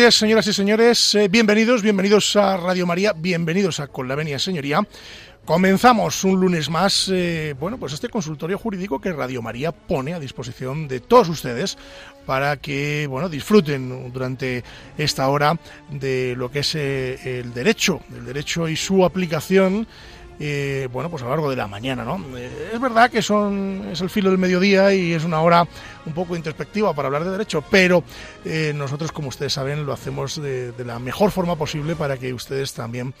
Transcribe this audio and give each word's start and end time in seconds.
Días, 0.00 0.14
señoras 0.14 0.46
y 0.46 0.54
señores. 0.54 1.14
Eh, 1.14 1.28
bienvenidos, 1.28 1.82
bienvenidos 1.82 2.34
a 2.34 2.56
Radio 2.56 2.86
María, 2.86 3.12
bienvenidos 3.12 3.80
a 3.80 3.88
Con 3.88 4.08
la 4.08 4.14
Venia 4.14 4.38
Señoría. 4.38 4.80
Comenzamos 5.44 6.24
un 6.24 6.40
lunes 6.40 6.70
más, 6.70 7.10
eh, 7.12 7.54
bueno, 7.60 7.76
pues 7.76 7.92
este 7.92 8.08
consultorio 8.08 8.56
jurídico 8.56 8.98
que 8.98 9.12
Radio 9.12 9.42
María 9.42 9.72
pone 9.72 10.14
a 10.14 10.18
disposición 10.18 10.88
de 10.88 11.00
todos 11.00 11.28
ustedes 11.28 11.76
para 12.24 12.56
que, 12.56 13.08
bueno, 13.10 13.28
disfruten 13.28 14.10
durante 14.10 14.64
esta 14.96 15.28
hora 15.28 15.58
de 15.90 16.34
lo 16.34 16.50
que 16.50 16.60
es 16.60 16.74
eh, 16.76 17.40
el 17.40 17.52
derecho, 17.52 18.00
el 18.16 18.24
derecho 18.24 18.68
y 18.68 18.76
su 18.76 19.04
aplicación 19.04 19.86
eh, 20.42 20.88
bueno, 20.90 21.10
pues 21.10 21.22
a 21.22 21.26
lo 21.26 21.32
largo 21.32 21.50
de 21.50 21.56
la 21.56 21.66
mañana, 21.66 22.02
¿no? 22.02 22.18
Eh, 22.34 22.70
es 22.72 22.80
verdad 22.80 23.10
que 23.10 23.20
son, 23.20 23.88
es 23.92 24.00
el 24.00 24.08
filo 24.08 24.30
del 24.30 24.38
mediodía 24.38 24.94
y 24.94 25.12
es 25.12 25.22
una 25.22 25.42
hora 25.42 25.68
un 26.06 26.14
poco 26.14 26.34
introspectiva 26.34 26.94
para 26.94 27.08
hablar 27.08 27.24
de 27.24 27.30
derecho, 27.32 27.62
pero 27.70 28.02
eh, 28.46 28.72
nosotros, 28.74 29.12
como 29.12 29.28
ustedes 29.28 29.52
saben, 29.52 29.84
lo 29.84 29.92
hacemos 29.92 30.40
de, 30.40 30.72
la 30.82 30.98
mejor 30.98 31.30
forma 31.30 31.56
posible 31.56 31.94
para 31.94 32.16
que 32.16 32.32
ustedes 32.32 32.72
también 32.72 33.12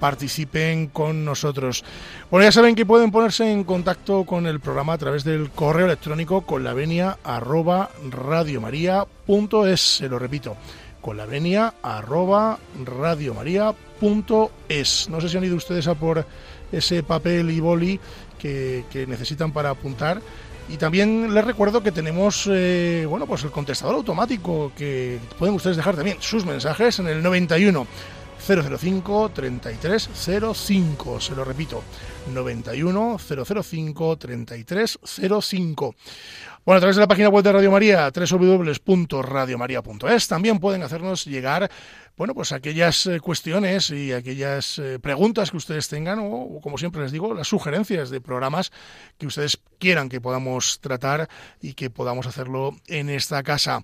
participen 0.00 0.88
con 0.88 1.24
nosotros. 1.24 1.84
Bueno, 2.28 2.44
ya 2.44 2.50
saben 2.50 2.74
que 2.74 2.84
pueden 2.84 3.12
ponerse 3.12 3.48
en 3.48 3.62
contacto 3.62 4.24
con 4.24 4.48
el 4.48 4.58
programa 4.58 4.94
a 4.94 4.98
través 4.98 5.22
del 5.22 5.50
correo 5.50 5.86
electrónico 5.86 6.40
con 6.40 6.64
la 6.64 6.74
arroba 7.22 7.90
radiomaria.es, 8.10 9.80
se 9.80 10.08
lo 10.08 10.18
repito, 10.18 10.56
con 11.04 11.16
la 11.18 11.26
venia 11.26 11.74
arroba 11.82 12.58
radiomaria.es. 12.82 15.08
No 15.10 15.20
sé 15.20 15.28
si 15.28 15.36
han 15.36 15.44
ido 15.44 15.56
ustedes 15.56 15.86
a 15.86 15.94
por 15.94 16.24
ese 16.72 17.02
papel 17.02 17.50
y 17.50 17.60
boli 17.60 18.00
que, 18.38 19.04
necesitan 19.06 19.52
para 19.52 19.68
apuntar. 19.68 20.22
Y 20.70 20.78
también 20.78 21.34
les 21.34 21.44
recuerdo 21.44 21.82
que 21.82 21.92
tenemos 21.92 22.48
eh, 22.50 23.04
bueno 23.06 23.26
pues 23.26 23.44
el 23.44 23.50
contestador 23.50 23.96
automático 23.96 24.72
que 24.74 25.18
pueden 25.38 25.54
ustedes 25.54 25.76
dejar 25.76 25.94
también 25.94 26.16
sus 26.20 26.46
mensajes 26.46 26.98
en 26.98 27.08
el 27.08 27.22
91 27.22 27.86
005 28.46 29.32
3305. 29.34 31.20
Se 31.20 31.34
lo 31.34 31.44
repito, 31.44 31.82
91 32.32 33.18
005 33.18 34.16
3305. 34.16 35.94
Bueno, 36.64 36.78
a 36.78 36.80
través 36.80 36.96
de 36.96 37.00
la 37.00 37.08
página 37.08 37.28
web 37.28 37.44
de 37.44 37.52
Radio 37.52 37.70
María, 37.70 38.10
www.radiomaria.es, 38.10 40.28
también 40.28 40.58
pueden 40.58 40.82
hacernos 40.82 41.26
llegar 41.26 41.70
bueno, 42.16 42.32
pues 42.32 42.52
aquellas 42.52 43.06
eh, 43.06 43.18
cuestiones 43.18 43.90
y 43.90 44.12
aquellas 44.12 44.78
eh, 44.78 45.00
preguntas 45.00 45.50
que 45.50 45.56
ustedes 45.56 45.88
tengan 45.88 46.20
o, 46.20 46.60
como 46.62 46.78
siempre 46.78 47.02
les 47.02 47.10
digo, 47.10 47.34
las 47.34 47.48
sugerencias 47.48 48.08
de 48.08 48.20
programas 48.20 48.70
que 49.18 49.26
ustedes 49.26 49.58
quieran 49.80 50.08
que 50.08 50.20
podamos 50.20 50.78
tratar 50.80 51.28
y 51.60 51.74
que 51.74 51.90
podamos 51.90 52.28
hacerlo 52.28 52.76
en 52.86 53.10
esta 53.10 53.42
casa. 53.42 53.82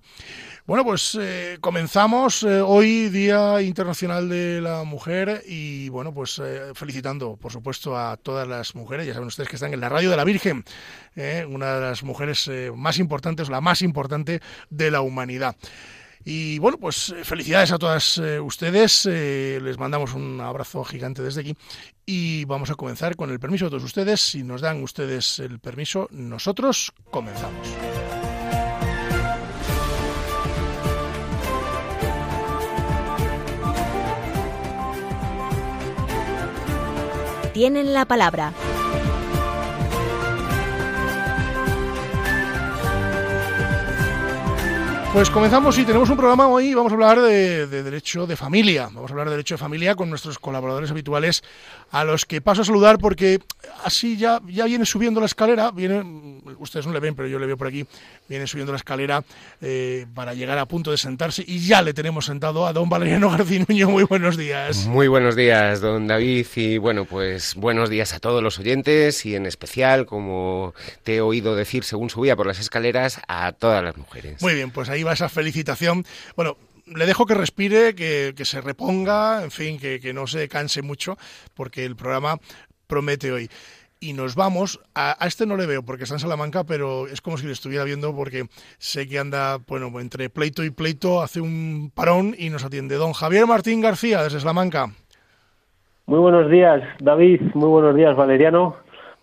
Bueno, 0.65 0.85
pues 0.85 1.17
eh, 1.19 1.57
comenzamos 1.59 2.43
hoy 2.43 3.09
Día 3.09 3.61
Internacional 3.61 4.29
de 4.29 4.61
la 4.61 4.85
Mujer 4.85 5.43
y 5.45 5.89
bueno, 5.89 6.13
pues 6.13 6.41
felicitando 6.73 7.35
por 7.35 7.51
supuesto 7.51 7.97
a 7.97 8.15
todas 8.15 8.47
las 8.47 8.75
mujeres, 8.75 9.07
ya 9.07 9.13
saben 9.13 9.27
ustedes 9.27 9.49
que 9.49 9.57
están 9.57 9.73
en 9.73 9.81
la 9.81 9.89
radio 9.89 10.09
de 10.09 10.17
la 10.17 10.23
Virgen, 10.23 10.63
una 11.49 11.75
de 11.75 11.81
las 11.81 12.03
mujeres 12.03 12.49
más 12.75 12.97
importantes, 12.99 13.49
la 13.49 13.59
más 13.59 13.81
importante 13.81 14.41
de 14.69 14.91
la 14.91 15.01
humanidad. 15.01 15.55
Y 16.23 16.59
bueno, 16.59 16.77
pues 16.77 17.09
eh, 17.09 17.23
felicidades 17.23 17.71
a 17.71 17.77
todas 17.77 18.17
eh, 18.17 18.39
ustedes. 18.39 19.07
Eh, 19.09 19.59
les 19.61 19.77
mandamos 19.77 20.13
un 20.13 20.39
abrazo 20.41 20.83
gigante 20.83 21.21
desde 21.21 21.41
aquí. 21.41 21.55
Y 22.05 22.45
vamos 22.45 22.69
a 22.69 22.75
comenzar 22.75 23.15
con 23.15 23.31
el 23.31 23.39
permiso 23.39 23.65
de 23.65 23.71
todos 23.71 23.83
ustedes. 23.83 24.21
Si 24.21 24.43
nos 24.43 24.61
dan 24.61 24.83
ustedes 24.83 25.39
el 25.39 25.59
permiso, 25.59 26.07
nosotros 26.11 26.93
comenzamos. 27.09 27.67
Tienen 37.53 37.93
la 37.93 38.05
palabra. 38.05 38.53
Pues 45.13 45.29
comenzamos 45.29 45.77
y 45.77 45.83
tenemos 45.83 46.09
un 46.09 46.15
programa 46.15 46.47
hoy, 46.47 46.73
vamos 46.73 46.93
a 46.93 46.95
hablar 46.95 47.19
de, 47.19 47.67
derecho 47.67 48.25
de 48.25 48.37
familia, 48.37 48.89
vamos 48.93 49.11
a 49.11 49.13
hablar 49.13 49.27
de 49.27 49.31
derecho 49.31 49.55
de 49.55 49.59
familia 49.59 49.93
con 49.93 50.09
nuestros 50.09 50.39
colaboradores 50.39 50.89
habituales 50.89 51.43
a 51.91 52.05
los 52.05 52.25
que 52.25 52.39
paso 52.39 52.61
a 52.61 52.65
saludar 52.65 52.97
porque 52.97 53.41
así 53.83 54.15
ya, 54.15 54.39
ya 54.47 54.63
viene 54.63 54.85
subiendo 54.85 55.19
la 55.19 55.25
escalera, 55.25 55.71
viene, 55.71 56.01
ustedes 56.59 56.85
no 56.85 56.93
le 56.93 56.99
ven, 56.99 57.15
pero 57.15 57.27
yo 57.27 57.39
le 57.39 57.45
veo 57.45 57.57
por 57.57 57.67
aquí, 57.67 57.85
viene 58.27 58.47
subiendo 58.47 58.71
la 58.71 58.77
escalera 58.77 59.23
eh, 59.61 60.05
para 60.13 60.33
llegar 60.33 60.57
a 60.57 60.65
punto 60.65 60.91
de 60.91 60.97
sentarse 60.97 61.43
y 61.45 61.59
ya 61.59 61.81
le 61.81 61.93
tenemos 61.93 62.25
sentado 62.25 62.65
a 62.67 62.73
don 62.73 62.89
Valeriano 62.89 63.29
Garcinuño. 63.29 63.89
Muy 63.89 64.03
buenos 64.03 64.37
días. 64.37 64.85
Muy 64.87 65.07
buenos 65.07 65.35
días, 65.35 65.81
don 65.81 66.07
David, 66.07 66.47
y 66.55 66.77
bueno, 66.77 67.05
pues 67.05 67.55
buenos 67.55 67.89
días 67.89 68.13
a 68.13 68.19
todos 68.19 68.41
los 68.43 68.59
oyentes 68.59 69.25
y 69.25 69.35
en 69.35 69.45
especial, 69.45 70.05
como 70.05 70.73
te 71.03 71.15
he 71.15 71.21
oído 71.21 71.55
decir 71.55 71.83
según 71.83 72.09
subía 72.09 72.35
por 72.35 72.47
las 72.47 72.59
escaleras, 72.59 73.21
a 73.27 73.51
todas 73.51 73.83
las 73.83 73.97
mujeres. 73.97 74.41
Muy 74.41 74.53
bien, 74.53 74.71
pues 74.71 74.89
ahí 74.89 75.03
va 75.03 75.13
esa 75.13 75.29
felicitación. 75.29 76.05
Bueno, 76.35 76.57
le 76.85 77.05
dejo 77.05 77.25
que 77.25 77.33
respire, 77.33 77.95
que, 77.95 78.33
se 78.43 78.61
reponga, 78.61 79.43
en 79.43 79.51
fin, 79.51 79.79
que, 79.79 79.99
que, 79.99 80.13
no 80.13 80.27
se 80.27 80.47
canse 80.47 80.81
mucho, 80.81 81.17
porque 81.53 81.85
el 81.85 81.95
programa 81.95 82.39
promete 82.87 83.31
hoy. 83.31 83.49
Y 84.03 84.13
nos 84.13 84.35
vamos, 84.35 84.81
a, 84.95 85.15
este 85.27 85.45
no 85.45 85.55
le 85.55 85.67
veo 85.67 85.83
porque 85.83 86.05
está 86.05 86.15
en 86.15 86.19
Salamanca, 86.19 86.63
pero 86.63 87.05
es 87.05 87.21
como 87.21 87.37
si 87.37 87.45
le 87.45 87.53
estuviera 87.53 87.83
viendo 87.83 88.15
porque 88.15 88.45
sé 88.79 89.07
que 89.07 89.19
anda, 89.19 89.57
bueno, 89.67 89.91
entre 89.99 90.31
pleito 90.31 90.63
y 90.63 90.71
pleito, 90.71 91.21
hace 91.21 91.39
un 91.39 91.91
parón 91.93 92.33
y 92.35 92.49
nos 92.49 92.65
atiende 92.65 92.95
don 92.95 93.13
Javier 93.13 93.45
Martín 93.45 93.79
García 93.79 94.23
desde 94.23 94.39
Salamanca. 94.39 94.87
Muy 96.07 96.17
buenos 96.17 96.49
días, 96.49 96.81
David, 96.99 97.41
muy 97.53 97.69
buenos 97.69 97.95
días, 97.95 98.15
Valeriano. 98.15 98.75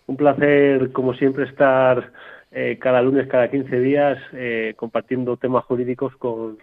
Un 0.07 0.15
placer, 0.15 0.93
como 0.93 1.13
siempre, 1.13 1.43
estar 1.43 2.13
eh, 2.51 2.77
cada 2.79 3.01
lunes, 3.01 3.27
cada 3.27 3.51
15 3.51 3.81
días, 3.81 4.17
eh, 4.31 4.75
compartiendo 4.77 5.35
temas 5.35 5.65
jurídicos 5.65 6.15
con 6.15 6.57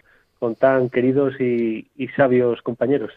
tan 0.59 0.89
queridos 0.89 1.39
y, 1.39 1.87
sabios 2.15 2.63
compañeros. 2.63 3.11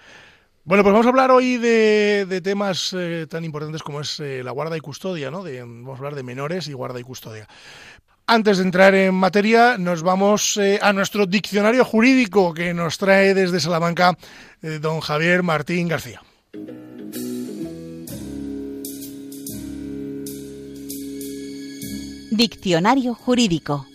Bueno, 0.70 0.84
pues 0.84 0.92
vamos 0.92 1.06
a 1.06 1.08
hablar 1.08 1.32
hoy 1.32 1.56
de, 1.56 2.40
temas 2.44 2.94
eh, 2.96 3.26
tan 3.28 3.44
importantes 3.44 3.82
como 3.82 4.02
es 4.02 4.20
la 4.20 4.52
guarda 4.52 4.76
y 4.76 4.80
custodia, 4.80 5.28
¿no? 5.28 5.42
Vamos 5.42 5.96
a 5.96 5.98
hablar 5.98 6.14
de 6.14 6.22
menores 6.22 6.68
y 6.68 6.72
guarda 6.74 7.00
y 7.00 7.02
custodia. 7.02 7.48
Antes 8.28 8.58
de 8.58 8.62
entrar 8.62 8.94
en 8.94 9.12
materia, 9.12 9.78
nos 9.78 10.04
vamos 10.04 10.60
a 10.80 10.92
nuestro 10.92 11.26
diccionario 11.26 11.84
jurídico 11.84 12.54
que 12.54 12.72
nos 12.72 12.98
trae 12.98 13.34
desde 13.34 13.58
Salamanca 13.58 14.16
don 14.80 15.00
Javier 15.00 15.42
Martín 15.42 15.88
García. 15.88 16.22
Diccionario 22.30 23.14
Jurídico. 23.14 23.86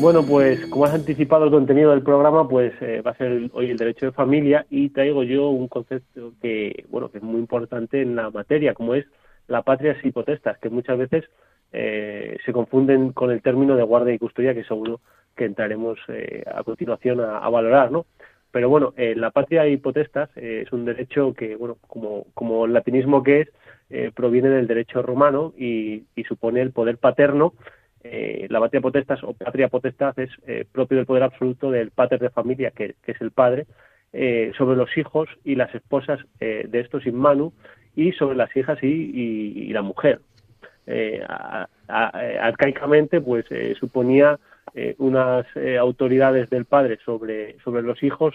Bueno, 0.00 0.24
pues 0.26 0.66
como 0.66 0.84
has 0.84 0.94
anticipado 0.94 1.44
el 1.44 1.50
contenido 1.50 1.90
del 1.90 2.02
programa, 2.02 2.46
pues 2.48 2.72
eh, 2.82 3.00
va 3.00 3.12
a 3.12 3.16
ser 3.16 3.50
hoy 3.52 3.70
el 3.70 3.78
derecho 3.78 4.06
de 4.06 4.12
familia 4.12 4.66
y 4.68 4.90
traigo 4.90 5.22
yo 5.22 5.48
un 5.48 5.68
concepto 5.68 6.32
que, 6.42 6.84
bueno, 6.90 7.10
que 7.10 7.18
es 7.18 7.24
muy 7.24 7.40
importante 7.40 8.02
en 8.02 8.14
la 8.14 8.30
materia, 8.30 8.74
como 8.74 8.94
es 8.94 9.06
la 9.48 9.62
patria 9.62 9.96
y 10.02 10.10
potestas, 10.10 10.58
que 10.58 10.68
muchas 10.68 10.98
veces 10.98 11.24
eh, 11.72 12.36
se 12.44 12.52
confunden 12.52 13.12
con 13.12 13.30
el 13.30 13.40
término 13.40 13.74
de 13.74 13.82
guardia 13.84 14.14
y 14.14 14.18
custodia, 14.18 14.54
que 14.54 14.64
seguro 14.64 15.00
que 15.34 15.46
entraremos 15.46 15.98
eh, 16.08 16.44
a 16.52 16.62
continuación 16.62 17.20
a, 17.20 17.48
valorar, 17.48 17.90
¿no? 17.90 18.06
Pero 18.50 18.68
bueno, 18.68 18.94
eh, 18.96 19.14
la 19.14 19.30
patria 19.30 19.66
y 19.68 19.76
potestas 19.76 20.30
eh, 20.36 20.62
es 20.64 20.72
un 20.72 20.84
derecho 20.84 21.34
que, 21.34 21.56
bueno, 21.56 21.76
como, 21.86 22.26
como 22.34 22.64
el 22.64 22.72
latinismo 22.72 23.22
que 23.22 23.42
es, 23.42 23.48
eh, 23.90 24.10
proviene 24.14 24.48
del 24.48 24.66
derecho 24.66 25.02
romano 25.02 25.52
y, 25.56 26.04
supone 26.26 26.60
el 26.60 26.72
poder 26.72 26.98
paterno. 26.98 27.52
La 28.48 28.60
patria 28.60 28.80
potestas 28.80 29.22
o 29.22 29.32
patria 29.32 29.68
potestad 29.68 30.18
es 30.18 30.30
propio 30.72 30.98
del 30.98 31.06
poder 31.06 31.22
absoluto 31.22 31.70
del 31.70 31.90
pater 31.90 32.20
de 32.20 32.30
familia, 32.30 32.70
que, 32.70 32.94
es 33.06 33.20
el 33.20 33.30
padre, 33.30 33.66
sobre 34.56 34.76
los 34.76 34.96
hijos 34.96 35.28
y 35.44 35.54
las 35.54 35.74
esposas 35.74 36.20
de 36.38 36.68
estos 36.72 37.06
in 37.06 37.16
manu 37.16 37.52
y 37.94 38.12
sobre 38.12 38.36
las 38.36 38.54
hijas 38.56 38.78
y, 38.82 39.72
la 39.72 39.82
mujer. 39.82 40.20
Eh, 40.86 41.22
arcaicamente, 41.88 43.20
pues 43.20 43.46
suponía 43.78 44.38
unas 44.98 45.46
autoridades 45.78 46.50
del 46.50 46.64
padre 46.64 46.98
sobre, 47.04 47.58
sobre 47.60 47.82
los 47.82 48.02
hijos, 48.02 48.34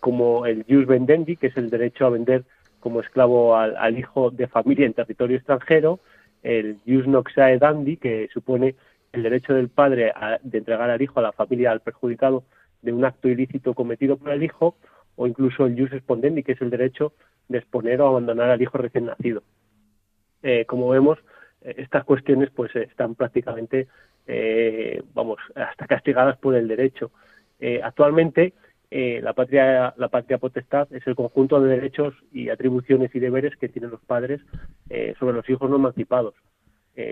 como 0.00 0.46
el 0.46 0.64
jus 0.68 0.86
vendendi, 0.86 1.36
que 1.36 1.48
es 1.48 1.56
el 1.56 1.70
derecho 1.70 2.06
a 2.06 2.10
vender 2.10 2.44
como 2.84 3.00
esclavo 3.00 3.56
al, 3.56 3.98
hijo 3.98 4.30
de 4.30 4.46
familia 4.46 4.84
en 4.84 4.92
territorio 4.92 5.38
extranjero, 5.38 6.00
el 6.44 6.78
jus 6.86 7.06
noxae 7.08 7.58
dandi, 7.58 7.96
que 7.96 8.28
supone 8.32 8.76
el 9.12 9.22
derecho 9.22 9.54
del 9.54 9.68
padre 9.68 10.12
de 10.42 10.58
entregar 10.58 10.90
al 10.90 11.02
hijo 11.02 11.18
a 11.18 11.22
la 11.22 11.32
familia 11.32 11.72
al 11.72 11.80
perjudicado 11.80 12.44
de 12.82 12.92
un 12.92 13.04
acto 13.04 13.28
ilícito 13.28 13.74
cometido 13.74 14.16
por 14.16 14.30
el 14.30 14.42
hijo, 14.42 14.76
o 15.16 15.26
incluso 15.26 15.66
el 15.66 15.76
jus 15.76 15.90
spondendi, 15.98 16.42
que 16.42 16.52
es 16.52 16.60
el 16.60 16.70
derecho 16.70 17.14
de 17.48 17.58
exponer 17.58 18.00
o 18.00 18.08
abandonar 18.08 18.50
al 18.50 18.60
hijo 18.60 18.78
recién 18.78 19.06
nacido. 19.06 19.42
Eh, 20.42 20.66
como 20.66 20.88
vemos, 20.90 21.18
eh, 21.62 21.74
estas 21.78 22.04
cuestiones 22.04 22.50
pues 22.50 22.74
están 22.76 23.14
prácticamente, 23.14 23.88
eh, 24.26 25.02
vamos, 25.14 25.38
hasta 25.54 25.86
castigadas 25.86 26.36
por 26.38 26.54
el 26.54 26.68
derecho. 26.68 27.10
actualmente, 27.82 28.52
la 29.22 29.32
patria 29.32 29.92
la 29.96 30.08
patria 30.08 30.38
potestad 30.38 30.86
es 30.92 31.04
el 31.08 31.16
conjunto 31.16 31.60
de 31.60 31.74
derechos 31.74 32.14
y 32.32 32.48
atribuciones 32.48 33.12
y 33.14 33.18
deberes 33.18 33.56
que 33.56 33.68
tienen 33.68 33.90
los 33.90 34.00
padres 34.02 34.40
sobre 35.18 35.34
los 35.34 35.48
hijos 35.50 35.68
no 35.68 35.76
emancipados. 35.76 36.34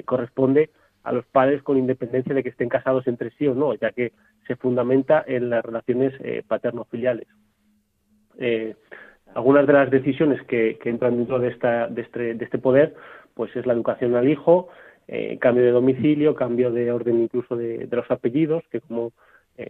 corresponde 0.05 0.71
a 1.05 1.13
los 1.13 1.27
padres 1.27 1.63
con 1.63 1.79
independencia 1.79 2.35
de 2.35 2.43
que 2.43 2.51
estén 2.51 2.69
casados 2.69 3.07
entre 3.07 3.31
sí 3.33 3.47
o 3.47 3.55
no, 3.55 3.75
ya 3.75 3.91
que 3.91 4.13
se 4.47 4.57
fundamenta 4.57 5.25
en 5.27 5.51
las 5.51 5.65
relaciones 5.65 6.13
eh, 6.21 6.43
paterno-filiales. 6.47 7.27
Eh, 8.39 8.75
algunas 9.35 9.67
de 9.67 9.73
las 9.73 9.91
decisiones 9.91 10.41
que, 10.47 10.79
entran 10.85 11.17
dentro 11.17 11.39
de, 11.39 11.49
esta, 11.49 11.89
de, 11.89 12.03
este, 12.03 12.35
de 12.35 12.45
este 12.45 12.59
poder, 12.59 12.95
pues 13.35 13.55
es 13.57 13.67
la 13.67 13.73
educación 13.73 14.15
al 14.15 14.29
hijo, 14.29 14.69
eh, 15.09 15.39
cambio 15.41 15.65
de 15.65 15.71
domicilio, 15.71 16.35
cambio 16.35 16.71
de 16.71 16.93
orden 16.93 17.23
incluso 17.23 17.57
de, 17.57 17.89
los 17.91 18.11
apellidos, 18.11 18.63
que 18.71 18.81
como, 18.81 19.13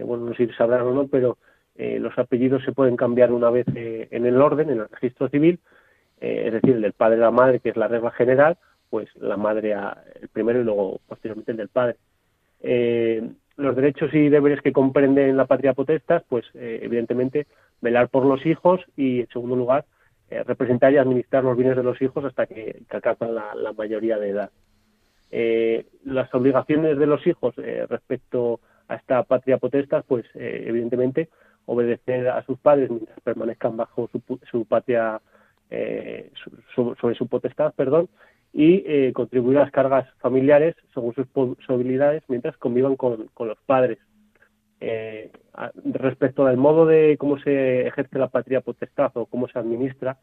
bueno, 0.05 0.27
no 0.27 0.35
sé 0.35 0.47
si 0.47 0.53
sabrán 0.55 0.83
o 0.83 0.93
no, 0.93 1.07
pero 1.07 1.39
los 1.77 2.17
apellidos 2.19 2.63
se 2.65 2.73
pueden 2.73 2.97
cambiar 2.97 3.33
una 3.33 3.51
vez 3.51 3.67
en 3.75 4.27
el 4.27 4.41
orden, 4.41 4.71
en 4.71 4.81
el 4.81 4.89
registro 4.89 5.29
civil, 5.29 5.59
es 6.21 6.53
decir, 6.53 6.77
el 6.77 6.83
del 6.83 6.93
padre 6.93 7.17
y 7.17 7.21
la 7.21 7.31
madre, 7.31 7.61
que 7.61 7.71
es 7.71 7.77
la 7.77 7.89
regla 7.89 8.11
general, 8.11 8.59
pues 8.93 9.09
la 9.17 9.39
madre 9.39 9.75
el 10.21 10.29
primero 10.29 10.61
y 10.61 10.65
luego 10.65 11.01
posteriormente 11.09 11.53
el 11.53 11.57
del 11.57 11.69
padre. 11.69 11.97
Eh, 12.61 13.27
los 13.57 13.75
derechos 13.75 14.13
y 14.13 14.29
deberes 14.29 14.61
que 14.61 14.73
comprenden 14.73 15.35
la 15.35 15.47
patria 15.47 15.73
potestas, 15.73 16.23
pues 16.29 16.45
eh, 16.53 16.81
evidentemente 16.83 17.47
velar 17.81 18.11
por 18.11 18.27
los 18.27 18.45
hijos 18.45 18.83
y 18.95 19.21
en 19.21 19.29
segundo 19.29 19.57
lugar 19.57 19.87
eh, 20.29 20.43
representar 20.43 20.93
y 20.93 20.99
administrar 20.99 21.43
los 21.43 21.57
bienes 21.57 21.75
de 21.75 21.83
los 21.83 22.03
hijos 22.03 22.23
hasta 22.27 22.45
que, 22.45 22.83
alcanzan 22.91 23.35
la, 23.35 23.73
mayoría 23.75 24.19
de 24.19 24.29
edad. 24.29 24.51
las 26.05 26.35
obligaciones 26.35 26.99
de 26.99 27.07
los 27.07 27.27
hijos 27.27 27.55
respecto 27.89 28.61
a 28.89 28.97
esta 28.97 29.23
patria 29.23 29.57
potestas, 29.57 30.05
pues 30.07 30.27
evidentemente 30.35 31.31
obedecer 31.67 32.29
a 32.29 32.45
sus 32.45 32.59
padres 32.59 32.91
mientras 32.91 33.21
permanezcan 33.21 33.77
bajo 33.77 34.09
su, 34.51 34.65
patria 34.65 35.21
sobre 36.75 37.15
su 37.15 37.27
potestad, 37.29 37.73
perdón, 37.75 38.09
y 38.53 38.85
eh, 38.87 39.13
contribuir 39.15 39.59
a 39.59 39.63
las 39.63 39.73
cargas 39.73 40.07
familiares 40.19 40.77
según 40.93 41.15
sus 41.15 41.27
posibilidades 41.29 42.23
mientras 42.29 42.57
convivan 42.59 42.97
con, 42.97 43.31
los 43.39 43.59
padres. 43.65 43.99
Eh, 44.81 45.31
respecto 45.85 46.45
al 46.47 46.57
modo 46.57 46.87
de 46.87 47.17
cómo 47.17 47.39
se 47.39 47.87
ejerce 47.87 48.19
la 48.19 48.29
patria 48.29 48.61
potestad 48.61 49.13
o 49.15 49.27
cómo 49.27 49.49
se 49.49 49.59
administra, 49.59 50.19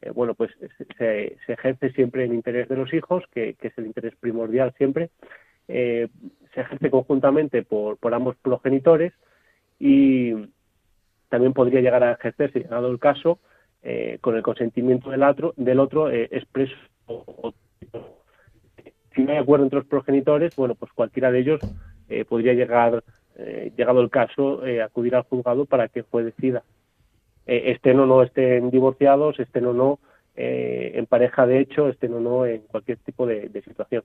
eh, 0.00 0.10
bueno, 0.10 0.34
pues 0.34 0.50
se, 0.98 1.38
ejerce 1.48 1.90
siempre 1.92 2.24
en 2.24 2.34
interés 2.34 2.68
de 2.68 2.76
los 2.76 2.92
hijos, 2.92 3.24
que, 3.32 3.56
es 3.60 3.78
el 3.78 3.86
interés 3.86 4.14
primordial 4.16 4.72
siempre. 4.76 5.10
se 5.66 6.10
ejerce 6.54 6.90
conjuntamente 6.90 7.62
por, 7.62 7.96
por 7.96 8.14
ambos 8.14 8.36
progenitores 8.36 9.12
y 9.78 10.34
también 11.32 11.52
podría 11.52 11.80
llegar 11.80 12.04
a 12.04 12.12
ejercerse, 12.12 12.60
llegado 12.60 12.90
el 12.90 13.00
caso, 13.00 13.40
con 14.20 14.36
el 14.36 14.42
consentimiento 14.42 15.10
del 15.10 15.24
otro, 15.24 15.54
del 15.56 15.80
otro 15.80 16.08
expreso 16.08 16.76
o 17.06 17.52
si 19.14 19.22
no 19.22 19.32
hay 19.32 19.38
acuerdo 19.38 19.64
entre 19.64 19.78
los 19.80 19.88
progenitores, 19.88 20.54
bueno, 20.56 20.74
pues 20.74 20.92
cualquiera 20.92 21.30
de 21.30 21.40
ellos 21.40 21.60
eh, 22.08 22.24
podría 22.24 22.54
llegar, 22.54 23.02
eh, 23.36 23.72
llegado 23.76 24.00
el 24.00 24.10
caso, 24.10 24.64
eh, 24.66 24.82
acudir 24.82 25.14
al 25.14 25.22
juzgado 25.22 25.66
para 25.66 25.88
que 25.88 26.04
el 26.12 26.24
decida. 26.24 26.62
estén 27.46 27.98
o 28.00 28.06
no 28.06 28.22
estén 28.22 28.70
divorciados, 28.70 29.38
estén 29.40 29.66
o 29.66 29.72
no 29.72 29.98
en 30.34 31.04
pareja 31.06 31.46
de 31.46 31.58
hecho, 31.60 31.88
estén 31.88 32.14
o 32.14 32.20
no 32.20 32.46
en 32.46 32.62
cualquier 32.62 32.98
tipo 32.98 33.26
de, 33.26 33.50
situación. 33.62 34.02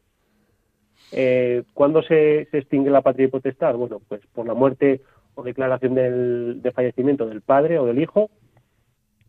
¿Cuándo 1.74 2.02
se, 2.02 2.50
extingue 2.52 2.90
la 2.90 3.02
patria 3.02 3.28
y 3.28 3.30
potestad? 3.30 3.76
Bueno, 3.76 4.02
pues 4.10 4.22
por 4.34 4.46
la 4.46 4.54
muerte 4.54 5.02
o 5.38 5.44
declaración 5.44 5.94
del, 5.94 6.62
de 6.62 6.72
fallecimiento 6.72 7.28
del 7.28 7.42
padre 7.42 7.78
o 7.78 7.86
del 7.86 8.02
hijo, 8.02 8.30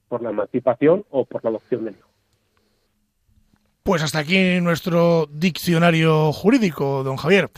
por 0.09 0.23
la 0.23 0.31
emancipación 0.31 1.05
o 1.11 1.27
por 1.27 1.45
la 1.45 1.51
adopción 1.51 1.85
del 1.85 1.95
hijo. 1.95 2.09
Pues 3.83 4.03
hasta 4.03 4.19
aquí 4.19 4.61
nuestro 4.61 5.27
diccionario 5.31 6.33
jurídico, 6.33 7.05
don 7.05 7.17
Javier. 7.17 7.51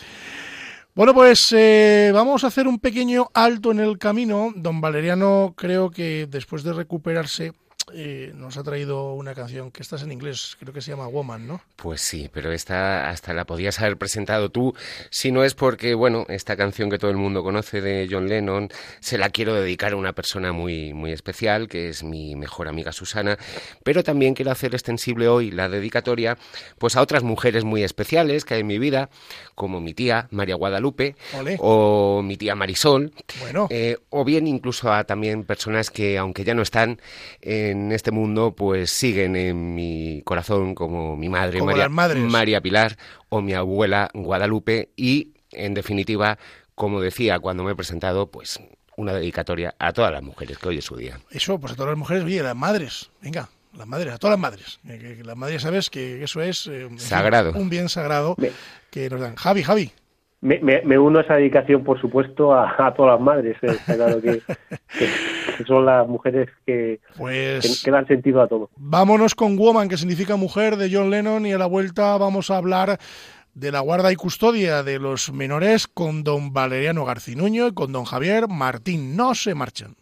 Bueno, 0.95 1.15
pues 1.15 1.53
eh, 1.53 2.11
vamos 2.13 2.43
a 2.43 2.49
hacer 2.49 2.67
un 2.67 2.81
pequeño 2.81 3.29
alto 3.35 3.71
en 3.71 3.79
el 3.79 3.99
camino. 3.99 4.53
Don 4.57 4.81
Valeriano 4.81 5.55
creo 5.57 5.91
que 5.91 6.27
después 6.29 6.65
de 6.65 6.73
recuperarse 6.73 7.53
eh, 7.95 8.33
nos 8.35 8.57
ha 8.57 8.63
traído 8.63 9.15
una 9.15 9.35
canción 9.35 9.71
que 9.71 9.83
estás 9.83 10.03
en 10.03 10.13
inglés, 10.13 10.57
creo 10.59 10.73
que 10.73 10.81
se 10.81 10.91
llama 10.91 11.07
Woman, 11.07 11.47
¿no? 11.47 11.61
Pues 11.77 12.01
sí, 12.01 12.31
pero 12.33 12.53
esta 12.53 13.09
hasta 13.11 13.33
la 13.35 13.45
podías 13.45 13.81
haber 13.81 13.97
presentado 13.97 14.51
tú, 14.51 14.75
si 15.11 15.33
no 15.33 15.45
es 15.45 15.55
porque, 15.55 15.95
bueno, 15.95 16.27
esta 16.29 16.57
canción 16.57 16.91
que 16.91 16.99
todo 16.99 17.11
el 17.11 17.17
mundo 17.17 17.43
conoce 17.43 17.81
de 17.81 18.09
John 18.11 18.29
Lennon, 18.29 18.69
se 19.01 19.19
la 19.19 19.31
quiero 19.31 19.55
dedicar 19.55 19.93
a 19.93 19.97
una 19.97 20.13
persona 20.13 20.53
muy, 20.53 20.93
muy 20.93 21.13
especial, 21.13 21.69
que 21.69 21.89
es 21.89 22.03
mi 22.03 22.37
mejor 22.37 22.69
amiga 22.69 22.93
Susana, 22.93 23.39
pero 23.83 24.03
también 24.03 24.35
quiero 24.35 24.51
hacer 24.51 24.75
extensible 24.75 25.29
hoy 25.29 25.51
la 25.51 25.69
dedicatoria, 25.69 26.39
pues 26.79 26.97
a 26.97 27.03
otras 27.03 27.23
mujeres 27.23 27.65
muy 27.65 27.83
especiales 27.83 28.45
que 28.45 28.55
hay 28.55 28.61
en 28.61 28.67
mi 28.67 28.79
vida, 28.79 29.11
como 29.55 29.81
mi 29.81 29.95
tía 29.95 30.29
María 30.31 30.55
Guadalupe, 30.55 31.17
o 31.59 32.23
mi 32.23 32.37
tía 32.37 32.55
Marisol, 32.55 33.13
bueno. 33.41 33.67
Eh, 33.71 33.99
o 34.11 34.25
bien 34.25 34.47
incluso 34.47 34.93
a 34.93 35.05
también 35.05 35.45
personas 35.45 35.91
que, 35.91 36.19
aunque 36.19 36.45
ya 36.45 36.55
no 36.55 36.63
están 36.63 37.01
en 37.41 37.80
en 37.87 37.93
este 37.93 38.11
mundo 38.11 38.55
pues 38.55 38.91
siguen 38.91 39.37
en 39.37 39.75
mi 39.75 40.23
corazón 40.25 40.75
como 40.75 41.17
mi 41.17 41.29
madre 41.29 41.63
María, 41.63 41.89
María 41.89 42.61
Pilar 42.61 42.97
o 43.29 43.41
mi 43.41 43.55
abuela 43.55 44.11
Guadalupe 44.15 44.91
y 44.97 45.35
en 45.53 45.75
definitiva, 45.75 46.39
como 46.75 47.01
decía 47.01 47.39
cuando 47.39 47.65
me 47.65 47.73
he 47.73 47.75
presentado, 47.75 48.31
pues 48.31 48.61
una 48.97 49.15
dedicatoria 49.15 49.75
a 49.79 49.93
todas 49.93 50.13
las 50.13 50.23
mujeres, 50.23 50.59
que 50.59 50.69
hoy 50.69 50.79
es 50.79 50.85
su 50.85 50.97
día. 50.97 51.19
Eso, 51.31 51.59
pues 51.59 51.73
a 51.73 51.77
todas 51.77 51.91
las 51.91 51.99
mujeres, 51.99 52.23
oye, 52.25 52.43
las 52.43 52.57
madres, 52.57 53.11
venga, 53.21 53.49
las 53.77 53.87
madres, 53.87 54.15
a 54.15 54.19
todas 54.19 54.33
las 54.33 54.41
madres. 54.41 54.81
las 55.25 55.37
madres 55.37 55.63
sabes 55.63 55.91
que 55.91 56.23
eso 56.23 56.41
es 56.43 56.67
eh, 56.67 56.89
sagrado. 56.97 57.53
un 57.53 57.71
bien 57.71 57.89
sagrado 57.89 58.37
que 58.91 59.09
nos 59.09 59.21
dan. 59.21 59.37
Javi, 59.37 59.63
Javi. 59.63 59.93
Me, 60.43 60.59
me, 60.59 60.99
uno 60.99 61.19
a 61.19 61.23
esa 61.23 61.35
dedicación, 61.35 61.85
por 61.85 62.01
supuesto, 62.01 62.55
a, 62.55 62.95
todas 62.97 63.13
las 63.13 63.21
madres. 63.21 63.59
Eh, 63.61 63.77
claro 63.85 64.23
que, 64.23 64.41
son 65.67 65.85
las 65.85 66.09
mujeres 66.09 66.49
pues 67.19 67.83
que, 67.85 67.91
dan 67.91 68.07
sentido 68.07 68.41
a 68.41 68.49
todo. 68.49 68.71
Vámonos 68.77 69.35
con 69.35 69.57
Woman, 69.59 69.89
que 69.89 69.99
significa 69.99 70.37
mujer, 70.37 70.77
de 70.77 70.91
John 70.91 71.11
Lennon, 71.11 71.45
y 71.45 71.53
a 71.53 71.59
la 71.59 71.67
vuelta 71.67 72.17
vamos 72.17 72.51
a 72.51 72.57
hablar 72.57 72.99
de 73.53 73.71
la 73.71 73.81
guarda 73.81 74.13
y 74.13 74.17
custodia 74.17 74.83
de 74.83 74.99
los 74.99 75.31
menores 75.31 75.87
con 75.87 76.25
don 76.25 76.55
Valeriano 76.55 77.05
Garcinuño 77.05 77.67
y 77.67 77.75
con 77.75 77.93
don 77.93 78.05
Javier 78.05 78.49
Martín. 78.49 79.17
No 79.17 79.35
se 79.35 79.55
marchen. 79.55 80.00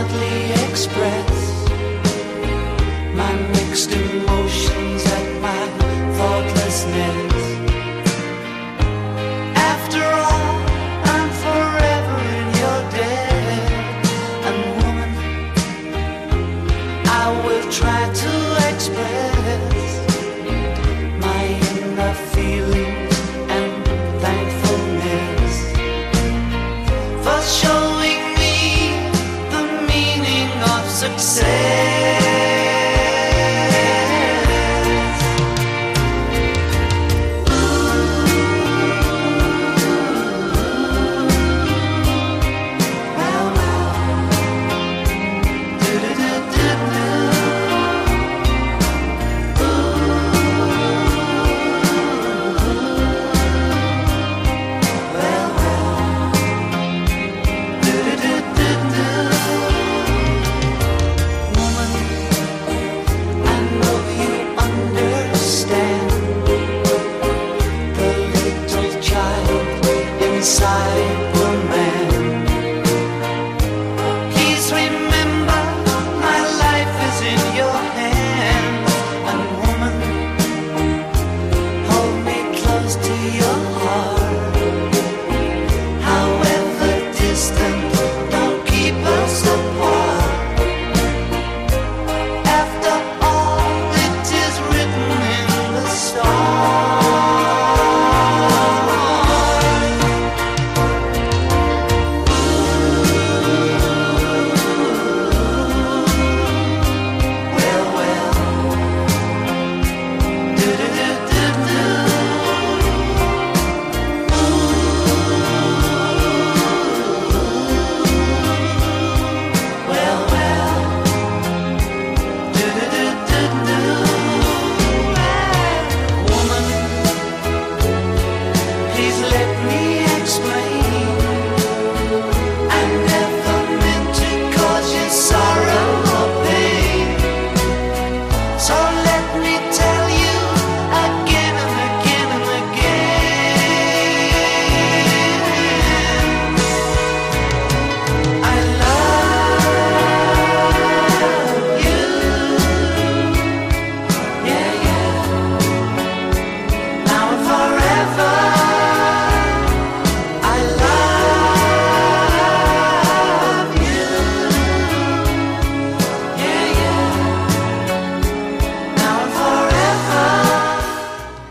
Hardly 0.00 0.52
express 0.70 1.68
my 3.16 3.32
mixed 3.54 3.90
emotions 3.90 5.04
at 5.06 5.42
my 5.42 5.62
thoughtlessness. 6.16 7.27
say 31.40 31.67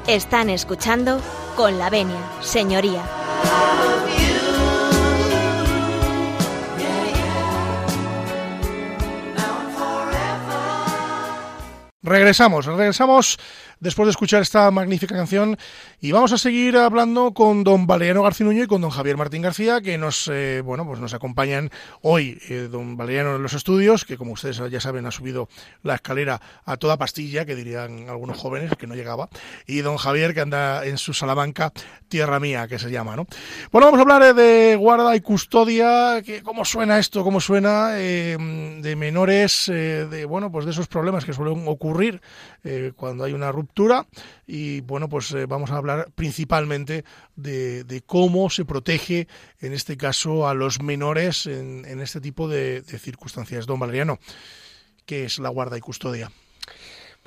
Están 0.07 0.49
escuchando 0.49 1.19
con 1.57 1.77
la 1.77 1.89
venia, 1.89 2.15
señoría. 2.39 3.03
Regresamos, 12.01 12.65
regresamos 12.67 13.37
después 13.79 14.07
de 14.07 14.11
escuchar 14.11 14.41
esta 14.41 14.69
magnífica 14.71 15.15
canción. 15.15 15.57
Y 15.99 16.11
vamos 16.11 16.31
a 16.31 16.37
seguir 16.37 16.77
hablando 16.77 17.33
con 17.33 17.63
don 17.63 17.87
Valeriano 17.87 18.23
Garcinuño 18.23 18.63
y 18.63 18.67
con 18.67 18.81
don 18.81 18.89
Javier 18.89 19.17
Martín 19.17 19.41
García 19.41 19.81
que 19.81 19.97
nos 19.97 20.27
eh, 20.31 20.61
bueno 20.63 20.85
pues 20.85 20.99
nos 20.99 21.13
acompañan 21.13 21.71
hoy 22.01 22.39
eh, 22.49 22.67
don 22.71 22.97
Valeriano 22.97 23.35
en 23.35 23.43
los 23.43 23.53
estudios 23.53 24.05
que 24.05 24.17
como 24.17 24.33
ustedes 24.33 24.61
ya 24.71 24.79
saben 24.79 25.05
ha 25.05 25.11
subido 25.11 25.49
la 25.83 25.95
escalera 25.95 26.41
a 26.65 26.77
toda 26.77 26.97
pastilla 26.97 27.45
que 27.45 27.55
dirían 27.55 28.09
algunos 28.09 28.37
jóvenes 28.37 28.71
que 28.77 28.87
no 28.87 28.95
llegaba. 28.95 29.29
Y 29.65 29.79
don 29.81 29.97
Javier 29.97 30.33
que 30.33 30.41
anda 30.41 30.85
en 30.85 30.97
su 30.97 31.13
Salamanca 31.13 31.71
tierra 32.07 32.39
mía 32.39 32.67
que 32.67 32.79
se 32.79 32.91
llama 32.91 33.15
no 33.15 33.27
bueno 33.71 33.87
vamos 33.87 33.99
a 33.99 34.01
hablar 34.01 34.23
eh, 34.23 34.33
de 34.33 34.75
guarda 34.75 35.15
y 35.15 35.21
custodia 35.21 36.21
que 36.23 36.41
cómo 36.41 36.65
suena 36.65 36.99
esto 36.99 37.23
cómo 37.23 37.39
suena 37.39 37.89
de 37.89 38.95
menores 38.97 39.65
de 39.67 40.25
bueno 40.25 40.51
pues 40.51 40.65
de 40.65 40.71
esos 40.71 40.87
problemas 40.87 41.25
que 41.25 41.33
suelen 41.33 41.67
ocurrir 41.67 42.21
cuando 42.95 43.23
hay 43.23 43.33
una 43.33 43.51
ruptura 43.51 43.66
y 44.45 44.81
bueno, 44.81 45.09
pues 45.09 45.31
eh, 45.33 45.45
vamos 45.45 45.71
a 45.71 45.77
hablar 45.77 46.09
principalmente 46.15 47.03
de, 47.35 48.03
cómo 48.05 48.49
se 48.49 48.65
protege, 48.65 49.27
en 49.59 49.73
este 49.73 49.97
caso, 49.97 50.47
a 50.47 50.53
los 50.53 50.81
menores 50.81 51.45
en, 51.45 51.85
este 52.01 52.21
tipo 52.21 52.47
de, 52.47 52.81
de 52.81 52.99
circunstancias. 52.99 53.65
Don 53.65 53.79
Valeriano, 53.79 54.19
¿qué 55.05 55.25
es 55.25 55.39
la 55.39 55.49
guarda 55.49 55.77
y 55.77 55.81
custodia? 55.81 56.31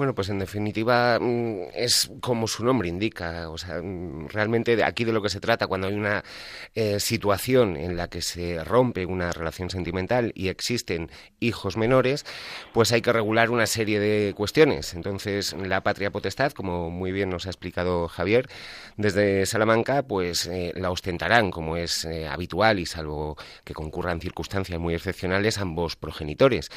Bueno, 0.01 0.15
pues 0.15 0.31
en 0.31 0.39
definitiva 0.39 1.19
mm, 1.21 1.73
es 1.75 2.11
como 2.23 2.49
su 2.49 2.65
nombre 2.65 2.89
indica, 2.89 3.51
o 3.51 3.59
sea, 3.59 3.83
mm, 3.83 4.29
realmente 4.29 4.83
aquí 4.83 5.05
de 5.05 5.13
lo 5.13 5.21
que 5.21 5.29
se 5.29 5.41
trata 5.41 5.67
cuando 5.67 5.89
hay 5.89 5.93
una 5.93 6.25
eh, 6.75 6.99
situación 7.01 7.77
en 7.77 7.99
la 7.99 8.09
que 8.09 8.23
se 8.23 8.65
rompe 8.65 9.05
una 9.05 9.31
relación 9.31 9.69
sentimental 9.69 10.33
y 10.35 10.49
existen 10.49 11.11
hijos 11.39 11.77
menores, 11.77 12.25
pues 12.73 12.93
hay 12.93 13.03
que 13.03 13.13
regular 13.13 13.51
una 13.51 13.67
serie 13.67 14.01
de 14.01 14.33
cuestiones. 14.33 14.95
Entonces, 14.95 15.53
la 15.53 15.83
patria 15.83 16.11
potestad, 16.11 16.53
como 16.53 16.89
muy 16.89 17.13
bien 17.13 17.29
nos 17.29 17.45
ha 17.45 17.51
explicado 17.51 18.09
Javier, 18.09 18.49
desde 18.97 19.47
Salamanca, 19.47 20.03
pues 20.03 20.47
eh, 20.47 20.73
la 20.77 20.91
ostentarán, 20.91 21.51
como 21.51 21.77
es 21.77 22.05
eh, 22.05 22.27
habitual 22.27 22.79
y 22.79 22.87
salvo 22.87 23.37
que 23.65 23.75
concurran 23.75 24.21
circunstancias 24.21 24.79
muy 24.79 24.95
excepcionales, 24.95 25.59
ambos 25.59 25.97
progenitores. 25.97 26.71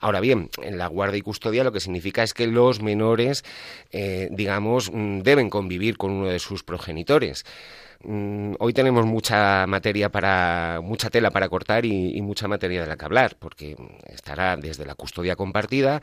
Ahora 0.00 0.20
bien, 0.20 0.50
en 0.62 0.78
la 0.78 0.86
guardia 0.86 1.18
y 1.18 1.22
custodia 1.22 1.64
lo 1.64 1.72
que 1.72 1.80
significa 1.80 2.22
es 2.22 2.34
que 2.34 2.46
los 2.46 2.80
menores, 2.82 3.44
eh, 3.90 4.28
digamos, 4.30 4.90
mm, 4.92 5.20
deben 5.20 5.50
convivir 5.50 5.96
con 5.96 6.12
uno 6.12 6.26
de 6.26 6.38
sus 6.38 6.62
progenitores. 6.62 7.44
Mm, 8.04 8.54
hoy 8.58 8.72
tenemos 8.72 9.06
mucha 9.06 9.66
materia 9.66 10.10
para, 10.10 10.80
mucha 10.82 11.10
tela 11.10 11.30
para 11.30 11.48
cortar 11.48 11.86
y, 11.86 12.16
y 12.16 12.22
mucha 12.22 12.46
materia 12.46 12.82
de 12.82 12.86
la 12.86 12.96
que 12.96 13.04
hablar, 13.04 13.36
porque 13.38 13.76
estará 14.06 14.56
desde 14.56 14.84
la 14.84 14.94
custodia 14.94 15.34
compartida 15.34 16.02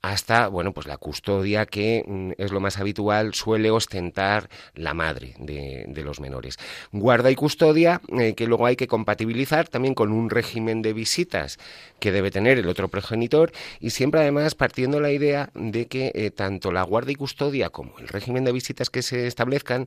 hasta, 0.00 0.46
bueno, 0.46 0.72
pues 0.72 0.86
la 0.86 0.96
custodia 0.96 1.66
que 1.66 2.04
mm, 2.06 2.32
es 2.38 2.52
lo 2.52 2.60
más 2.60 2.78
habitual, 2.78 3.34
suele 3.34 3.70
ostentar 3.70 4.48
la 4.74 4.94
madre 4.94 5.34
de, 5.38 6.02
los 6.04 6.20
menores. 6.20 6.56
Guarda 6.92 7.30
y 7.30 7.34
custodia 7.34 8.00
eh, 8.16 8.34
que 8.34 8.46
luego 8.46 8.66
hay 8.66 8.76
que 8.76 8.86
compatibilizar 8.86 9.68
también 9.68 9.94
con 9.94 10.12
un 10.12 10.30
régimen 10.30 10.80
de 10.80 10.92
visitas 10.92 11.58
que 11.98 12.12
debe 12.12 12.30
tener 12.30 12.58
el 12.58 12.68
otro 12.68 12.88
progenitor 12.88 13.50
y 13.80 13.90
siempre 13.90 14.20
además 14.20 14.54
partiendo 14.54 15.00
la 15.00 15.10
idea 15.10 15.50
de 15.54 15.86
que 15.88 16.12
eh, 16.14 16.30
tanto 16.30 16.70
la 16.70 16.84
guarda 16.84 17.10
y 17.10 17.16
custodia 17.16 17.70
como 17.70 17.98
el 17.98 18.06
régimen 18.06 18.44
de 18.44 18.52
visitas 18.52 18.90
que 18.90 19.02
se 19.02 19.26
establezcan 19.26 19.86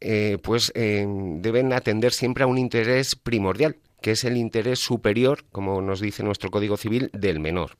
eh, 0.00 0.38
pues 0.42 0.72
deben 0.74 1.72
atender 1.72 2.12
siempre 2.12 2.44
a 2.44 2.46
un 2.46 2.58
interés 2.58 3.16
primordial 3.16 3.76
que 4.00 4.12
es 4.12 4.22
el 4.22 4.36
interés 4.36 4.78
superior, 4.78 5.44
como 5.50 5.82
nos 5.82 6.00
dice 6.00 6.22
nuestro 6.22 6.50
Código 6.50 6.76
Civil, 6.76 7.10
del 7.12 7.40
menor. 7.40 7.76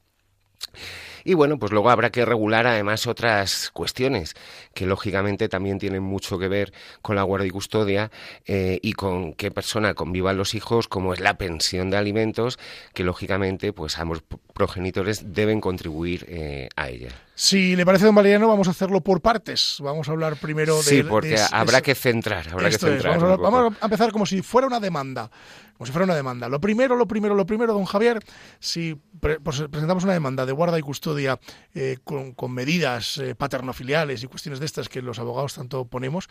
Y 1.25 1.35
bueno, 1.35 1.59
pues 1.59 1.73
luego 1.73 1.91
habrá 1.91 2.11
que 2.11 2.25
regular 2.25 2.67
además 2.67 3.07
otras 3.07 3.71
cuestiones 3.71 4.35
que 4.75 4.87
lógicamente 4.87 5.49
también 5.49 5.79
tienen 5.79 6.03
mucho 6.03 6.39
que 6.39 6.49
ver 6.49 6.73
con 7.03 7.17
la 7.17 7.23
guardia 7.23 7.49
y 7.49 7.51
custodia 7.51 8.11
eh, 8.47 8.79
y 8.83 8.93
con 8.93 9.35
qué 9.35 9.51
persona 9.51 9.95
convivan 9.95 10.37
los 10.37 10.55
hijos, 10.55 10.89
como 10.89 11.13
es 11.13 11.21
la 11.21 11.39
pensión 11.39 11.91
de 11.91 11.97
alimentos, 11.97 12.59
que 12.95 13.05
lógicamente 13.05 13.73
pues 13.73 13.99
ambos 13.99 14.23
progenitores 14.55 15.35
deben 15.35 15.61
contribuir 15.61 16.27
eh, 16.29 16.69
a 16.77 16.89
ella. 16.89 17.28
Si 17.41 17.77
le 17.77 17.87
parece, 17.87 18.05
don 18.05 18.17
Valeriano, 18.17 18.49
vamos 18.49 18.67
a 18.67 18.73
hacerlo 18.73 19.01
por 19.01 19.21
partes. 19.21 19.77
Vamos 19.79 20.09
a 20.09 20.11
hablar 20.11 20.41
primero 20.41 20.77
de... 20.79 20.83
Sí, 20.83 21.03
porque 21.05 21.37
habrá 21.53 21.81
que 21.81 21.95
centrar. 21.95 22.49
Habrá 22.49 22.69
que 22.69 22.79
centrar 22.79 23.17
vamos, 23.39 23.77
a, 23.81 23.85
empezar 23.85 24.11
como 24.11 24.27
si 24.27 24.43
fuera 24.43 24.67
una 24.67 24.81
demanda. 24.81 25.31
Como 25.77 25.87
si 25.87 25.93
fuera 25.93 26.05
una 26.05 26.17
demanda. 26.17 26.49
Lo 26.49 26.61
primero, 26.61 26.97
lo 26.97 27.07
primero, 27.07 27.37
lo 27.37 27.47
primero, 27.47 27.73
don 27.73 27.85
Javier, 27.85 28.19
si 28.59 29.01
pues, 29.21 29.61
presentamos 29.71 30.03
una 30.03 30.15
demanda 30.15 30.45
de 30.47 30.51
guarda 30.51 30.81
y 30.81 30.83
custodia 30.83 31.39
eh, 31.75 31.99
con, 32.03 32.35
medidas 32.53 33.19
eh, 33.19 33.37
paternofiliales 33.37 34.25
y 34.25 34.27
cuestiones 34.27 34.59
de 34.59 34.67
estas 34.67 34.89
que 34.89 35.01
los 35.01 35.21
abogados 35.21 35.55
tanto 35.55 35.85
ponemos, 35.85 36.29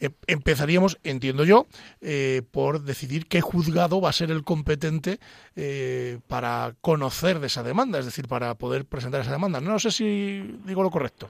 eh, 0.00 0.10
empezaríamos, 0.26 0.98
entiendo 1.04 1.44
yo, 1.44 1.68
por 2.50 2.82
decidir 2.82 3.28
qué 3.28 3.40
juzgado 3.40 4.00
va 4.00 4.10
a 4.10 4.12
ser 4.12 4.32
el 4.32 4.42
competente 4.42 5.20
para 6.26 6.74
conocer 6.80 7.38
de 7.38 7.46
esa 7.46 7.62
demanda, 7.62 8.00
es 8.00 8.06
decir, 8.06 8.26
para 8.26 8.56
poder 8.56 8.86
presentar 8.86 9.20
esa 9.20 9.30
demanda. 9.30 9.60
No 9.60 9.78
sé 9.78 9.92
si 9.92 10.47
digo 10.66 10.82
lo 10.82 10.90
correcto. 10.90 11.28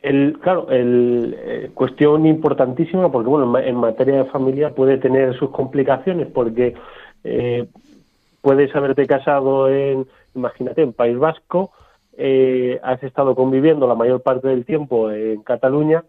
El, 0.00 0.38
claro, 0.40 0.70
el, 0.70 1.36
eh, 1.38 1.70
cuestión 1.74 2.24
importantísima 2.26 3.10
porque 3.10 3.28
bueno, 3.28 3.58
en, 3.58 3.74
materia 3.74 4.18
de 4.18 4.30
familia 4.30 4.70
puede 4.70 4.98
tener 4.98 5.36
sus 5.36 5.50
complicaciones 5.50 6.28
porque 6.28 6.74
eh, 7.24 7.66
puedes 8.40 8.74
haberte 8.76 9.06
casado 9.06 9.68
en, 9.68 10.06
imagínate, 10.34 10.82
en 10.82 10.92
País 10.92 11.18
Vasco, 11.18 11.72
eh, 12.16 12.78
has 12.82 13.02
estado 13.02 13.34
conviviendo 13.34 13.88
la 13.88 13.96
mayor 13.96 14.22
parte 14.22 14.48
del 14.48 14.64
tiempo 14.64 15.10
en 15.10 15.42
Cataluña 15.42 16.04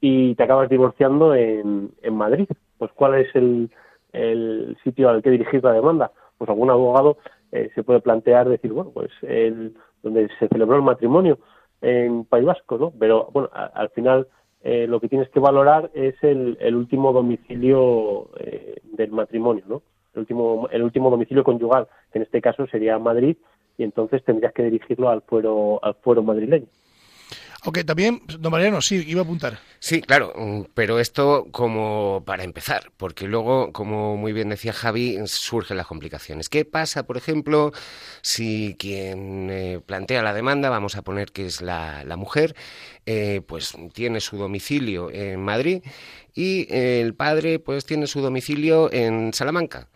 y 0.00 0.34
te 0.36 0.42
acabas 0.44 0.68
divorciando 0.68 1.34
en, 1.34 1.90
en 2.02 2.14
Madrid. 2.14 2.48
Pues 2.78 2.92
¿cuál 2.94 3.16
es 3.16 3.34
el, 3.34 3.70
el 4.12 4.76
sitio 4.84 5.08
al 5.08 5.22
que 5.22 5.30
dirigir 5.30 5.62
la 5.64 5.72
demanda? 5.72 6.12
Pues 6.38 6.48
algún 6.48 6.70
abogado 6.70 7.16
eh, 7.52 7.70
se 7.74 7.82
puede 7.82 8.00
plantear 8.00 8.48
decir, 8.48 8.72
bueno, 8.72 8.90
pues 8.90 9.10
el, 9.22 9.74
donde 10.02 10.28
se 10.38 10.48
celebró 10.48 10.76
el 10.76 10.82
matrimonio 10.82 11.38
en 11.80 12.24
País 12.24 12.44
Vasco, 12.44 12.78
¿no? 12.78 12.92
Pero 12.98 13.28
bueno, 13.32 13.50
al 13.52 13.90
final 13.90 14.26
eh, 14.62 14.86
lo 14.86 15.00
que 15.00 15.08
tienes 15.08 15.28
que 15.30 15.40
valorar 15.40 15.90
es 15.94 16.14
el, 16.22 16.56
el 16.60 16.76
último 16.76 17.12
domicilio 17.12 18.30
eh, 18.38 18.80
del 18.92 19.10
matrimonio, 19.10 19.64
¿no? 19.68 19.82
El 20.14 20.20
último, 20.20 20.68
el 20.70 20.82
último 20.82 21.10
domicilio 21.10 21.44
conyugal, 21.44 21.88
que 22.12 22.18
en 22.18 22.22
este 22.24 22.40
caso 22.40 22.66
sería 22.66 22.98
Madrid, 22.98 23.36
y 23.78 23.84
entonces 23.84 24.22
tendrías 24.24 24.52
que 24.52 24.62
dirigirlo 24.62 25.08
al 25.08 25.22
fuero, 25.22 25.80
al 25.82 25.94
fuero 25.94 26.22
madrileño. 26.22 26.66
Ok, 27.64 27.78
también, 27.86 28.22
don 28.40 28.50
Mariano, 28.50 28.82
sí, 28.82 29.04
iba 29.06 29.20
a 29.20 29.24
apuntar. 29.24 29.60
Sí, 29.78 30.02
claro, 30.02 30.32
mm, 30.34 30.62
pero 30.74 30.98
esto 30.98 31.46
como 31.52 32.24
para 32.26 32.42
empezar, 32.42 32.90
porque 32.96 33.28
luego, 33.28 33.72
como 33.72 34.16
muy 34.16 34.32
bien 34.32 34.48
decía 34.48 34.72
Javi, 34.72 35.16
surgen 35.26 35.76
las 35.76 35.86
complicaciones. 35.86 36.48
¿Qué 36.48 36.64
pasa, 36.64 37.04
por 37.04 37.16
ejemplo, 37.16 37.72
si 38.20 38.74
quien 38.80 39.48
eh, 39.50 39.80
plantea 39.86 40.22
la 40.22 40.34
demanda, 40.34 40.70
vamos 40.70 40.96
a 40.96 41.02
poner 41.02 41.30
que 41.30 41.46
es 41.46 41.60
la, 41.62 42.04
mujer, 42.16 42.56
eh, 43.06 43.42
pues 43.46 43.76
tiene 43.92 44.20
su 44.20 44.36
domicilio 44.38 45.12
en 45.12 45.40
Madrid 45.40 45.82
y 46.34 46.66
el 46.74 47.14
padre 47.14 47.60
pues 47.60 47.84
tiene 47.84 48.08
su 48.08 48.20
domicilio 48.22 48.92
en 48.92 49.32
Salamanca? 49.32 49.88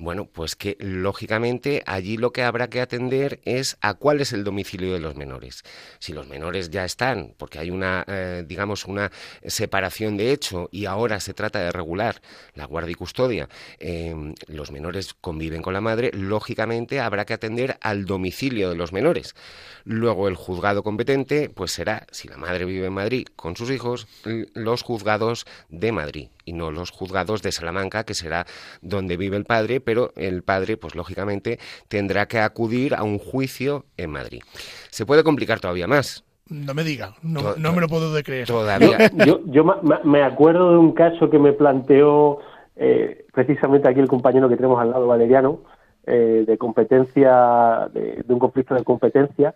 Bueno, 0.00 0.26
pues 0.26 0.54
que 0.54 0.76
lógicamente 0.78 1.82
allí 1.84 2.18
lo 2.18 2.32
que 2.32 2.44
habrá 2.44 2.70
que 2.70 2.80
atender 2.80 3.40
es 3.44 3.78
a 3.80 3.94
cuál 3.94 4.20
es 4.20 4.32
el 4.32 4.44
domicilio 4.44 4.92
de 4.92 5.00
los 5.00 5.16
menores. 5.16 5.64
Si 5.98 6.12
los 6.12 6.28
menores 6.28 6.70
ya 6.70 6.84
están, 6.84 7.34
porque 7.36 7.58
hay 7.58 7.70
una, 7.70 8.04
eh, 8.06 8.44
digamos, 8.46 8.84
una 8.84 9.10
separación 9.44 10.16
de 10.16 10.30
hecho 10.30 10.68
y 10.70 10.84
ahora 10.84 11.18
se 11.18 11.34
trata 11.34 11.58
de 11.58 11.72
regular 11.72 12.22
la 12.54 12.66
guardia 12.66 12.92
y 12.92 12.94
custodia, 12.94 13.48
em, 13.80 14.36
los 14.46 14.70
menores 14.70 15.14
conviven 15.14 15.62
con 15.62 15.72
la 15.72 15.80
madre, 15.80 16.12
lógicamente 16.14 17.00
habrá 17.00 17.26
que 17.26 17.34
atender 17.34 17.76
al 17.80 18.04
domicilio 18.04 18.70
de 18.70 18.76
los 18.76 18.92
menores. 18.92 19.34
Luego 19.82 20.28
el 20.28 20.36
juzgado 20.36 20.84
competente, 20.84 21.50
pues 21.50 21.72
será, 21.72 22.06
si 22.12 22.28
la 22.28 22.36
madre 22.36 22.66
vive 22.66 22.86
en 22.86 22.92
Madrid 22.92 23.26
con 23.34 23.56
sus 23.56 23.68
hijos, 23.70 24.06
los 24.54 24.82
juzgados 24.82 25.44
de 25.70 25.90
Madrid 25.90 26.28
y 26.44 26.54
no 26.54 26.70
los 26.70 26.90
juzgados 26.90 27.42
de 27.42 27.52
Salamanca, 27.52 28.04
que 28.04 28.14
será 28.14 28.46
donde 28.80 29.18
vive 29.18 29.36
el 29.36 29.44
padre, 29.44 29.80
pero 29.88 30.10
el 30.16 30.42
padre, 30.42 30.76
pues 30.76 30.94
lógicamente, 30.94 31.58
tendrá 31.88 32.26
que 32.26 32.40
acudir 32.40 32.94
a 32.94 33.04
un 33.04 33.18
juicio 33.18 33.86
en 33.96 34.10
Madrid. 34.10 34.42
Se 34.90 35.06
puede 35.06 35.24
complicar 35.24 35.60
todavía 35.60 35.86
más. 35.86 36.26
No 36.50 36.74
me 36.74 36.84
diga, 36.84 37.14
no, 37.22 37.40
me 37.72 37.80
lo 37.80 37.88
puedo 37.88 38.22
creer. 38.22 38.46
Todavía. 38.46 39.10
Yo, 39.24 39.40
yo, 39.46 39.64
me 40.04 40.22
acuerdo 40.22 40.72
de 40.72 40.76
un 40.76 40.92
caso 40.92 41.30
que 41.30 41.38
me 41.38 41.54
planteó 41.54 42.40
eh, 42.76 43.24
precisamente 43.32 43.88
aquí 43.88 43.98
el 43.98 44.08
compañero 44.08 44.46
que 44.50 44.56
tenemos 44.56 44.78
al 44.78 44.90
lado, 44.90 45.06
Valeriano, 45.06 45.60
eh, 46.06 46.44
de 46.46 46.58
competencia, 46.58 47.88
de, 47.94 48.22
un 48.28 48.38
conflicto 48.38 48.74
de 48.74 48.84
competencia, 48.84 49.54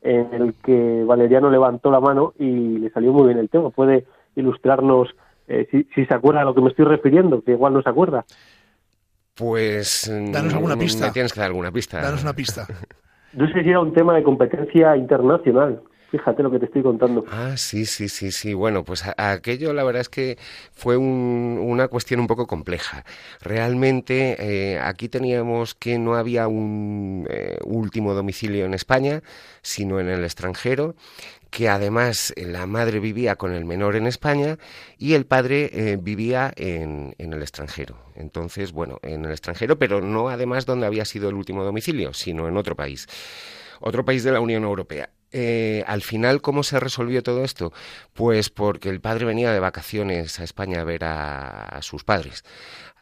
en 0.00 0.32
el 0.32 0.54
que 0.64 1.04
Valeriano 1.04 1.50
levantó 1.50 1.90
la 1.90 2.00
mano 2.00 2.32
y 2.38 2.78
le 2.78 2.88
salió 2.88 3.12
muy 3.12 3.26
bien 3.26 3.38
el 3.38 3.50
tema. 3.50 3.70
Fue 3.70 3.86
de 3.86 4.06
ilustrarnos 4.34 5.14
eh, 5.46 5.68
si, 5.70 5.84
si, 5.94 6.06
se 6.06 6.14
acuerda 6.14 6.40
a 6.40 6.44
lo 6.44 6.54
que 6.54 6.62
me 6.62 6.70
estoy 6.70 6.86
refiriendo, 6.86 7.42
que 7.42 7.52
igual 7.52 7.74
no 7.74 7.82
se 7.82 7.90
acuerda. 7.90 8.24
Pues. 9.34 10.10
Danos 10.30 10.54
alguna 10.54 10.76
pista. 10.76 11.06
Me 11.06 11.12
tienes 11.12 11.32
que 11.32 11.40
dar 11.40 11.48
alguna 11.48 11.72
pista. 11.72 12.00
Danos 12.00 12.22
una 12.22 12.34
pista. 12.34 12.66
No 13.32 13.48
sé 13.48 13.64
si 13.64 13.70
era 13.70 13.80
un 13.80 13.92
tema 13.92 14.14
de 14.14 14.22
competencia 14.22 14.96
internacional. 14.96 15.82
Fíjate 16.14 16.44
lo 16.44 16.50
que 16.52 16.60
te 16.60 16.66
estoy 16.66 16.84
contando. 16.84 17.24
Ah, 17.28 17.56
sí, 17.56 17.84
sí, 17.86 18.08
sí, 18.08 18.30
sí. 18.30 18.54
Bueno, 18.54 18.84
pues 18.84 19.02
aquello 19.16 19.72
la 19.72 19.82
verdad 19.82 20.00
es 20.00 20.08
que 20.08 20.38
fue 20.72 20.96
una 20.96 21.88
cuestión 21.88 22.20
un 22.20 22.28
poco 22.28 22.46
compleja. 22.46 23.04
Realmente 23.40 24.36
eh, 24.38 24.78
aquí 24.78 25.08
teníamos 25.08 25.74
que 25.74 25.98
no 25.98 26.14
había 26.14 26.46
un 26.46 27.26
eh, 27.28 27.58
último 27.64 28.14
domicilio 28.14 28.64
en 28.64 28.74
España, 28.74 29.24
sino 29.60 29.98
en 29.98 30.08
el 30.08 30.22
extranjero 30.22 30.94
que 31.50 31.68
además 31.68 32.32
eh, 32.36 32.46
la 32.46 32.68
madre 32.68 33.00
vivía 33.00 33.34
con 33.34 33.52
el 33.52 33.64
menor 33.64 33.96
en 33.96 34.06
España 34.06 34.58
y 34.96 35.14
el 35.14 35.26
padre 35.26 35.98
vivía 36.00 36.52
en, 36.54 37.16
el 37.18 37.42
extranjero. 37.42 37.96
Entonces, 38.14 38.70
bueno, 38.70 39.00
en 39.02 39.24
el 39.24 39.32
extranjero, 39.32 39.80
pero 39.80 40.00
no 40.00 40.28
además 40.28 40.64
donde 40.64 40.86
había 40.86 41.06
sido 41.06 41.28
el 41.28 41.34
último 41.34 41.64
domicilio, 41.64 42.14
sino 42.14 42.46
en 42.46 42.56
otro 42.56 42.76
país, 42.76 43.08
otro 43.80 44.04
país 44.04 44.22
de 44.22 44.30
la 44.30 44.38
Unión 44.38 44.62
Europea. 44.62 45.10
Eh, 45.36 45.82
al 45.88 46.02
final, 46.02 46.40
¿cómo 46.40 46.62
se 46.62 46.78
resolvió 46.78 47.20
todo 47.24 47.42
esto? 47.42 47.72
Pues 48.12 48.50
porque 48.50 48.88
el 48.88 49.00
padre 49.00 49.24
venía 49.24 49.52
de 49.52 49.58
vacaciones 49.58 50.38
a 50.38 50.44
España 50.44 50.80
a 50.80 50.84
ver 50.84 51.02
a 51.04 51.80
sus 51.82 52.04
padres. 52.04 52.44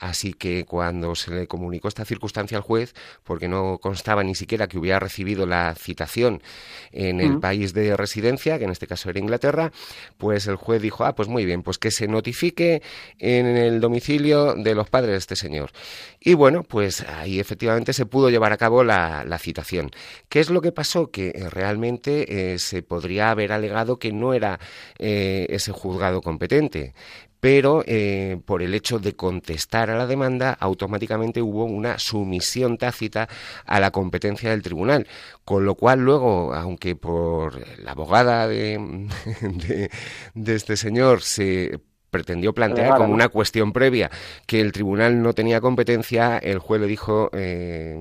Así 0.02 0.32
que 0.32 0.64
cuando 0.64 1.14
se 1.14 1.30
le 1.30 1.46
comunicó 1.46 1.86
esta 1.86 2.04
circunstancia 2.04 2.56
al 2.56 2.64
juez, 2.64 2.92
porque 3.22 3.46
no 3.46 3.78
constaba 3.78 4.24
ni 4.24 4.34
siquiera 4.34 4.66
que 4.66 4.76
hubiera 4.76 4.98
recibido 4.98 5.46
la 5.46 5.76
citación 5.76 6.42
en 6.90 7.20
el 7.20 7.38
país 7.38 7.72
de 7.72 7.96
residencia, 7.96 8.58
que 8.58 8.64
en 8.64 8.70
este 8.70 8.88
caso 8.88 9.10
era 9.10 9.20
Inglaterra, 9.20 9.70
pues 10.18 10.48
el 10.48 10.56
juez 10.56 10.82
dijo, 10.82 11.04
ah, 11.04 11.14
pues 11.14 11.28
muy 11.28 11.44
bien, 11.44 11.62
pues 11.62 11.78
que 11.78 11.92
se 11.92 12.08
notifique 12.08 12.82
en 13.20 13.46
el 13.46 13.80
domicilio 13.80 14.56
de 14.56 14.74
los 14.74 14.90
padres 14.90 15.12
de 15.12 15.18
este 15.18 15.36
señor. 15.36 15.70
Y 16.18 16.34
bueno, 16.34 16.64
pues 16.64 17.02
ahí 17.02 17.38
efectivamente 17.38 17.92
se 17.92 18.04
pudo 18.04 18.28
llevar 18.28 18.52
a 18.52 18.56
cabo 18.56 18.82
la, 18.82 19.24
citación. 19.38 19.92
¿Qué 20.28 20.40
es 20.40 20.50
lo 20.50 20.60
que 20.60 20.72
pasó? 20.72 21.12
Que 21.12 21.28
eh, 21.28 21.48
realmente 21.48 22.54
eh, 22.54 22.58
se 22.58 22.82
podría 22.82 23.30
haber 23.30 23.52
alegado 23.52 24.00
que 24.00 24.12
no 24.12 24.34
era 24.34 24.58
eh, 24.98 25.46
ese 25.48 25.70
juzgado 25.70 26.22
competente, 26.22 26.92
pero 27.42 27.82
eh, 27.88 28.40
por 28.46 28.62
el 28.62 28.72
hecho 28.72 29.00
de 29.00 29.16
contestar 29.16 29.90
a 29.90 29.98
la 29.98 30.06
demanda, 30.06 30.52
automáticamente 30.60 31.42
hubo 31.42 31.64
una 31.64 31.98
sumisión 31.98 32.78
tácita 32.78 33.28
a 33.66 33.80
la 33.80 33.90
competencia 33.90 34.50
del 34.50 34.62
tribunal, 34.62 35.08
con 35.44 35.64
lo 35.64 35.74
cual 35.74 35.98
luego, 36.04 36.54
aunque 36.54 36.94
por 36.94 37.66
la 37.80 37.92
abogada 37.92 38.46
de, 38.46 39.08
de 40.34 40.54
este 40.54 40.76
señor 40.76 41.22
se 41.22 41.80
pretendió 42.12 42.52
plantear 42.52 42.96
como 42.98 43.12
una 43.12 43.30
cuestión 43.30 43.72
previa 43.72 44.10
que 44.46 44.60
el 44.60 44.70
tribunal 44.70 45.22
no 45.22 45.32
tenía 45.32 45.62
competencia, 45.62 46.36
el 46.36 46.58
juez 46.58 46.80
le 46.80 46.86
dijo, 46.86 47.30
eh, 47.32 47.96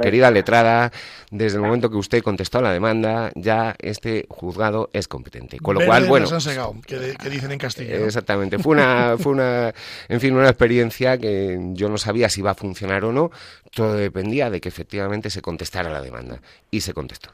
querida 0.00 0.30
letrada, 0.30 0.92
desde 1.32 1.56
el 1.56 1.62
momento 1.62 1.90
que 1.90 1.96
usted 1.96 2.22
contestó 2.22 2.58
a 2.58 2.62
la 2.62 2.72
demanda, 2.72 3.32
ya 3.34 3.74
este 3.80 4.26
juzgado 4.28 4.88
es 4.92 5.08
competente. 5.08 5.58
Con 5.58 5.74
lo 5.78 5.84
cual, 5.84 6.06
bueno... 6.06 6.28
que, 6.86 7.28
dicen 7.28 7.50
en 7.50 7.58
Castilla. 7.58 7.96
Exactamente. 7.96 8.58
Fue 8.60 8.72
una, 8.72 9.16
fue 9.18 9.32
una, 9.32 9.74
en 10.08 10.20
fin, 10.20 10.34
una 10.34 10.48
experiencia 10.48 11.18
que 11.18 11.58
yo 11.72 11.88
no 11.88 11.98
sabía 11.98 12.28
si 12.28 12.40
iba 12.40 12.52
a 12.52 12.54
funcionar 12.54 13.04
o 13.04 13.12
no. 13.12 13.32
Todo 13.74 13.94
dependía 13.94 14.48
de 14.48 14.60
que 14.60 14.68
efectivamente 14.68 15.28
se 15.28 15.42
contestara 15.42 15.90
la 15.90 16.00
demanda. 16.00 16.40
Y 16.70 16.82
se 16.82 16.94
contestó. 16.94 17.30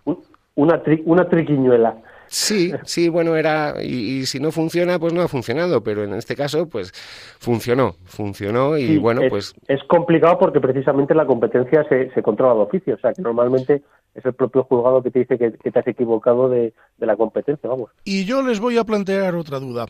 Una, 0.55 0.83
una 1.05 1.29
triquiñuela. 1.29 1.95
Sí, 2.37 2.71
sí, 2.85 3.09
bueno, 3.09 3.35
era, 3.35 3.83
y, 3.83 4.27
si 4.27 4.39
no 4.39 4.53
funciona, 4.53 4.99
pues 4.99 5.15
no 5.15 5.23
ha 5.23 5.29
funcionado, 5.29 5.83
pero 5.83 6.05
en 6.05 6.13
este 6.13 6.37
caso, 6.37 6.69
pues 6.69 6.93
funcionó, 7.39 7.97
funcionó 8.05 8.77
y 8.77 8.99
bueno, 8.99 9.23
pues... 9.31 9.55
Es 9.69 9.83
complicado 9.89 10.39
porque 10.39 10.61
precisamente 10.61 11.15
la 11.15 11.25
competencia 11.25 11.83
se, 11.89 12.11
se 12.11 12.23
controla 12.23 12.55
de 12.55 12.61
oficio, 12.61 12.95
o 12.95 12.99
sea, 12.99 13.15
que 13.15 13.23
normalmente 13.23 13.83
es 14.15 14.25
el 14.27 14.35
propio 14.35 14.65
juzgado 14.65 15.03
que 15.03 15.11
te 15.11 15.21
dice 15.21 15.39
que, 15.39 15.51
te 15.51 15.79
has 15.79 15.87
equivocado 15.87 16.51
de, 16.51 16.75
de, 16.99 17.07
la 17.07 17.17
competencia, 17.17 17.71
vamos. 17.71 17.91
Y 18.05 18.27
yo 18.27 18.43
les 18.43 18.61
voy 18.61 18.77
a 18.77 18.85
plantear 18.85 19.35
otra 19.35 19.59
duda, 19.59 19.87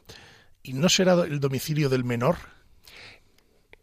¿y 0.63 0.73
no 0.73 0.89
será 0.89 1.15
el 1.25 1.41
domicilio 1.41 1.89
del 1.89 2.05
menor? 2.05 2.37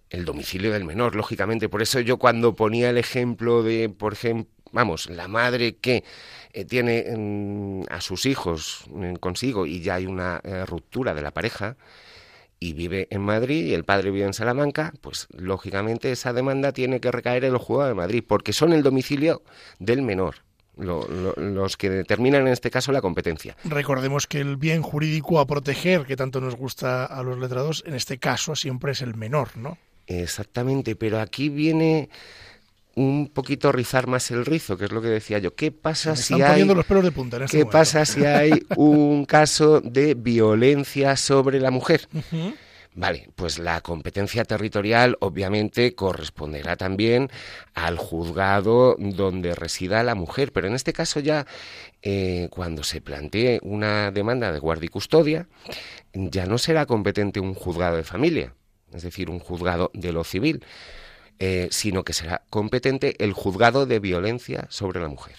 El 0.09 0.23
domicilio 0.23 0.71
del 0.71 0.85
menor, 0.85 1.15
lógicamente, 1.15 1.67
por 1.67 1.81
eso 1.81 1.99
yo 1.99 2.17
cuando 2.17 2.55
ponía 2.55 2.89
el 2.89 2.97
ejemplo 2.97 3.61
de, 3.61 3.89
por 3.89 4.13
ejemplo, 4.13 4.53
vamos, 4.73 5.09
la 5.09 5.29
madre 5.29 5.77
que 5.77 6.03
eh, 6.51 6.65
tiene 6.65 7.05
mm, 7.15 7.83
a 7.89 8.01
sus 8.01 8.25
hijos 8.25 8.83
mm, 8.89 9.13
consigo 9.15 9.65
y 9.65 9.79
ya 9.79 9.95
hay 9.95 10.05
una 10.05 10.41
eh, 10.43 10.65
ruptura 10.65 11.13
de 11.13 11.21
la 11.21 11.31
pareja 11.31 11.77
y 12.59 12.73
vive 12.73 13.07
en 13.09 13.21
Madrid 13.21 13.65
y 13.65 13.73
el 13.73 13.85
padre 13.85 14.11
vive 14.11 14.25
en 14.25 14.33
Salamanca, 14.33 14.93
pues 15.01 15.27
lógicamente 15.35 16.11
esa 16.11 16.33
demanda 16.33 16.71
tiene 16.71 16.99
que 16.99 17.11
recaer 17.11 17.45
en 17.45 17.53
el 17.53 17.57
juzgado 17.57 17.89
de 17.89 17.95
Madrid, 17.95 18.23
porque 18.25 18.53
son 18.53 18.73
el 18.73 18.83
domicilio 18.83 19.43
del 19.79 20.01
menor. 20.01 20.35
los 20.75 21.77
que 21.77 21.89
determinan 21.89 22.47
en 22.47 22.53
este 22.53 22.71
caso 22.71 22.91
la 22.91 23.01
competencia. 23.01 23.55
Recordemos 23.65 24.27
que 24.27 24.39
el 24.39 24.57
bien 24.57 24.81
jurídico 24.81 25.39
a 25.39 25.45
proteger, 25.45 26.05
que 26.05 26.15
tanto 26.15 26.39
nos 26.39 26.55
gusta 26.55 27.05
a 27.05 27.21
los 27.21 27.37
letrados, 27.37 27.83
en 27.85 27.95
este 27.95 28.17
caso 28.17 28.55
siempre 28.55 28.93
es 28.93 29.01
el 29.01 29.13
menor, 29.13 29.57
¿no? 29.57 29.77
Exactamente, 30.07 30.95
pero 30.95 31.19
aquí 31.19 31.49
viene 31.49 32.09
un 32.95 33.29
poquito 33.33 33.71
rizar 33.71 34.07
más 34.07 34.29
el 34.31 34.45
rizo, 34.45 34.77
que 34.77 34.85
es 34.85 34.91
lo 34.91 35.01
que 35.01 35.07
decía 35.07 35.39
yo. 35.39 35.55
¿Qué 35.55 35.71
pasa 35.71 36.15
si 36.15 36.41
hay 36.41 36.63
los 36.63 36.85
pelos 36.85 37.03
de 37.03 37.11
punta 37.11 37.43
este 37.43 37.57
¿Qué 37.57 37.65
pasa 37.65 38.05
si 38.05 38.25
hay 38.25 38.51
un 38.75 39.25
caso 39.25 39.81
de 39.81 40.13
violencia 40.13 41.15
sobre 41.15 41.59
la 41.59 41.71
mujer? 41.71 42.07
Vale, 42.95 43.29
pues 43.35 43.57
la 43.57 43.81
competencia 43.81 44.45
territorial 44.45 45.17
obviamente 45.19 45.95
corresponderá 45.95 46.75
también 46.75 47.29
al 47.73 47.97
juzgado 47.97 48.95
donde 48.99 49.55
resida 49.55 50.03
la 50.03 50.13
mujer, 50.13 50.51
pero 50.51 50.67
en 50.67 50.75
este 50.75 50.93
caso 50.93 51.19
ya 51.19 51.47
eh, 52.03 52.49
cuando 52.51 52.83
se 52.83 53.01
plantee 53.01 53.59
una 53.63 54.11
demanda 54.11 54.51
de 54.51 54.59
guardia 54.59 54.85
y 54.85 54.89
custodia, 54.89 55.47
ya 56.13 56.45
no 56.45 56.59
será 56.59 56.85
competente 56.85 57.39
un 57.39 57.55
juzgado 57.55 57.97
de 57.97 58.03
familia, 58.03 58.53
es 58.93 59.01
decir, 59.01 59.31
un 59.31 59.39
juzgado 59.39 59.89
de 59.95 60.11
lo 60.11 60.23
civil, 60.23 60.63
eh, 61.39 61.67
sino 61.71 62.03
que 62.03 62.13
será 62.13 62.43
competente 62.49 63.23
el 63.23 63.33
juzgado 63.33 63.85
de 63.85 63.99
violencia 63.99 64.67
sobre 64.69 65.01
la 65.01 65.07
mujer. 65.07 65.35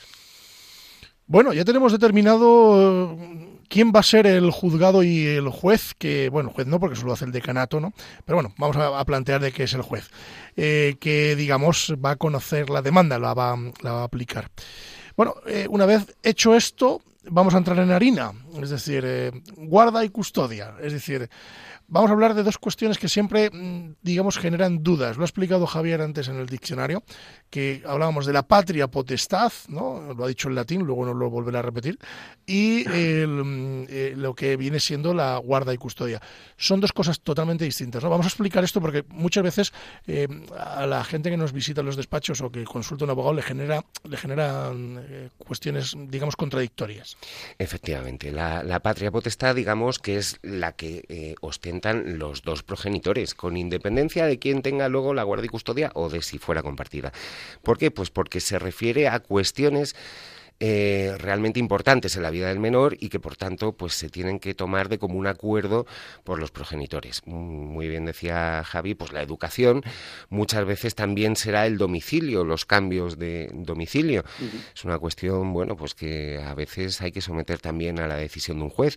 Bueno, 1.27 1.53
ya 1.53 1.65
tenemos 1.65 1.93
determinado 1.93 3.15
eh, 3.15 3.59
quién 3.69 3.93
va 3.95 4.01
a 4.01 4.03
ser 4.03 4.27
el 4.27 4.51
juzgado 4.51 5.03
y 5.03 5.25
el 5.25 5.49
juez, 5.49 5.95
que, 5.97 6.29
bueno, 6.29 6.51
juez 6.51 6.67
no, 6.67 6.79
porque 6.79 6.95
eso 6.95 7.07
lo 7.07 7.15
hace 7.15 7.25
el 7.25 7.33
decanato, 7.33 7.81
¿no? 7.81 7.95
Pero 8.27 8.37
bueno, 8.37 8.55
vamos 8.59 8.77
a, 8.77 9.05
plantear 9.05 9.41
de 9.41 9.53
qué 9.53 9.63
es 9.63 9.73
el 9.73 9.83
juez, 9.83 10.11
eh, 10.57 10.97
que, 11.01 11.35
digamos, 11.37 11.95
va 12.05 12.11
a 12.11 12.17
conocer 12.17 12.69
la 12.69 12.83
demanda, 12.83 13.19
la 13.19 13.33
va, 13.33 13.57
la 13.83 13.93
va 13.93 14.01
a 14.03 14.05
aplicar. 14.05 14.51
Bueno, 15.17 15.35
una 15.71 15.87
vez 15.87 16.15
hecho 16.23 16.57
esto, 16.57 17.01
vamos 17.31 17.55
a 17.55 17.59
entrar 17.59 17.79
en 17.79 17.91
harina, 17.91 18.33
es 18.63 18.71
decir, 18.71 19.43
guarda 19.57 20.05
y 20.05 20.09
custodia, 20.11 20.75
es 20.81 20.93
decir, 20.93 21.29
Vamos 21.87 22.09
a 22.09 22.15
hablar 22.15 22.35
de 22.35 22.43
dos 22.43 22.57
cuestiones 22.57 22.99
que 22.99 23.11
siempre, 23.11 23.51
mm, 23.51 23.97
digamos, 24.01 24.39
generan 24.39 24.83
dudas. 24.83 25.19
Lo 25.19 25.23
ha 25.23 25.27
explicado 25.27 25.67
Javier 25.67 26.01
antes 26.01 26.29
en 26.29 26.37
el 26.37 26.47
diccionario, 26.47 27.03
que 27.51 27.83
hablábamos 27.87 28.25
de 28.25 28.33
la 28.33 28.43
patria 28.43 28.89
potestad, 28.89 29.53
¿no? 29.69 30.15
Lo 30.15 30.25
ha 30.25 30.29
dicho 30.29 30.49
en 30.49 30.55
latín, 30.55 30.83
luego 30.83 31.05
no 31.05 31.13
lo 31.13 31.29
volverá 31.29 31.59
a 31.59 31.63
repetir, 31.63 31.99
y 32.47 32.85
mm, 32.87 33.85
eh, 33.89 34.15
lo 34.17 34.35
que 34.35 34.57
viene 34.57 34.81
siendo 34.81 35.13
la 35.13 35.37
guarda 35.37 35.75
y 35.75 35.77
custodia. 35.77 36.23
Son 36.57 36.81
dos 36.81 36.93
cosas 36.93 37.21
totalmente 37.21 37.65
distintas. 37.67 38.03
¿no? 38.03 38.09
Vamos 38.09 38.27
a 38.27 38.29
explicar 38.29 38.65
esto 38.65 38.81
porque 38.81 39.05
muchas 39.09 39.45
veces 39.45 39.73
eh, 40.07 40.27
a 40.59 40.87
la 40.87 41.05
gente 41.05 41.31
que 41.31 41.37
nos 41.37 41.53
visita 41.53 41.81
en 41.81 41.87
los 41.87 41.97
despachos 41.97 42.41
o 42.41 42.51
que 42.51 42.65
consulta 42.65 43.05
a 43.05 43.07
un 43.07 43.11
abogado 43.11 43.35
le 43.35 43.43
genera 43.43 43.85
le 44.09 44.17
generan 44.17 45.05
eh, 45.07 45.29
cuestiones, 45.37 45.95
digamos, 46.09 46.35
contradictorias. 46.35 47.14
Efectivamente, 47.59 48.33
la, 48.33 48.63
la, 48.63 48.81
patria 48.81 49.11
potestad, 49.11 49.55
digamos, 49.55 49.99
que 49.99 50.17
es 50.17 50.39
la 50.43 50.73
que 50.73 51.37
ostenta 51.41 51.93
los 51.93 52.43
dos 52.43 52.63
progenitores, 52.63 53.35
con 53.35 53.57
independencia 53.57 54.27
de 54.27 54.39
quién 54.39 54.63
tenga 54.63 54.89
luego 54.89 55.15
la 55.15 55.23
guardia 55.23 55.47
y 55.47 55.49
custodia 55.49 55.91
o 55.95 56.11
de 56.11 56.23
si 56.23 56.39
fuera 56.39 56.63
compartida. 56.63 57.13
¿Por 57.63 57.79
qué? 57.79 57.91
Pues 57.91 58.11
porque 58.11 58.41
se 58.41 58.59
refiere 58.59 59.09
a 59.09 59.21
cuestiones 59.21 59.95
eh, 60.61 61.15
realmente 61.19 61.59
importantes 61.59 62.17
en 62.17 62.23
la 62.23 62.31
vida 62.31 62.49
del 62.49 62.61
menor 62.61 62.97
y 63.01 63.09
que 63.09 63.19
por 63.19 63.37
tanto 63.37 63.73
pues 63.73 63.95
se 63.95 64.09
tienen 64.09 64.39
que 64.39 64.55
tomar 64.55 64.89
de 64.89 64.99
común 64.99 65.27
acuerdo 65.27 65.87
por 66.23 66.39
los 66.39 66.51
progenitores. 66.51 67.23
Muy 67.27 67.89
bien 67.89 68.05
decía 68.05 68.63
Javi, 68.65 68.95
pues 68.95 69.13
la 69.13 69.23
educación 69.23 69.83
muchas 70.29 70.65
veces 70.65 70.95
también 70.95 71.37
será 71.37 71.67
el 71.67 71.77
domicilio, 71.77 72.45
los 72.45 72.65
cambios 72.65 73.19
de 73.19 73.51
domicilio. 73.53 74.25
Es 74.75 74.85
una 74.85 74.99
cuestión, 74.99 75.53
bueno, 75.53 75.77
pues 75.77 75.95
que 75.95 76.41
a 76.43 76.55
veces 76.55 77.01
hay 77.01 77.13
que 77.13 77.21
someter 77.21 77.59
también 77.59 77.99
a 77.99 78.07
la 78.07 78.17
decisión 78.17 78.59
de 78.59 78.65
un 78.65 78.71
juez. 78.71 78.97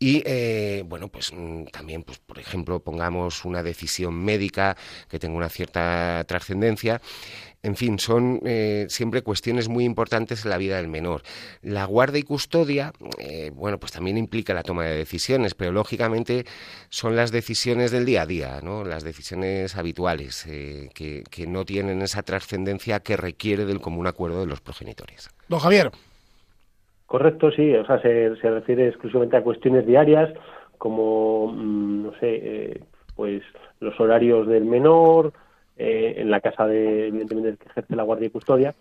Y 0.00 0.22
eh, 0.26 0.84
bueno, 0.86 1.08
pues 1.08 1.32
también, 1.72 2.04
pues 2.04 2.18
por 2.18 2.38
ejemplo, 2.38 2.80
pongamos 2.80 3.44
una 3.44 3.62
decisión 3.62 4.14
médica 4.14 4.76
que 5.08 5.18
tenga 5.18 5.36
una 5.36 5.48
cierta 5.48 6.24
trascendencia 6.28 7.00
En 7.62 7.74
fin, 7.74 7.98
son 7.98 8.40
eh, 8.44 8.86
siempre 8.88 9.22
cuestiones 9.22 9.68
muy 9.68 9.84
importantes 9.84 10.44
en 10.44 10.50
la 10.50 10.58
vida 10.58 10.76
del 10.76 10.86
menor. 10.86 11.22
La 11.60 11.84
guarda 11.86 12.16
y 12.16 12.22
custodia, 12.22 12.92
eh, 13.18 13.50
bueno, 13.52 13.78
pues 13.78 13.90
también 13.90 14.16
implica 14.16 14.54
la 14.54 14.62
toma 14.62 14.84
de 14.84 14.96
decisiones, 14.96 15.54
pero 15.54 15.72
lógicamente 15.72 16.44
son 16.88 17.16
las 17.16 17.32
decisiones 17.32 17.90
del 17.90 18.04
día 18.04 18.22
a 18.22 18.26
día, 18.26 18.60
¿no? 18.62 18.84
Las 18.84 19.02
decisiones 19.02 19.76
habituales, 19.76 20.46
eh, 20.46 20.88
que, 20.94 21.24
que 21.28 21.48
no 21.48 21.64
tienen 21.64 22.00
esa 22.00 22.22
trascendencia 22.22 23.00
que 23.00 23.16
requiere 23.16 23.64
del 23.64 23.80
común 23.80 24.06
acuerdo 24.06 24.40
de 24.40 24.46
los 24.46 24.60
progenitores. 24.60 25.28
Don 25.48 25.58
Javier. 25.58 25.90
Correcto, 27.06 27.50
sí, 27.50 27.74
o 27.74 27.84
sea, 27.86 28.00
se, 28.02 28.36
se 28.36 28.50
refiere 28.50 28.86
exclusivamente 28.86 29.36
a 29.36 29.42
cuestiones 29.42 29.84
diarias, 29.86 30.30
como, 30.76 31.48
mm, 31.48 32.02
no 32.04 32.12
sé, 32.20 32.36
eh, 32.42 32.80
pues 33.16 33.42
los 33.80 33.98
horarios 33.98 34.46
del 34.46 34.64
menor, 34.64 35.32
eh, 35.78 36.14
en 36.18 36.30
la 36.30 36.40
casa 36.40 36.66
de, 36.66 37.08
evidentemente, 37.08 37.50
el 37.50 37.58
que 37.58 37.68
ejerce 37.68 37.96
la 37.96 38.02
guardia 38.02 38.26
y 38.26 38.30
custodia, 38.30 38.74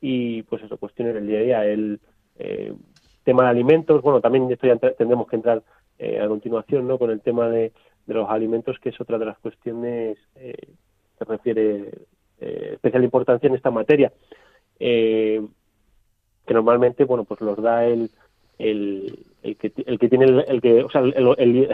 y 0.00 0.42
pues 0.42 0.62
eso, 0.62 0.76
cuestiones 0.76 1.14
del 1.14 1.26
día 1.26 1.38
a 1.38 1.42
día, 1.42 1.64
el 1.64 2.00
eh, 2.38 2.74
tema 3.24 3.44
de 3.44 3.50
alimentos, 3.50 4.02
bueno, 4.02 4.20
también 4.20 4.50
esto 4.50 4.66
ya 4.66 4.76
tendremos 4.76 5.26
que 5.28 5.36
entrar 5.36 5.62
a 6.00 6.26
continuación, 6.28 6.88
¿no?, 6.88 6.98
con 6.98 7.10
el 7.10 7.20
tema 7.20 7.50
de, 7.50 7.72
de, 8.06 8.14
los 8.14 8.28
alimentos, 8.30 8.78
que 8.78 8.88
es 8.88 9.00
otra 9.00 9.18
de 9.18 9.26
las 9.26 9.38
cuestiones 9.38 10.16
que 10.34 11.24
refiere 11.26 11.90
especial 12.40 13.04
importancia 13.04 13.46
en 13.48 13.54
esta 13.54 13.70
materia. 13.70 14.10
Eh, 14.80 15.46
que 16.46 16.54
normalmente, 16.54 17.04
bueno, 17.04 17.24
pues 17.24 17.40
los 17.42 17.62
da 17.62 17.84
el, 17.84 18.10
el, 18.58 19.26
el 19.42 19.56
que, 19.56 19.72
el 19.86 19.98
que 19.98 20.08
tiene 20.08 20.24
el, 20.24 20.60
que, 20.60 20.82
o 20.82 20.90
sea, 20.90 21.02
el, 21.02 21.68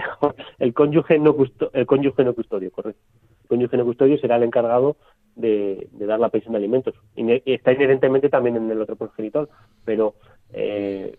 el, 0.59 0.75
cónyuge 0.75 1.19
no 1.19 1.35
el 1.73 1.87
cónyuge 1.87 2.25
no 2.25 2.35
custodio, 2.35 2.71
correcto. 2.73 3.01
El 3.47 3.49
cónyuge 3.49 3.77
no 3.77 3.85
custodio 3.85 4.19
será 4.19 4.37
el 4.37 4.43
encargado 4.43 4.97
de, 5.37 5.89
dar 5.93 6.19
la 6.19 6.31
pensión 6.31 6.53
de 6.53 6.59
alimentos. 6.59 6.95
Y 7.15 7.53
está 7.53 7.73
inherentemente 7.73 8.29
también 8.29 8.57
en 8.57 8.69
el 8.69 8.81
otro 8.81 8.97
progenitor, 8.97 9.49
pero 9.85 10.15
eh, 10.53 11.17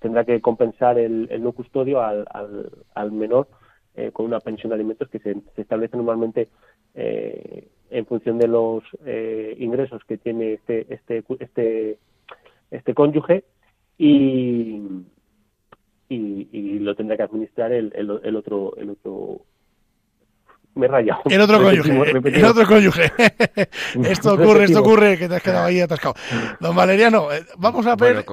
tendrá 0.00 0.24
que 0.24 0.40
compensar 0.40 0.98
el, 0.98 1.28
el 1.30 1.42
no 1.42 1.52
custodio 1.52 2.02
al, 2.02 2.24
al, 2.30 2.70
al 2.94 3.12
menor 3.12 3.46
eh, 3.94 4.10
con 4.12 4.26
una 4.26 4.40
pensión 4.40 4.70
de 4.70 4.74
alimentos 4.74 5.08
que 5.08 5.20
se, 5.20 5.36
establece 5.56 5.96
normalmente 5.96 6.48
eh, 6.94 7.68
en 7.90 8.06
función 8.06 8.38
de 8.38 8.48
los 8.48 8.82
ingresos 9.58 10.02
que 10.04 10.16
tiene 10.16 10.54
este 10.54 10.92
este 10.92 11.22
este 11.38 11.98
este 12.70 12.94
cónyuge 12.94 13.44
y, 13.98 14.80
y, 16.08 16.78
lo 16.78 16.94
tendrá 16.94 17.16
que 17.16 17.22
administrar 17.22 17.72
el, 17.72 17.92
el, 17.94 18.36
otro 18.36 18.74
el 18.76 18.90
otro 18.90 19.42
me 20.74 20.88
raya 20.88 21.18
el 21.26 21.40
otro 21.40 21.58
cónyuge 21.62 22.10
el 22.10 22.44
otro 22.44 22.66
cónyuge. 22.66 23.12
Esto 24.04 24.34
ocurre 24.34 24.64
esto 24.64 24.80
ocurre 24.80 25.18
que 25.18 25.28
te 25.28 25.36
has 25.36 25.42
quedado 25.42 25.66
ahí 25.66 25.80
atascado. 25.80 26.14
Don 26.60 26.74
Valeriano 26.74 27.32
eh, 27.32 27.44
vamos 27.56 27.86
a 27.86 27.96
ver 27.96 28.24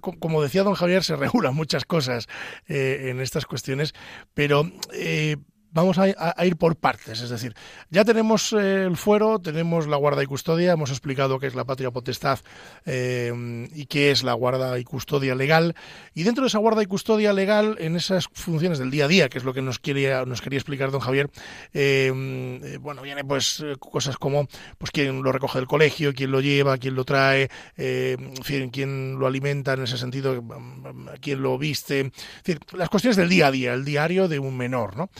como 0.00 0.42
decía 0.42 0.62
don 0.62 0.74
Javier, 0.74 1.02
se 1.02 1.16
regulan 1.16 1.54
muchas 1.54 1.84
cosas 1.84 2.28
eh, 2.66 3.08
en 3.10 3.20
estas 3.20 3.46
cuestiones, 3.46 3.94
pero 4.32 4.70
eh, 4.94 5.36
vamos 5.72 5.98
a, 5.98 6.06
ir 6.44 6.56
por 6.56 6.76
partes. 6.76 7.20
Es 7.20 7.30
decir, 7.30 7.54
ya 7.90 8.04
tenemos 8.04 8.52
eh, 8.52 8.84
el 8.84 8.96
fuero, 8.96 9.38
tenemos 9.38 9.86
la 9.86 9.96
guarda 9.96 10.22
y 10.22 10.26
custodia, 10.26 10.72
hemos 10.72 10.90
explicado 10.90 11.38
qué 11.38 11.46
es 11.46 11.54
la 11.54 11.64
patria 11.64 11.90
potestad 11.90 12.38
eh, 12.84 13.68
y 13.74 13.86
qué 13.86 14.10
es 14.10 14.22
la 14.22 14.34
guarda 14.34 14.78
y 14.78 14.84
custodia 14.84 15.34
legal. 15.34 15.74
Y 16.14 16.22
dentro 16.22 16.44
de 16.44 16.48
esa 16.48 16.58
guarda 16.58 16.82
y 16.82 16.86
custodia 16.86 17.32
legal, 17.32 17.76
en 17.78 17.96
esas 17.96 18.28
funciones 18.32 18.78
del 18.78 18.90
día 18.90 19.06
a 19.06 19.08
día, 19.08 19.28
que 19.28 19.38
es 19.38 19.44
lo 19.44 19.54
que 19.54 19.62
nos 19.62 19.78
quería, 19.78 20.24
nos 20.24 20.42
quería 20.42 20.58
explicar 20.58 20.90
don 20.90 21.00
Javier, 21.00 21.30
eh, 21.72 22.78
bueno, 22.80 23.02
viene 23.02 23.24
pues 23.24 23.64
cosas 23.78 24.16
como 24.16 24.46
pues 24.78 24.90
quién 24.90 25.22
lo 25.22 25.32
recoge 25.32 25.58
del 25.58 25.68
colegio, 25.68 26.12
quién 26.14 26.30
lo 26.30 26.40
lleva, 26.40 26.76
quién 26.78 26.94
lo 26.94 27.04
trae, 27.04 27.48
quién 27.74 29.18
lo 29.18 29.26
alimenta 29.26 29.72
en 29.74 29.84
ese 29.84 29.96
sentido, 29.96 30.42
quién 31.20 31.42
lo 31.42 31.56
viste, 31.58 32.12
las 32.72 32.88
cuestiones 32.88 33.16
del 33.16 33.28
día 33.28 33.46
a 33.46 33.50
día, 33.50 33.74
el 33.74 33.84
diario 33.84 34.28
de 34.28 34.38
un 34.38 34.56
menor, 34.56 34.96
¿no? 34.96 35.10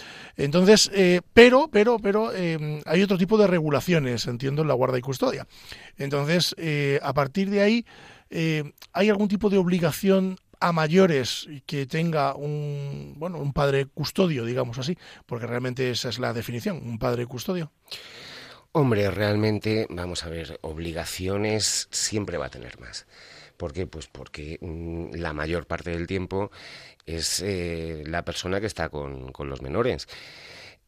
Entonces, 0.42 0.90
eh, 0.92 1.20
pero, 1.32 1.68
pero, 1.70 2.00
pero 2.00 2.32
eh, 2.34 2.82
hay 2.84 3.02
otro 3.02 3.16
tipo 3.16 3.38
de 3.38 3.46
regulaciones, 3.46 4.26
entiendo, 4.26 4.62
en 4.62 4.68
la 4.68 4.74
guarda 4.74 4.98
y 4.98 5.00
custodia. 5.00 5.46
Entonces, 5.96 6.52
eh, 6.58 6.98
a 7.00 7.14
partir 7.14 7.48
de 7.48 7.62
ahí, 7.62 7.86
¿hay 8.92 9.08
algún 9.08 9.28
tipo 9.28 9.50
de 9.50 9.58
obligación 9.58 10.36
a 10.58 10.72
mayores 10.72 11.46
que 11.64 11.86
tenga 11.86 12.34
un, 12.34 13.14
bueno, 13.18 13.38
un 13.38 13.52
padre 13.52 13.86
custodio, 13.86 14.44
digamos 14.44 14.78
así? 14.78 14.98
Porque 15.26 15.46
realmente 15.46 15.90
esa 15.90 16.08
es 16.08 16.18
la 16.18 16.32
definición, 16.32 16.82
un 16.84 16.98
padre 16.98 17.24
custodio. 17.26 17.70
Hombre, 18.72 19.10
realmente, 19.12 19.86
vamos 19.90 20.24
a 20.24 20.28
ver, 20.28 20.58
obligaciones 20.62 21.88
siempre 21.92 22.36
va 22.36 22.46
a 22.46 22.50
tener 22.50 22.80
más. 22.80 23.06
¿Por 23.56 23.72
qué? 23.72 23.86
Pues 23.86 24.06
porque 24.06 24.58
mm, 24.60 25.14
la 25.14 25.32
mayor 25.32 25.66
parte 25.66 25.90
del 25.90 26.06
tiempo 26.06 26.50
es 27.06 27.40
eh, 27.44 28.02
la 28.06 28.24
persona 28.24 28.60
que 28.60 28.66
está 28.66 28.88
con, 28.88 29.32
los 29.38 29.62
menores 29.62 30.08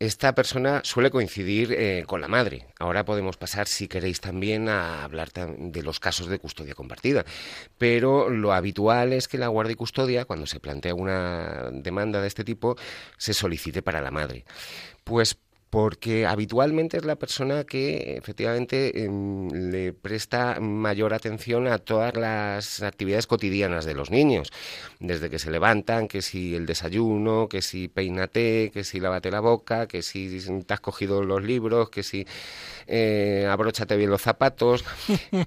esta 0.01 0.35
persona 0.35 0.81
suele 0.83 1.11
coincidir 1.11 1.73
eh, 1.73 2.05
con 2.07 2.21
la 2.21 2.27
madre. 2.27 2.67
Ahora 2.81 3.05
podemos 3.05 3.37
pasar, 3.37 3.69
si 3.69 3.87
queréis, 3.87 4.21
también 4.21 4.69
a 4.69 5.05
hablar 5.05 5.31
de 5.33 5.83
los 5.83 6.01
casos 6.01 6.27
de 6.27 6.41
custodia 6.41 6.75
compartida. 6.75 7.25
Pero 7.79 8.29
lo 8.29 8.53
habitual 8.53 9.13
es 9.13 9.29
que 9.29 9.39
la 9.39 9.47
guardia 9.47 9.75
y 9.75 9.77
custodia, 9.77 10.25
cuando 10.25 10.47
se 10.47 10.59
plantea 10.59 10.95
una 10.95 11.71
demanda 11.73 12.21
de 12.21 12.27
este 12.27 12.43
tipo, 12.43 12.77
se 13.19 13.35
solicite 13.35 13.83
para 13.83 14.03
la 14.03 14.11
madre. 14.11 14.45
Pues 15.05 15.39
porque 15.75 16.25
habitualmente 16.25 16.99
es 16.99 17.05
la 17.05 17.17
persona 17.17 17.65
que 17.65 18.17
efectivamente 18.17 19.05
em, 19.05 19.49
le 19.73 19.93
presta 19.93 20.61
mayor 20.61 21.13
atención 21.13 21.67
a 21.67 21.79
todas 21.79 22.15
las 22.15 22.81
actividades 22.81 23.27
cotidianas 23.27 23.85
de 23.85 23.95
los 23.95 24.09
niños, 24.09 24.53
desde 25.01 25.29
que 25.31 25.41
se 25.41 25.51
levantan, 25.51 26.07
que 26.07 26.23
si 26.23 26.55
el 26.55 26.65
desayuno, 26.65 27.49
que 27.49 27.61
si 27.61 27.89
peínate, 27.89 28.71
que 28.73 28.85
si 28.85 29.01
lávate 29.01 29.33
la 29.33 29.41
boca, 29.41 29.89
que 29.89 30.03
si 30.03 30.39
te 30.65 30.75
has 30.75 30.81
cogido 30.81 31.25
los 31.25 31.43
libros, 31.43 31.91
que 31.91 32.05
si 32.05 32.25
eh, 32.87 33.49
abróchate 33.51 33.97
bien 33.97 34.11
los 34.11 34.23
zapatos. 34.23 34.85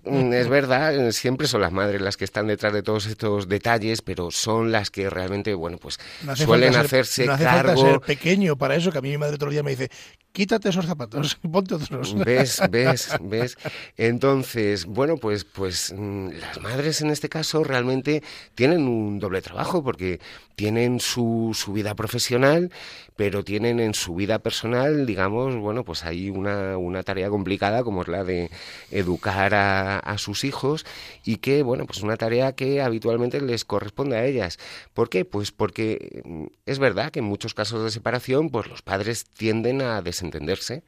Mm, 0.04 0.34
es 0.34 0.48
verdad, 0.48 1.12
siempre 1.12 1.48
son 1.48 1.62
las 1.62 1.72
madres 1.72 2.02
las 2.02 2.18
que 2.18 2.26
están 2.26 2.48
detrás 2.48 2.74
de 2.74 2.82
todos 2.82 3.06
estos 3.06 3.48
detalles, 3.48 4.02
pero 4.02 4.32
son 4.32 4.72
las 4.72 4.90
que 4.90 5.10
realmente, 5.10 5.54
bueno, 5.54 5.78
pues 5.78 6.00
suelen 6.36 6.76
hacerse 6.76 7.26
no 7.26 7.34
hace 7.34 7.44
cargo. 7.44 7.74
Falta 7.74 7.92
ser 7.92 8.00
pequeño 8.02 8.58
para 8.58 8.76
eso, 8.76 8.92
que 8.92 8.98
a 8.98 9.02
mí 9.02 9.10
mi 9.10 9.18
madre 9.18 9.36
otro 9.36 9.50
día 9.50 9.64
me 9.64 9.72
dice, 9.72 9.90
quítate 10.38 10.70
esos 10.70 10.86
zapatos, 10.86 11.40
ponte 11.52 11.74
otros. 11.74 12.14
¿Ves? 12.14 12.62
¿Ves? 12.70 13.10
¿Ves? 13.22 13.58
Entonces, 13.98 14.86
bueno, 14.86 15.18
pues, 15.18 15.46
pues 15.46 15.92
mm, 15.98 16.30
las 16.40 16.62
madres 16.62 17.02
en 17.02 17.10
este 17.10 17.28
caso 17.28 17.64
realmente 17.64 18.22
tienen 18.54 18.88
un 18.88 19.18
doble 19.18 19.42
trabajo 19.42 19.84
porque 19.84 20.20
tienen 20.54 21.00
su, 21.00 21.52
su 21.54 21.74
vida 21.74 21.96
profesional, 21.96 22.72
pero 23.16 23.44
tienen 23.44 23.80
en 23.80 23.94
su 23.94 24.16
vida 24.16 24.40
personal, 24.40 25.06
digamos, 25.06 25.56
bueno, 25.56 25.84
pues 25.84 26.04
hay 26.04 26.32
una, 26.32 26.78
una 26.78 27.04
tarea 27.04 27.30
complicada 27.30 27.84
como 27.84 28.02
es 28.02 28.08
la 28.08 28.24
de 28.24 28.50
educar 28.90 29.54
a, 29.54 30.00
a 30.00 30.18
sus 30.18 30.44
hijos 30.44 30.86
y 31.24 31.38
que, 31.38 31.62
bueno, 31.62 31.86
pues 31.86 32.02
una 32.02 32.18
tarea 32.18 32.54
que 32.54 32.82
habitualmente 32.82 33.40
les 33.42 33.66
corresponde 33.66 34.18
a 34.18 34.26
ellas. 34.26 34.58
¿Por 34.96 35.10
qué? 35.10 35.26
Pues 35.26 35.52
porque 35.52 36.22
mm, 36.26 36.46
es 36.66 36.80
verdad 36.80 37.12
que 37.12 37.20
en 37.20 37.26
muchos 37.26 37.54
casos 37.54 37.84
de 37.84 37.92
separación, 37.92 38.50
pues 38.50 38.68
los 38.68 38.82
padres 38.82 39.26
tienden 39.26 39.82
a 39.82 40.02
desentenderse 40.32 40.82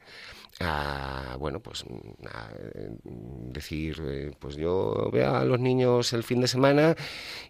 a 0.60 1.36
bueno 1.38 1.60
pues 1.60 1.84
a 2.26 2.50
decir 2.84 4.00
eh, 4.04 4.30
pues 4.38 4.56
yo 4.56 5.10
veo 5.12 5.34
a 5.34 5.44
los 5.44 5.58
niños 5.58 6.12
el 6.12 6.22
fin 6.22 6.40
de 6.40 6.48
semana 6.48 6.96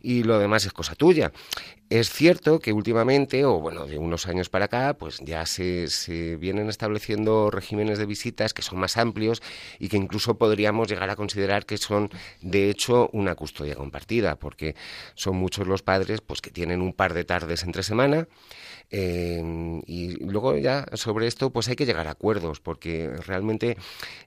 y 0.00 0.22
lo 0.22 0.38
demás 0.38 0.64
es 0.64 0.72
cosa 0.72 0.94
tuya. 0.94 1.32
Es 1.90 2.08
cierto 2.10 2.60
que 2.60 2.72
últimamente 2.72 3.44
o 3.44 3.58
bueno 3.58 3.86
de 3.86 3.98
unos 3.98 4.28
años 4.28 4.48
para 4.48 4.66
acá 4.66 4.94
pues 4.94 5.18
ya 5.24 5.44
se, 5.44 5.88
se 5.88 6.36
vienen 6.36 6.68
estableciendo 6.68 7.50
regímenes 7.50 7.98
de 7.98 8.06
visitas 8.06 8.54
que 8.54 8.62
son 8.62 8.78
más 8.78 8.96
amplios 8.96 9.42
y 9.80 9.88
que 9.88 9.96
incluso 9.96 10.38
podríamos 10.38 10.88
llegar 10.88 11.10
a 11.10 11.16
considerar 11.16 11.66
que 11.66 11.78
son 11.78 12.10
de 12.42 12.70
hecho 12.70 13.10
una 13.12 13.34
custodia 13.34 13.74
compartida 13.74 14.36
porque 14.36 14.76
son 15.14 15.34
muchos 15.36 15.66
los 15.66 15.82
padres 15.82 16.20
pues 16.20 16.40
que 16.40 16.50
tienen 16.50 16.80
un 16.80 16.92
par 16.92 17.12
de 17.12 17.24
tardes 17.24 17.64
entre 17.64 17.82
semana 17.82 18.28
eh, 18.92 19.82
y 19.86 20.24
luego 20.24 20.56
ya 20.56 20.86
sobre 20.94 21.26
esto 21.28 21.50
pues 21.50 21.68
hay 21.68 21.76
que 21.76 21.86
llegar 21.86 22.08
a 22.08 22.12
acuerdos 22.12 22.60
porque 22.60 22.99
realmente 23.08 23.76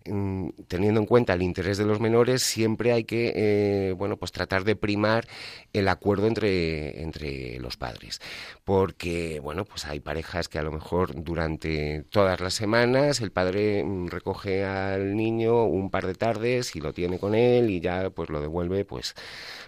mm, 0.06 0.50
teniendo 0.68 1.00
en 1.00 1.06
cuenta 1.06 1.34
el 1.34 1.42
interés 1.42 1.78
de 1.78 1.86
los 1.86 2.00
menores 2.00 2.44
siempre 2.44 2.92
hay 2.92 3.04
que 3.04 3.34
eh, 3.36 3.94
bueno 3.94 4.18
pues 4.18 4.32
tratar 4.32 4.64
de 4.64 4.76
primar 4.76 5.28
el 5.74 5.88
acuerdo 5.88 6.28
entre, 6.28 7.02
entre 7.02 7.60
los 7.60 7.78
padres. 7.78 8.22
Porque 8.64 9.40
bueno 9.42 9.66
pues 9.66 9.86
hay 9.86 10.00
parejas 10.00 10.48
que 10.48 10.60
a 10.60 10.64
lo 10.64 10.72
mejor 10.72 11.24
durante 11.24 12.04
todas 12.10 12.40
las 12.40 12.54
semanas 12.54 13.22
el 13.22 13.32
padre 13.32 13.84
mm, 13.84 14.08
recoge 14.08 14.66
al 14.66 15.16
niño 15.16 15.66
un 15.66 15.90
par 15.90 16.08
de 16.08 16.16
tardes 16.16 16.76
y 16.76 16.80
lo 16.80 16.94
tiene 16.94 17.20
con 17.20 17.36
él 17.36 17.70
y 17.70 17.80
ya 17.80 18.10
pues 18.10 18.30
lo 18.30 18.42
devuelve 18.42 18.86
pues 18.86 19.16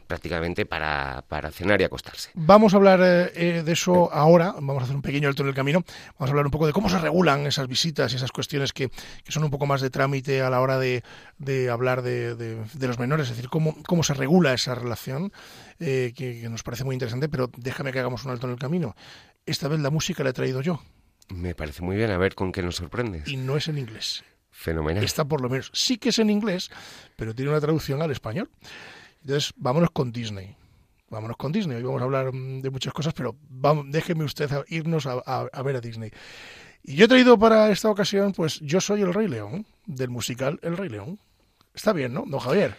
prácticamente 0.07 0.65
para, 0.65 1.23
para 1.27 1.51
cenar 1.51 1.81
y 1.81 1.83
acostarse. 1.83 2.29
Vamos 2.35 2.73
a 2.73 2.77
hablar 2.77 2.99
eh, 3.01 3.63
de 3.63 3.71
eso 3.71 4.11
ahora, 4.13 4.53
vamos 4.53 4.81
a 4.81 4.83
hacer 4.83 4.95
un 4.95 5.01
pequeño 5.01 5.27
alto 5.27 5.43
en 5.43 5.49
el 5.49 5.55
camino, 5.55 5.83
vamos 6.17 6.29
a 6.29 6.31
hablar 6.31 6.45
un 6.45 6.51
poco 6.51 6.67
de 6.67 6.73
cómo 6.73 6.89
se 6.89 6.99
regulan 6.99 7.45
esas 7.45 7.67
visitas 7.67 8.13
y 8.13 8.15
esas 8.15 8.31
cuestiones 8.31 8.73
que 8.73 8.89
que, 9.23 9.31
son 9.31 9.43
un 9.43 9.51
poco 9.51 9.65
más 9.65 9.81
de 9.81 9.89
trámite 9.89 10.41
a 10.41 10.49
la 10.49 10.61
hora 10.61 10.79
de, 10.79 11.03
hablar 11.71 12.01
de, 12.01 12.65
los 12.79 12.99
menores, 12.99 13.29
es 13.29 13.35
decir, 13.35 13.49
cómo, 13.49 13.75
cómo 13.83 14.03
se 14.03 14.13
regula 14.13 14.53
esa 14.53 14.75
relación, 14.75 15.31
eh, 15.79 16.13
que, 16.15 16.47
nos 16.49 16.63
parece 16.63 16.83
muy 16.83 16.95
interesante, 16.95 17.29
pero 17.29 17.49
déjame 17.57 17.91
que 17.91 17.99
hagamos 17.99 18.25
un 18.25 18.31
alto 18.31 18.47
en 18.47 18.53
el 18.53 18.59
camino. 18.59 18.95
Esta 19.45 19.67
vez 19.67 19.79
la 19.79 19.89
música 19.89 20.23
la 20.23 20.31
he 20.31 20.33
traído 20.33 20.61
yo. 20.61 20.81
Me 21.29 21.55
parece 21.55 21.81
muy 21.81 21.95
bien, 21.95 22.11
a 22.11 22.17
ver 22.17 22.35
con 22.35 22.51
qué 22.51 22.61
nos 22.61 22.75
sorprendes. 22.75 23.27
Y 23.27 23.37
no 23.37 23.57
es 23.57 23.67
en 23.67 23.77
inglés. 23.77 24.23
Fenomenal. 24.51 25.03
Está 25.03 25.25
por 25.25 25.41
lo 25.41 25.49
menos, 25.49 25.71
sí 25.73 25.97
que 25.97 26.09
es 26.09 26.19
en 26.19 26.29
inglés, 26.29 26.71
pero 27.15 27.35
tiene 27.35 27.51
una 27.51 27.59
traducción 27.59 28.01
al 28.01 28.11
español. 28.11 28.49
Entonces, 29.21 29.53
vámonos 29.57 29.91
con 29.91 30.11
Disney 30.11 30.55
vámonos 31.09 31.37
con 31.37 31.51
Disney. 31.51 31.77
Hoy 31.77 31.83
vamos 31.83 32.01
a 32.01 32.05
hablar 32.05 32.33
mm, 32.33 32.61
de 32.61 32.69
muchas 32.69 32.93
cosas, 32.93 33.13
pero 33.13 33.35
vamos, 33.49 33.85
déjeme 33.89 34.23
usted 34.23 34.49
irnos 34.67 35.05
a, 35.07 35.63
ver 35.63 35.75
a 35.75 35.81
Disney. 35.81 36.11
Y 36.87 36.95
yo 36.95 37.05
he 37.05 37.07
traído 37.07 37.37
para 37.37 37.71
esta 37.71 37.89
ocasión, 37.89 38.31
pues 38.33 38.59
yo 38.59 38.79
soy 38.79 39.01
el 39.01 39.11
Rey 39.11 39.27
León, 39.27 39.65
del 39.87 40.09
musical 40.09 40.59
El 40.61 40.77
Rey 40.77 40.89
León. 40.89 41.17
Está 41.73 41.93
bien, 41.93 42.13
¿no, 42.13 42.25
don 42.27 42.39
Javier? 42.39 42.75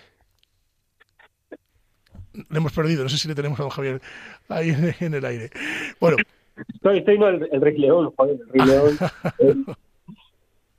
Le 2.33 2.59
hemos 2.59 2.73
perdido, 2.73 3.03
no 3.03 3.09
sé 3.09 3.19
si 3.19 3.27
le 3.27 3.35
tenemos 3.35 3.59
a 3.59 3.64
don 3.64 3.71
Javier 3.71 4.01
ahí 4.49 4.73
en, 5.01 5.14
el 5.14 5.25
aire. 5.25 5.51
Bueno. 5.99 6.19
Estoy, 6.73 6.99
estoy 6.99 7.19
no, 7.19 7.29
el, 7.29 7.61
Rey 7.61 7.79
León, 7.79 8.12
el 8.19 8.40
Rey 8.53 8.66
León. 8.66 8.97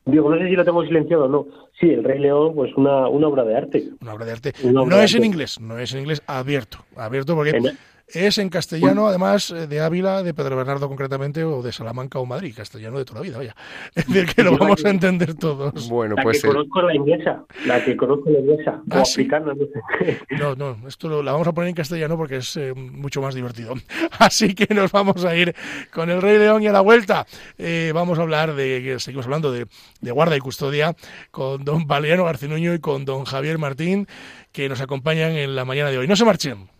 Digo, 0.05 0.29
no 0.33 0.37
sé 0.37 0.47
si 0.47 0.55
lo 0.55 0.63
tengo 0.63 0.85
silenciado 0.85 1.25
o 1.25 1.27
no. 1.27 1.47
Sí, 1.77 1.89
El 1.89 2.05
Rey 2.05 2.19
León, 2.19 2.55
pues 2.55 2.73
una, 2.77 3.09
una 3.09 3.27
obra 3.27 3.43
de 3.43 3.57
arte. 3.57 3.89
Una 3.99 4.13
obra 4.13 4.25
de 4.25 4.31
arte. 4.31 4.53
no 4.63 5.01
es 5.01 5.13
en 5.15 5.25
inglés, 5.25 5.59
no 5.59 5.77
es 5.77 5.93
en 5.93 5.99
inglés 5.99 6.23
abierto. 6.27 6.77
Abierto 6.95 7.35
porque 7.35 7.59
es 8.07 8.37
en 8.37 8.49
castellano, 8.49 9.07
además 9.07 9.51
eh, 9.51 9.67
de 9.67 9.81
Ávila, 9.81 10.23
de 10.23 10.33
Pedro 10.33 10.55
Bernardo 10.55 10.87
concretamente, 10.87 11.43
o 11.43 11.61
de 11.61 11.71
Salamanca 11.73 12.19
o 12.19 12.25
Madrid, 12.25 12.53
castellano 12.55 12.97
de 12.97 13.05
toda 13.05 13.19
la 13.19 13.23
vida, 13.25 13.37
vaya. 13.37 13.55
Es 13.95 14.07
decir, 14.07 14.33
que 14.33 14.43
lo 14.43 14.57
vamos 14.57 14.83
a 14.85 14.89
entender 14.89 15.33
todos. 15.35 15.89
Bueno, 15.89 16.15
la 16.15 16.23
pues. 16.23 16.41
Que 16.41 16.47
conozco 16.47 16.81
la 16.81 16.95
inglesa, 16.95 17.43
la 17.65 17.83
que 17.83 17.97
conozco 17.97 18.29
la 18.29 18.39
inglesa, 18.39 18.81
¿Ah, 18.91 19.01
africana, 19.01 19.53
no 19.53 19.65
sé. 19.65 20.19
No, 20.37 20.55
no, 20.55 20.87
esto 20.87 21.21
la 21.21 21.31
vamos 21.31 21.47
a 21.47 21.53
poner 21.53 21.69
en 21.69 21.75
castellano 21.75 22.15
porque 22.15 22.37
es 22.37 22.55
eh, 22.55 22.73
mucho 22.73 23.21
más 23.21 23.35
divertido. 23.35 23.73
Así 24.19 24.55
que 24.55 24.73
nos 24.73 24.91
vamos 24.91 25.25
a 25.25 25.35
ir 25.35 25.53
con 25.91 26.09
el 26.09 26.21
Rey 26.21 26.37
León 26.37 26.63
y 26.63 26.67
a 26.67 26.71
la 26.71 26.81
vuelta. 26.81 27.25
Eh, 27.57 27.91
vamos 27.93 28.19
a 28.19 28.21
hablar 28.21 28.55
de, 28.55 28.97
seguimos 28.99 29.25
hablando 29.25 29.51
de, 29.51 29.67
de 29.99 30.11
guarda 30.11 30.37
y 30.37 30.39
custodia 30.39 30.95
con 31.31 31.65
don 31.65 31.87
Valiano 31.87 32.23
Garcinuño 32.25 32.73
y 32.73 32.79
con 32.79 33.03
don 33.03 33.25
Javier 33.25 33.57
Martín, 33.57 34.07
que 34.51 34.69
nos 34.69 34.79
acompañan 34.79 35.31
en 35.31 35.55
la 35.55 35.65
mañana 35.65 35.89
de 35.89 35.97
hoy. 35.97 36.07
No 36.07 36.15
se 36.15 36.25
marchen. 36.25 36.76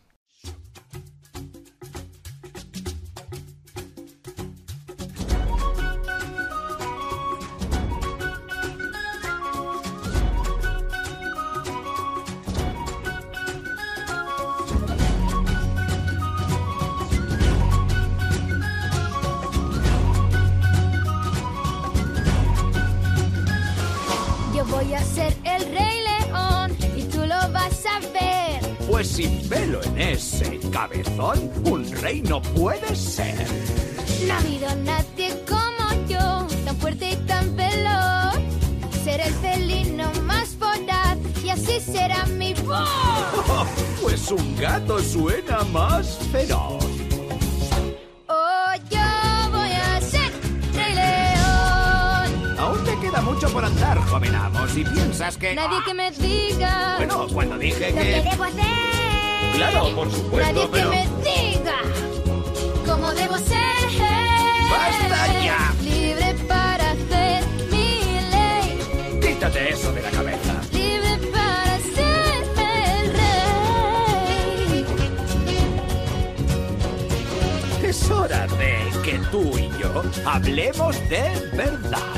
Tú 79.31 79.57
y 79.57 79.69
yo 79.79 80.03
hablemos 80.25 80.95
de 81.09 81.49
verdad. 81.55 82.15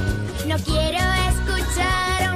No 0.47 0.55
quiero 0.57 0.99
escuchar 1.29 2.29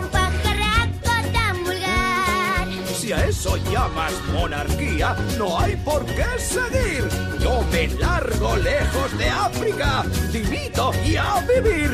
Si 3.04 3.12
a 3.12 3.26
eso 3.26 3.58
llamas 3.70 4.14
monarquía, 4.32 5.14
no 5.38 5.60
hay 5.60 5.76
por 5.76 6.06
qué 6.06 6.24
seguir. 6.40 7.06
Yo 7.42 7.62
me 7.70 7.90
largo 8.00 8.56
lejos 8.56 9.18
de 9.18 9.28
África, 9.28 10.06
dimito 10.32 10.94
y 11.06 11.18
a 11.18 11.42
vivir. 11.42 11.92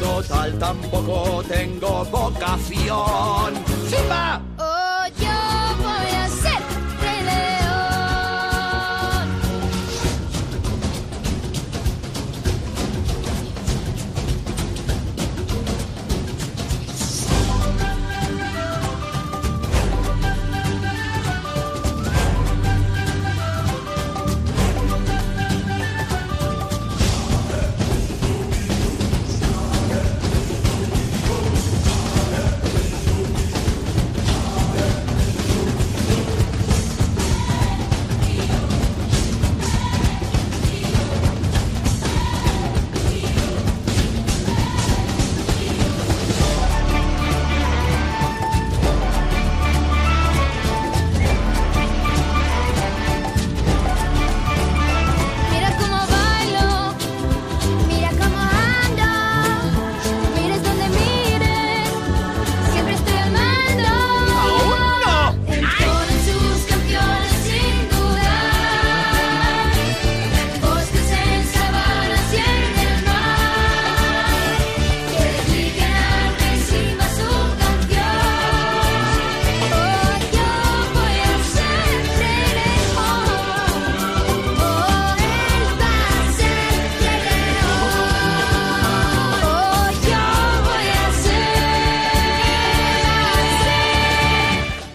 Total, 0.00 0.58
tampoco 0.58 1.44
tengo 1.44 2.04
vocación. 2.06 3.54
¡Simba! 3.88 4.49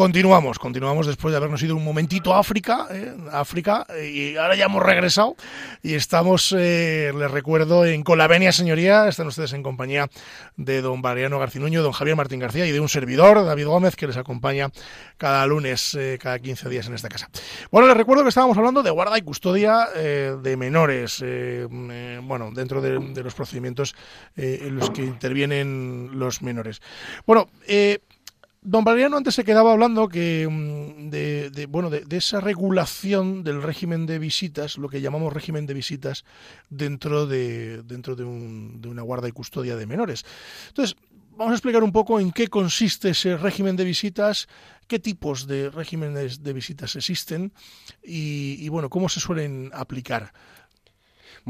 Continuamos, 0.00 0.58
continuamos 0.58 1.06
después 1.06 1.30
de 1.30 1.36
habernos 1.36 1.62
ido 1.62 1.76
un 1.76 1.84
momentito 1.84 2.34
a 2.34 2.38
África, 2.38 2.86
¿eh? 2.90 3.14
África, 3.32 3.86
y 4.02 4.34
ahora 4.34 4.54
ya 4.54 4.64
hemos 4.64 4.82
regresado 4.82 5.36
y 5.82 5.92
estamos, 5.92 6.54
eh, 6.58 7.12
les 7.14 7.30
recuerdo, 7.30 7.84
en 7.84 8.02
Colavenia, 8.02 8.50
señoría, 8.50 9.08
están 9.08 9.26
ustedes 9.26 9.52
en 9.52 9.62
compañía 9.62 10.08
de 10.56 10.80
don 10.80 11.02
Mariano 11.02 11.38
Garcinuño, 11.38 11.82
don 11.82 11.92
Javier 11.92 12.16
Martín 12.16 12.40
García 12.40 12.64
y 12.64 12.70
de 12.70 12.80
un 12.80 12.88
servidor, 12.88 13.44
David 13.44 13.66
Gómez, 13.66 13.94
que 13.94 14.06
les 14.06 14.16
acompaña 14.16 14.70
cada 15.18 15.46
lunes, 15.46 15.94
eh, 15.94 16.18
cada 16.18 16.38
15 16.38 16.70
días 16.70 16.86
en 16.86 16.94
esta 16.94 17.10
casa. 17.10 17.28
Bueno, 17.70 17.86
les 17.86 17.94
recuerdo 17.94 18.22
que 18.22 18.30
estábamos 18.30 18.56
hablando 18.56 18.82
de 18.82 18.88
guarda 18.88 19.18
y 19.18 19.22
custodia 19.22 19.86
eh, 19.94 20.34
de 20.42 20.56
menores, 20.56 21.20
eh, 21.22 21.68
eh, 21.70 22.20
bueno, 22.22 22.52
dentro 22.54 22.80
de, 22.80 22.98
de 22.98 23.22
los 23.22 23.34
procedimientos 23.34 23.94
eh, 24.34 24.60
en 24.62 24.76
los 24.76 24.88
que 24.92 25.02
intervienen 25.02 26.08
los 26.14 26.40
menores. 26.40 26.80
Bueno, 27.26 27.50
eh, 27.68 27.98
Don 28.62 28.84
Valeriano 28.84 29.16
antes 29.16 29.34
se 29.34 29.44
quedaba 29.44 29.72
hablando 29.72 30.08
que 30.08 30.46
mm, 30.46 31.08
de, 31.08 31.66
bueno 31.66 31.88
de, 31.88 32.04
de, 32.04 32.18
esa 32.18 32.40
regulación 32.40 33.42
del 33.42 33.62
régimen 33.62 34.04
de 34.04 34.18
visitas, 34.18 34.76
lo 34.76 34.90
que 34.90 35.00
llamamos 35.00 35.32
régimen 35.32 35.64
de 35.64 35.72
visitas 35.72 36.24
dentro 36.68 37.26
de 37.26 37.82
dentro 37.82 38.16
de, 38.16 38.24
un, 38.24 38.82
de 38.82 38.88
una 38.88 39.00
guarda 39.00 39.28
y 39.28 39.32
custodia 39.32 39.76
de 39.76 39.86
menores. 39.86 40.26
Entonces 40.68 40.94
vamos 41.30 41.52
a 41.52 41.54
explicar 41.54 41.82
un 41.82 41.92
poco 41.92 42.20
en 42.20 42.32
qué 42.32 42.48
consiste 42.48 43.10
ese 43.10 43.38
régimen 43.38 43.76
de 43.76 43.84
visitas, 43.84 44.46
qué 44.88 44.98
tipos 44.98 45.46
de 45.46 45.70
regímenes 45.70 46.42
de 46.42 46.52
visitas 46.52 46.96
existen 46.96 47.52
y, 48.04 48.56
y 48.58 48.68
bueno 48.68 48.90
cómo 48.90 49.08
se 49.08 49.20
suelen 49.20 49.70
aplicar. 49.72 50.34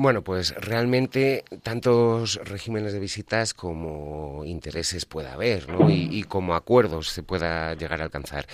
Bueno, 0.03 0.25
pues 0.25 0.55
realmente 0.55 1.45
tantos 1.63 2.41
regímenes 2.43 2.95
de 2.95 3.01
visitas 3.01 3.53
como 3.53 4.47
intereses 4.47 5.05
pueda 5.05 5.35
haber, 5.35 5.69
¿no? 5.69 5.91
Y, 5.91 6.09
y 6.11 6.23
como 6.23 6.55
acuerdos 6.55 7.11
se 7.11 7.23
pueda 7.23 7.75
llegar 7.75 8.01
a 8.01 8.05
alcanzar 8.05 8.47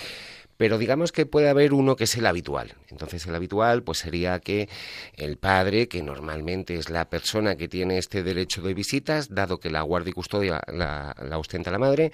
pero 0.56 0.78
digamos 0.78 1.12
que 1.12 1.26
puede 1.26 1.48
haber 1.48 1.72
uno 1.72 1.96
que 1.96 2.04
es 2.04 2.16
el 2.16 2.26
habitual. 2.26 2.74
Entonces 2.88 3.26
el 3.26 3.34
habitual 3.34 3.82
pues 3.82 3.98
sería 3.98 4.40
que 4.40 4.68
el 5.14 5.36
padre, 5.36 5.88
que 5.88 6.02
normalmente 6.02 6.76
es 6.76 6.90
la 6.90 7.08
persona 7.08 7.56
que 7.56 7.68
tiene 7.68 7.98
este 7.98 8.22
derecho 8.22 8.62
de 8.62 8.74
visitas, 8.74 9.34
dado 9.34 9.58
que 9.58 9.70
la 9.70 9.82
guardia 9.82 10.10
y 10.10 10.14
custodia 10.14 10.62
la, 10.68 11.14
ostenta 11.34 11.70
la 11.70 11.78
madre, 11.78 12.12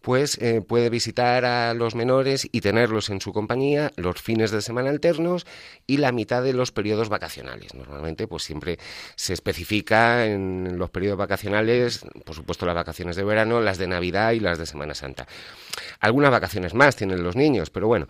pues 0.00 0.38
eh, 0.40 0.60
puede 0.60 0.90
visitar 0.90 1.44
a 1.44 1.74
los 1.74 1.94
menores 1.94 2.48
y 2.50 2.60
tenerlos 2.60 3.10
en 3.10 3.20
su 3.20 3.32
compañía 3.32 3.92
los 3.96 4.20
fines 4.20 4.50
de 4.50 4.62
semana 4.62 4.90
alternos 4.90 5.46
y 5.86 5.98
la 5.98 6.12
mitad 6.12 6.42
de 6.42 6.52
los 6.52 6.72
periodos 6.72 7.08
vacacionales. 7.08 7.74
Normalmente 7.74 8.26
pues 8.26 8.42
siempre 8.42 8.78
se 9.16 9.32
especifica 9.32 10.26
en 10.26 10.78
los 10.78 10.90
periodos 10.90 11.18
vacacionales, 11.18 12.04
por 12.24 12.34
supuesto 12.34 12.66
las 12.66 12.74
vacaciones 12.74 13.16
de 13.16 13.24
verano, 13.24 13.60
las 13.60 13.78
de 13.78 13.86
Navidad 13.86 14.32
y 14.32 14.40
las 14.40 14.58
de 14.58 14.66
Semana 14.66 14.94
Santa. 14.94 15.26
Algunas 16.00 16.30
vacaciones 16.30 16.74
más 16.74 16.96
tienen 16.96 17.22
los 17.22 17.36
niños, 17.36 17.70
pero 17.70 17.83
bueno. 17.86 18.08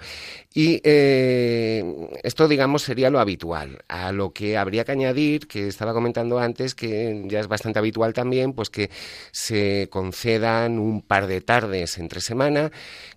Y 0.53 0.81
eh, 0.85 1.85
esto, 2.23 2.47
digamos, 2.47 2.83
sería 2.83 3.11
lo 3.11 3.19
habitual. 3.19 3.83
A 3.89 4.13
lo 4.13 4.33
que 4.33 4.57
habría 4.57 4.85
que 4.85 4.93
añadir, 4.93 5.49
que 5.49 5.67
estaba 5.67 5.93
comentando 5.93 6.39
antes, 6.39 6.75
que 6.75 7.25
ya 7.27 7.41
es 7.41 7.49
bastante 7.49 7.81
habitual 7.81 8.13
también, 8.13 8.53
pues 8.53 8.71
que 8.71 8.91
se 9.33 9.89
concedan 9.91 10.79
un 10.79 11.03
par 11.03 11.27
de 11.27 11.41
tardes 11.41 11.99
entre 11.99 12.21
semana, 12.21 12.71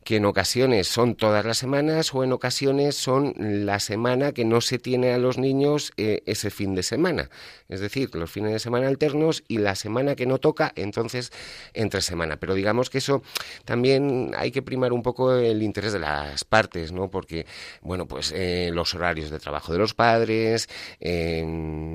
que 0.04 0.16
en 0.16 0.26
ocasiones 0.26 0.88
son 0.88 1.16
todas 1.16 1.46
las 1.46 1.58
semanas 1.58 2.14
o 2.16 2.24
en 2.24 2.32
ocasiones 2.32 2.96
son 2.96 3.36
la 3.38 3.80
semana 3.80 4.32
que 4.32 4.46
no 4.46 4.62
se 4.62 4.80
tiene 4.80 5.14
a 5.14 5.18
los 5.18 5.38
niños 5.38 5.92
eh, 5.98 6.24
ese 6.26 6.50
fin 6.50 6.74
de 6.74 6.82
semana. 6.82 7.30
Es 7.70 7.82
decir, 7.82 8.14
los 8.16 8.32
fines 8.32 8.52
de 8.52 8.60
semana 8.60 8.88
alternos 8.88 9.44
y 9.48 9.60
la 9.60 9.76
semana 9.76 10.16
que 10.16 10.26
no 10.26 10.40
toca, 10.40 10.72
entonces 10.76 11.32
entre 11.74 12.02
semana. 12.02 12.38
Pero 12.38 12.56
digamos 12.56 12.90
que 12.90 12.98
eso 12.98 13.22
también 13.66 14.32
hay 14.38 14.52
que 14.52 14.62
primar 14.62 14.94
un 14.94 15.04
poco 15.04 15.34
el 15.36 15.62
interés 15.62 15.94
de 15.94 16.00
las 16.00 16.44
partes, 16.48 16.92
¿no? 16.92 17.10
Porque, 17.10 17.46
bueno, 17.82 18.08
pues 18.08 18.32
eh, 18.36 18.70
los 18.74 18.94
horarios 18.96 19.30
de 19.30 19.40
trabajo 19.40 19.74
de 19.74 19.80
los 19.80 19.94
padres, 19.94 20.70
eh, 21.00 21.46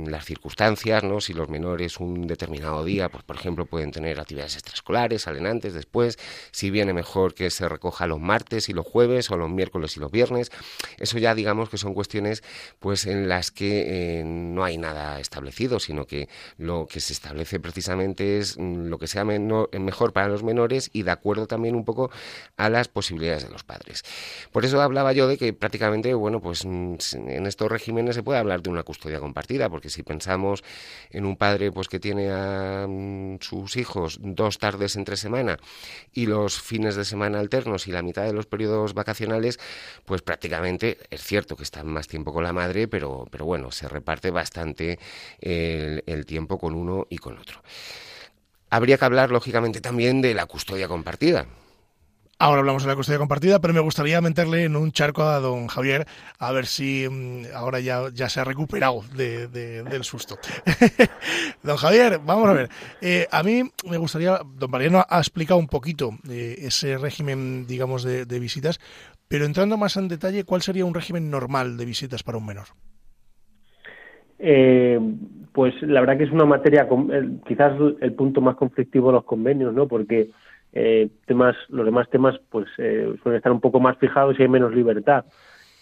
las 0.07 0.25
circunstancias, 0.25 1.03
¿no? 1.03 1.21
Si 1.21 1.33
los 1.33 1.49
menores 1.49 1.99
un 2.01 2.27
determinado 2.27 2.85
día, 2.85 3.09
pues 3.09 3.25
por 3.25 3.37
ejemplo, 3.37 3.67
pueden 3.67 3.91
tener 3.91 4.21
actividades 4.21 4.55
extraescolares, 4.55 5.23
salen 5.23 5.47
antes, 5.47 5.75
después, 5.75 6.19
si 6.51 6.71
viene 6.71 6.93
mejor 6.93 7.35
que 7.35 7.51
se 7.51 7.69
recoja 7.69 8.07
los 8.07 8.21
martes 8.21 8.69
y 8.69 8.73
los 8.73 8.87
jueves 8.87 9.31
o 9.31 9.37
los 9.37 9.51
miércoles 9.51 9.97
y 9.97 10.01
los 10.01 10.11
viernes. 10.11 10.51
Eso 10.99 11.19
ya 11.19 11.35
digamos 11.35 11.69
que 11.69 11.79
son 11.79 11.95
cuestiones 11.95 12.43
pues 12.79 13.07
en 13.07 13.29
las 13.29 13.51
que 13.51 14.21
eh, 14.21 14.25
no 14.25 14.65
hay 14.65 14.79
nada 14.79 15.21
establecido, 15.21 15.81
sino 15.81 16.07
que 16.07 16.29
lo 16.59 16.87
que 16.87 17.01
se 17.01 17.13
establece 17.13 17.61
precisamente 17.61 18.39
es 18.39 18.59
mm, 18.59 18.87
lo 18.87 18.99
que 18.99 19.07
sea 19.07 19.25
menor, 19.25 19.71
mejor 19.79 20.13
para 20.13 20.29
los 20.29 20.43
menores 20.43 20.91
y 20.93 21.03
de 21.03 21.11
acuerdo 21.11 21.47
también 21.47 21.75
un 21.75 21.85
poco 21.85 22.11
a 22.57 22.69
las 22.69 22.89
posibilidades 22.89 23.45
de 23.45 23.51
los 23.51 23.65
padres. 23.65 24.03
Por 24.51 24.65
eso 24.65 24.81
hablaba 24.81 25.13
yo 25.13 25.29
de 25.29 25.39
que 25.39 25.53
prácticamente, 25.53 26.13
bueno, 26.15 26.41
pues 26.41 26.65
mm, 26.65 26.97
en 27.29 27.47
estos 27.47 27.71
regímenes 27.71 28.15
se 28.15 28.23
puede 28.23 28.39
hablar 28.39 28.63
de 28.63 28.71
una 28.71 28.83
custodia 28.83 29.21
compartida, 29.21 29.69
porque 29.69 29.91
si 29.91 30.03
pensamos 30.03 30.65
en 31.11 31.25
un 31.25 31.37
padre 31.37 31.71
pues 31.71 31.89
que 31.89 32.01
tiene 32.01 32.31
a 32.31 32.87
mm, 32.89 33.39
sus 33.41 33.77
hijos 33.77 34.19
dos 34.21 34.59
tardes 34.59 34.97
entre 34.97 35.17
semana 35.17 35.59
y 36.13 36.27
los 36.27 36.61
fines 36.61 36.97
de 36.97 37.05
semana 37.05 37.41
alternos 37.41 37.87
y 37.87 37.93
la 37.93 38.03
mitad 38.03 38.25
de 38.25 38.33
los 38.33 38.47
periodos 38.47 38.95
vacacionales, 38.95 39.61
pues 40.05 40.23
prácticamente 40.23 40.99
es 41.11 41.23
cierto 41.23 41.57
que 41.57 41.63
están 41.63 41.87
más 41.87 42.09
tiempo 42.09 42.33
con 42.33 42.45
la 42.45 42.53
madre, 42.53 42.89
pero, 42.89 43.27
pero 43.31 43.45
bueno, 43.45 43.71
se 43.71 43.89
reparte 43.89 44.31
bastante 44.31 44.99
el, 45.41 46.03
el 46.07 46.27
tiempo 46.27 46.59
con 46.59 46.75
uno 46.75 47.07
y 47.09 47.19
con 47.19 47.39
otro. 47.39 47.63
Habría 48.71 48.97
que 48.97 49.05
hablar, 49.05 49.31
lógicamente, 49.31 49.83
también 49.83 50.23
de 50.23 50.33
la 50.33 50.47
custodia 50.47 50.89
compartida. 50.89 51.47
Ahora 52.43 52.59
hablamos 52.59 52.83
de 52.83 52.89
la 52.89 52.97
custodia 52.97 53.21
compartida, 53.21 53.61
pero 53.61 53.73
me 53.73 53.79
gustaría 53.79 54.21
meterle 54.21 54.65
en 54.65 54.75
un 54.75 54.91
charco 54.91 55.23
a 55.23 55.39
don 55.39 55.69
Javier, 55.69 56.07
a 56.41 56.51
ver 56.51 56.67
si 56.67 57.07
um, 57.07 57.45
ahora 57.55 57.79
ya, 57.79 58.09
ya 58.13 58.29
se 58.29 58.41
ha 58.41 58.45
recuperado 58.45 59.03
de, 59.17 59.47
de, 59.47 59.85
del 59.85 60.03
susto. 60.03 60.35
don 61.63 61.77
Javier, 61.77 62.19
vamos 62.27 62.49
a 62.49 62.53
ver. 62.53 62.69
Eh, 63.01 63.29
a 63.31 63.45
mí 63.45 63.63
me 63.89 63.97
gustaría, 63.97 64.41
don 64.59 64.73
Mariano 64.73 65.05
ha 65.09 65.19
explicado 65.19 65.61
un 65.61 65.69
poquito 65.69 66.19
eh, 66.29 66.57
ese 66.59 66.99
régimen, 66.99 67.65
digamos, 67.69 68.03
de, 68.03 68.25
de 68.25 68.41
visitas, 68.41 68.81
pero 69.29 69.45
entrando 69.45 69.77
más 69.77 69.97
en 69.97 70.09
detalle, 70.09 70.43
¿cuál 70.43 70.63
sería 70.63 70.85
un 70.85 70.95
régimen 70.95 71.31
normal 71.31 71.77
de 71.77 71.85
visitas 71.85 72.25
para 72.25 72.39
un 72.39 72.47
menor? 72.47 72.67
Eh, 74.41 74.99
pues 75.53 75.81
la 75.83 76.01
verdad 76.01 76.19
que 76.19 76.25
es 76.25 76.33
una 76.33 76.47
materia, 76.47 76.89
quizás 77.47 77.75
el 78.01 78.15
punto 78.15 78.41
más 78.41 78.57
conflictivo 78.57 79.11
de 79.11 79.13
los 79.13 79.25
convenios, 79.25 79.73
¿no? 79.73 79.87
Porque 79.87 80.31
eh, 80.73 81.11
temas, 81.27 81.55
los 81.69 81.85
demás 81.85 82.09
temas 82.11 82.41
pues 82.51 82.67
eh, 82.79 83.15
suelen 83.23 83.39
estar 83.39 83.53
un 83.53 83.61
poco 83.61 83.81
más 83.81 83.99
fijados 83.99 84.39
y 84.39 84.43
hay 84.43 84.49
menos 84.49 84.75
libertad. 84.75 85.25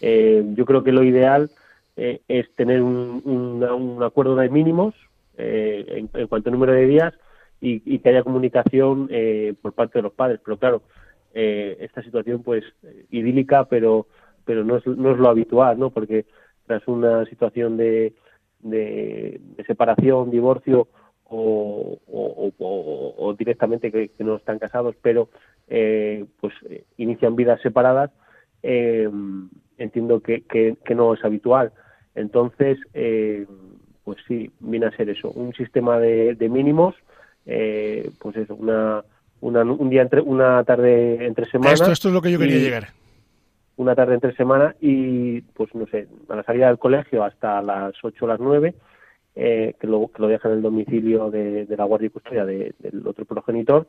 Eh, 0.01 0.43
yo 0.55 0.64
creo 0.64 0.82
que 0.82 0.93
lo 0.93 1.05
ideal 1.05 1.51
eh, 1.97 2.20
es 2.28 2.53
tener 2.55 2.82
un, 2.82 3.22
un, 3.24 4.03
acuerdo 4.03 4.34
de 4.36 4.49
mínimos 4.49 4.95
eh, 5.36 5.84
en, 5.88 6.11
en, 6.14 6.26
cuanto 6.28 6.49
a 6.49 6.53
número 6.53 6.72
de 6.72 6.86
días 6.86 7.14
y, 7.61 7.99
que 7.99 8.09
haya 8.09 8.22
comunicación 8.22 9.09
eh, 9.11 9.55
por 9.61 9.74
parte 9.74 9.99
de 9.99 10.03
los 10.03 10.12
padres. 10.12 10.41
Pero 10.45 10.57
claro, 10.57 10.82
esta 11.32 12.03
situación 12.03 12.43
pues 12.43 12.64
idílica, 13.11 13.66
pero 13.66 14.09
pero 14.45 14.64
no 14.64 14.78
es, 14.78 14.86
no 14.86 15.12
es 15.12 15.18
lo 15.18 15.28
habitual, 15.28 15.78
¿no? 15.78 15.91
Porque 15.91 16.24
tras 16.66 16.88
una 16.88 17.24
situación 17.26 17.76
de, 17.76 18.14
de 18.61 19.41
separación, 19.66 20.30
divorcio 20.30 20.88
o, 21.31 21.99
o, 22.09 22.53
o, 22.59 23.14
o 23.16 23.35
directamente 23.35 23.91
que, 23.93 24.09
que, 24.09 24.24
no 24.24 24.37
están 24.37 24.59
casados, 24.59 24.97
pero 25.01 25.28
eh, 25.68 26.24
pues 26.41 26.53
inician 26.97 27.37
vidas 27.37 27.61
separadas, 27.62 28.11
eh, 28.62 29.09
entiendo 29.78 30.20
que, 30.20 30.43
que, 30.43 30.76
que, 30.85 30.95
no 30.95 31.14
es 31.14 31.24
habitual. 31.24 31.72
Entonces, 32.16 32.78
eh, 32.95 33.47
pues 34.05 34.18
sí, 34.26 34.51
viene 34.59 34.87
a 34.87 34.97
ser 34.97 35.09
eso, 35.09 35.31
un 35.31 35.55
sistema 35.55 36.01
de, 36.01 36.35
de 36.35 36.49
mínimos, 36.49 36.97
eh, 37.47 38.11
pues 38.18 38.37
eso, 38.37 38.57
una, 38.57 39.05
una, 39.41 39.62
un 39.62 39.89
día 39.89 40.03
entre, 40.03 40.20
una 40.20 40.64
tarde 40.64 41.24
entre 41.24 41.49
semanas. 41.49 41.81
Esto, 41.81 41.93
esto 41.93 42.09
es 42.09 42.14
lo 42.14 42.20
que 42.20 42.33
yo 42.33 42.39
quería 42.41 42.57
y, 42.57 42.61
llegar. 42.61 42.89
Una 43.76 43.95
tarde 43.95 44.14
entre 44.14 44.35
semana 44.35 44.74
y, 44.81 45.41
pues 45.41 45.72
no 45.76 45.87
sé, 45.87 46.09
a 46.28 46.35
la 46.35 46.43
salida 46.43 46.66
del 46.66 46.78
colegio 46.78 47.22
hasta 47.22 47.62
las 47.62 47.95
8 48.03 48.24
o 48.24 48.28
las 48.28 48.41
9, 48.41 48.74
eh, 49.43 49.74
que, 49.80 49.86
lo, 49.86 50.09
que 50.09 50.20
lo 50.20 50.28
deja 50.28 50.49
en 50.49 50.57
el 50.57 50.62
domicilio 50.62 51.30
de, 51.30 51.66
la 51.70 51.84
guardia 51.84 52.09
y 52.09 52.11
custodia 52.11 52.45
de, 52.45 52.74
del 52.78 53.07
otro 53.07 53.24
progenitor 53.24 53.86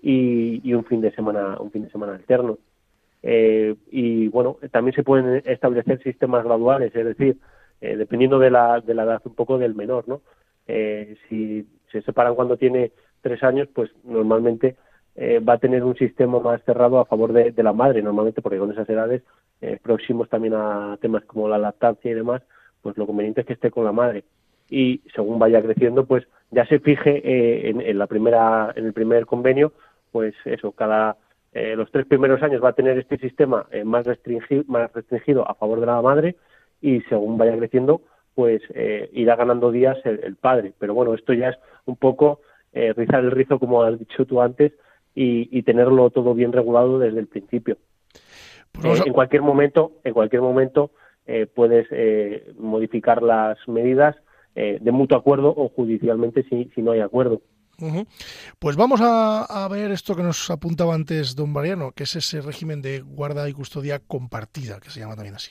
y, 0.00 0.60
y, 0.62 0.74
un 0.74 0.84
fin 0.84 1.00
de 1.00 1.10
semana 1.10 1.56
un 1.58 1.72
fin 1.72 1.82
de 1.82 1.90
semana 1.90 2.14
alterno. 2.14 2.58
Eh, 3.20 3.74
y 3.90 4.28
bueno 4.28 4.58
también 4.70 4.94
se 4.94 5.02
pueden 5.02 5.42
establecer 5.44 6.00
sistemas 6.04 6.44
graduales 6.44 6.94
es 6.94 7.04
decir 7.04 7.36
eh, 7.80 7.96
dependiendo 7.96 8.38
de 8.38 8.50
la, 8.50 8.80
de 8.80 8.94
la 8.94 9.02
edad 9.02 9.22
un 9.24 9.34
poco 9.34 9.58
del 9.58 9.74
menor 9.74 10.08
no 10.08 10.22
eh, 10.68 11.16
si 11.28 11.66
se 11.90 12.02
separan 12.02 12.34
cuando 12.36 12.56
tiene 12.56 12.92
tres 13.22 13.42
años 13.42 13.68
pues 13.72 13.90
normalmente 14.04 14.76
eh, 15.16 15.38
va 15.38 15.54
a 15.54 15.58
tener 15.58 15.84
un 15.84 15.96
sistema 15.96 16.40
más 16.40 16.62
cerrado 16.64 16.98
a 16.98 17.06
favor 17.06 17.32
de, 17.32 17.52
de 17.52 17.62
la 17.62 17.72
madre 17.72 18.02
normalmente 18.02 18.42
porque 18.42 18.58
con 18.58 18.72
esas 18.72 18.88
edades 18.88 19.22
próximos 19.82 20.28
también 20.28 20.54
a 20.54 20.96
temas 21.00 21.24
como 21.24 21.48
la 21.48 21.58
lactancia 21.58 22.10
y 22.10 22.14
demás 22.14 22.42
pues 22.82 22.96
lo 22.96 23.06
conveniente 23.06 23.42
es 23.42 23.46
que 23.46 23.52
esté 23.52 23.70
con 23.70 23.84
la 23.84 23.92
madre 23.92 24.24
y 24.68 25.02
según 25.14 25.38
vaya 25.38 25.62
creciendo, 25.62 26.06
pues 26.06 26.26
ya 26.50 26.66
se 26.66 26.78
fije 26.78 27.22
eh, 27.24 27.70
en, 27.70 27.80
en, 27.80 27.98
la 27.98 28.06
primera, 28.06 28.72
en 28.74 28.86
el 28.86 28.92
primer 28.92 29.26
convenio, 29.26 29.72
pues 30.10 30.34
eso, 30.44 30.72
cada 30.72 31.16
eh, 31.52 31.76
los 31.76 31.90
tres 31.90 32.06
primeros 32.06 32.42
años 32.42 32.64
va 32.64 32.70
a 32.70 32.74
tener 32.74 32.98
este 32.98 33.18
sistema 33.18 33.66
eh, 33.70 33.84
más, 33.84 34.06
restringido, 34.06 34.64
más 34.68 34.90
restringido 34.92 35.48
a 35.48 35.54
favor 35.54 35.80
de 35.80 35.86
la 35.86 36.00
madre 36.00 36.36
y 36.80 37.02
según 37.02 37.36
vaya 37.36 37.56
creciendo, 37.56 38.00
pues 38.34 38.62
eh, 38.74 39.10
irá 39.12 39.36
ganando 39.36 39.70
días 39.70 39.98
el, 40.04 40.36
padre. 40.36 40.72
Pero 40.78 40.94
bueno, 40.94 41.12
esto 41.12 41.34
ya 41.34 41.50
es 41.50 41.56
un 41.84 41.96
poco 41.96 42.40
rizar 42.72 43.22
el 43.22 43.30
rizo, 43.30 43.58
como 43.58 43.82
has 43.82 43.98
dicho 43.98 44.24
tú 44.24 44.40
antes, 44.40 44.72
y, 45.14 45.62
tenerlo 45.62 46.08
todo 46.08 46.32
bien 46.32 46.52
regulado 46.52 46.98
desde 46.98 47.18
el 47.18 47.26
principio. 47.26 47.76
Pues 48.80 49.06
en 49.06 49.12
cualquier 49.12 49.42
momento, 49.42 49.92
en 50.04 50.14
cualquier 50.14 50.40
momento 50.40 50.90
puedes 51.54 51.86
modificar 52.56 53.22
las 53.22 53.58
medidas 53.68 54.16
de 54.54 54.92
mutuo 54.92 55.18
acuerdo 55.18 55.52
o 55.56 55.68
judicialmente 55.68 56.44
si 56.48 56.82
no 56.82 56.92
hay 56.92 57.00
acuerdo. 57.00 57.40
Pues 58.58 58.76
vamos 58.76 59.00
a, 59.02 59.68
ver 59.70 59.90
esto 59.90 60.14
que 60.14 60.22
nos 60.22 60.50
apuntaba 60.50 60.94
antes 60.94 61.34
don 61.34 61.52
Mariano, 61.52 61.92
que 61.92 62.04
es 62.04 62.14
ese 62.16 62.40
régimen 62.40 62.82
de 62.82 63.00
guarda 63.00 63.48
y 63.48 63.52
custodia 63.52 63.98
compartida, 63.98 64.78
que 64.80 64.90
se 64.90 65.00
llama 65.00 65.16
también 65.16 65.34
así. 65.34 65.50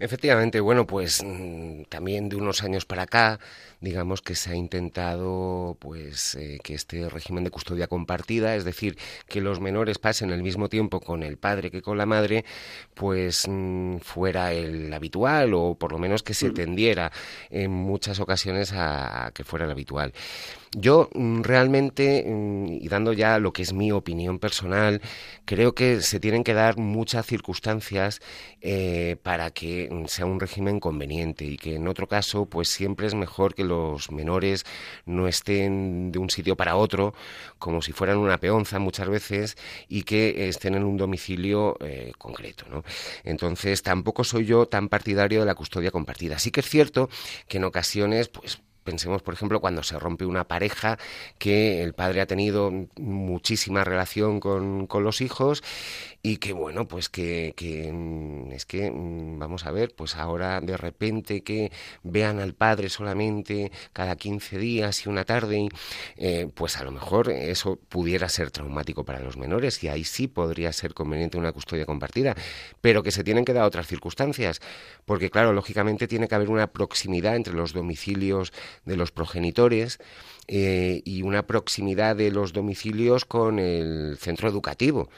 Efectivamente, 0.00 0.60
bueno, 0.60 0.86
pues 0.86 1.22
mm, 1.22 1.82
también 1.90 2.30
de 2.30 2.36
unos 2.36 2.62
años 2.62 2.86
para 2.86 3.02
acá, 3.02 3.38
digamos 3.82 4.22
que 4.22 4.34
se 4.34 4.50
ha 4.50 4.54
intentado 4.54 5.76
pues 5.78 6.36
eh, 6.36 6.58
que 6.64 6.72
este 6.72 7.10
régimen 7.10 7.44
de 7.44 7.50
custodia 7.50 7.86
compartida, 7.86 8.56
es 8.56 8.64
decir, 8.64 8.96
que 9.28 9.42
los 9.42 9.60
menores 9.60 9.98
pasen 9.98 10.30
el 10.30 10.42
mismo 10.42 10.70
tiempo 10.70 11.00
con 11.00 11.22
el 11.22 11.36
padre 11.36 11.70
que 11.70 11.82
con 11.82 11.98
la 11.98 12.06
madre, 12.06 12.46
pues 12.94 13.46
mm, 13.46 13.98
fuera 13.98 14.54
el 14.54 14.90
habitual 14.94 15.52
o 15.52 15.74
por 15.74 15.92
lo 15.92 15.98
menos 15.98 16.22
que 16.22 16.32
se 16.32 16.50
tendiera 16.50 17.12
en 17.50 17.70
muchas 17.70 18.20
ocasiones 18.20 18.72
a 18.72 19.32
que 19.34 19.44
fuera 19.44 19.66
el 19.66 19.70
habitual. 19.70 20.14
Yo 20.76 21.10
mm, 21.14 21.42
realmente, 21.42 22.24
mm, 22.24 22.66
y 22.80 22.88
dando 22.88 23.12
ya 23.12 23.40
lo 23.40 23.52
que 23.52 23.62
es 23.62 23.72
mi 23.72 23.90
opinión 23.90 24.38
personal, 24.38 25.02
creo 25.44 25.74
que 25.74 26.00
se 26.00 26.20
tienen 26.20 26.44
que 26.44 26.54
dar 26.54 26.78
muchas 26.78 27.26
circunstancias 27.26 28.20
eh, 28.60 29.16
para 29.24 29.50
que 29.50 29.88
mm, 29.90 30.04
sea 30.06 30.26
un 30.26 30.38
régimen 30.38 30.78
conveniente 30.78 31.44
y 31.44 31.56
que 31.56 31.74
en 31.74 31.88
otro 31.88 32.06
caso, 32.06 32.46
pues 32.46 32.68
siempre 32.68 33.08
es 33.08 33.14
mejor 33.14 33.54
que 33.56 33.64
los 33.64 34.12
menores 34.12 34.64
no 35.06 35.26
estén 35.26 36.12
de 36.12 36.20
un 36.20 36.30
sitio 36.30 36.56
para 36.56 36.76
otro 36.76 37.14
como 37.58 37.82
si 37.82 37.90
fueran 37.92 38.18
una 38.18 38.38
peonza 38.38 38.78
muchas 38.78 39.08
veces 39.08 39.56
y 39.88 40.04
que 40.04 40.48
estén 40.48 40.76
en 40.76 40.84
un 40.84 40.96
domicilio 40.96 41.76
eh, 41.80 42.12
concreto. 42.16 42.66
¿no? 42.70 42.84
Entonces, 43.24 43.82
tampoco 43.82 44.22
soy 44.22 44.44
yo 44.46 44.66
tan 44.66 44.88
partidario 44.88 45.40
de 45.40 45.46
la 45.46 45.54
custodia 45.56 45.90
compartida. 45.90 46.38
Sí 46.38 46.52
que 46.52 46.60
es 46.60 46.68
cierto 46.68 47.08
que 47.48 47.56
en 47.58 47.64
ocasiones, 47.64 48.28
pues 48.28 48.60
Pensemos, 48.90 49.22
por 49.22 49.34
ejemplo, 49.34 49.60
cuando 49.60 49.84
se 49.84 49.96
rompe 50.00 50.26
una 50.26 50.48
pareja 50.48 50.98
que 51.38 51.84
el 51.84 51.92
padre 51.92 52.22
ha 52.22 52.26
tenido 52.26 52.72
muchísima 52.96 53.84
relación 53.84 54.40
con, 54.40 54.88
con 54.88 55.04
los 55.04 55.20
hijos 55.20 55.62
y 56.22 56.36
que 56.36 56.52
bueno, 56.52 56.86
pues 56.86 57.08
que, 57.08 57.54
mm, 57.92 58.52
es 58.52 58.66
que, 58.66 58.90
mm, 58.90 59.38
vamos 59.38 59.64
a 59.66 59.70
ver, 59.70 59.94
pues 59.94 60.16
ahora 60.16 60.60
de 60.60 60.76
repente 60.76 61.42
que 61.42 61.72
vean 62.02 62.40
al 62.40 62.54
padre 62.54 62.90
solamente 62.90 63.72
cada 63.92 64.16
15 64.16 64.58
días 64.58 65.06
y 65.06 65.08
una 65.08 65.24
tarde, 65.24 65.68
eh, 66.16 66.48
pues 66.54 66.76
a 66.76 66.84
lo 66.84 66.90
mejor 66.90 67.30
eso 67.30 67.78
pudiera 67.88 68.28
ser 68.28 68.50
traumático 68.50 69.04
para 69.04 69.20
los 69.20 69.36
menores 69.36 69.82
y 69.82 69.88
ahí 69.88 70.04
sí 70.04 70.26
podría 70.26 70.72
ser 70.72 70.94
conveniente 70.94 71.38
una 71.38 71.52
custodia 71.52 71.86
compartida, 71.86 72.34
pero 72.80 73.02
que 73.02 73.12
se 73.12 73.24
tienen 73.24 73.44
que 73.44 73.52
dar 73.54 73.64
otras 73.64 73.86
circunstancias, 73.86 74.60
porque 75.06 75.30
claro, 75.30 75.52
lógicamente 75.52 76.06
tiene 76.06 76.28
que 76.28 76.34
haber 76.34 76.50
una 76.50 76.66
proximidad 76.66 77.36
entre 77.36 77.54
los 77.54 77.72
domicilios 77.72 78.52
de 78.84 78.96
los 78.96 79.12
progenitores, 79.12 79.98
eh, 80.48 81.02
y 81.04 81.22
una 81.22 81.46
proximidad 81.46 82.16
de 82.16 82.30
los 82.32 82.52
domicilios 82.52 83.24
con 83.24 83.58
el 83.58 84.16
centro 84.18 84.48
educativo 84.48 85.08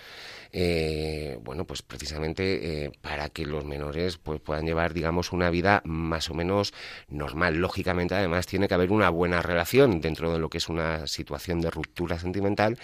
eh, 0.52 1.38
bueno, 1.42 1.64
pues 1.64 1.80
precisamente 1.82 2.84
eh, 2.84 2.92
para 3.00 3.30
que 3.30 3.46
los 3.46 3.64
menores 3.64 4.18
pues, 4.18 4.40
puedan 4.40 4.66
llevar, 4.66 4.92
digamos, 4.92 5.32
una 5.32 5.48
vida 5.50 5.80
más 5.84 6.30
o 6.30 6.34
menos 6.34 6.74
normal. 7.08 7.56
Lógicamente, 7.56 8.14
además, 8.14 8.46
tiene 8.46 8.68
que 8.68 8.74
haber 8.74 8.92
una 8.92 9.08
buena 9.08 9.40
relación 9.40 10.00
dentro 10.00 10.32
de 10.32 10.38
lo 10.38 10.50
que 10.50 10.58
es 10.58 10.68
una 10.68 11.06
situación 11.06 11.60
de 11.60 11.70
ruptura 11.70 12.18
sentimental 12.18 12.76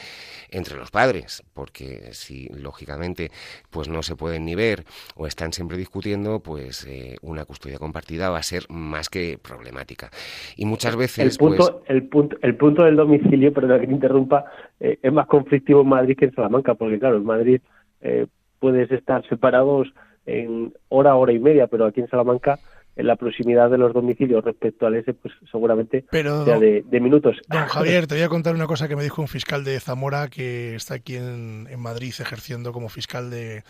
entre 0.51 0.77
los 0.77 0.91
padres, 0.91 1.43
porque 1.53 2.09
si, 2.12 2.49
lógicamente, 2.49 3.31
pues 3.71 3.89
no 3.89 4.03
se 4.03 4.16
pueden 4.16 4.47
ni 4.47 4.55
ver 4.55 4.85
o 5.14 5.27
están 5.27 5.53
siempre 5.53 5.77
discutiendo, 5.77 6.41
pues 6.41 6.87
eh, 6.87 7.16
una 7.21 7.45
custodia 7.45 7.79
compartida 7.79 8.31
va 8.31 8.39
a 8.39 8.43
ser 8.43 8.64
más 8.71 9.11
que 9.11 9.39
problemática. 9.39 10.11
Y 10.57 10.64
muchas 10.64 10.97
veces... 10.97 11.33
El 11.35 11.39
punto, 11.39 11.83
pues, 11.87 11.91
el 11.91 12.09
punto, 12.09 12.37
el 12.41 12.57
punto 12.57 12.85
del 12.85 12.97
domicilio, 12.97 13.53
perdón 13.53 13.81
que 13.81 13.87
te 13.87 13.93
interrumpa, 13.93 14.47
eh, 14.81 14.99
es 15.03 15.12
más 15.12 15.27
conflictivo 15.27 15.83
en 15.83 15.89
Madrid 15.89 16.16
que 16.16 16.27
en 16.27 16.35
Salamanca, 16.35 16.75
porque 16.75 16.99
claro, 16.99 17.16
en 17.16 17.25
Madrid 17.25 17.58
eh, 18.01 18.27
puedes 18.61 18.91
estar 18.91 19.27
separados 19.29 19.89
en 20.27 20.75
hora, 20.89 21.17
hora 21.17 21.33
y 21.33 21.39
media, 21.39 21.67
pero 21.67 21.87
aquí 21.87 22.01
en 22.01 22.09
Salamanca 22.09 22.59
en 22.99 23.07
la 23.07 23.17
proximidad 23.17 23.71
de 23.71 23.79
los 23.79 23.95
domicilios 23.95 24.45
respecto 24.45 24.87
al 24.87 24.97
ese, 24.97 25.15
pues 25.15 25.33
seguramente 25.51 26.05
sea 26.11 26.59
de, 26.59 27.01
minutos. 27.01 27.37
Don 27.49 27.67
Javier, 27.67 28.09
te 28.09 28.17
voy 28.17 28.25
a 28.25 28.29
contar 28.29 28.57
una 28.57 28.67
cosa 28.67 28.89
que 28.89 28.97
me 28.97 29.05
dijo 29.05 29.23
un 29.23 29.29
fiscal 29.29 29.63
de 29.63 29.79
Zamora 29.79 30.27
que 30.29 30.75
está 30.75 30.95
aquí 30.95 31.15
en, 31.17 31.69
en 31.71 31.81
Madrid 31.81 32.13
ejerciendo 32.19 32.73
como 32.73 32.89
fiscal 32.89 33.31
de, 33.31 33.63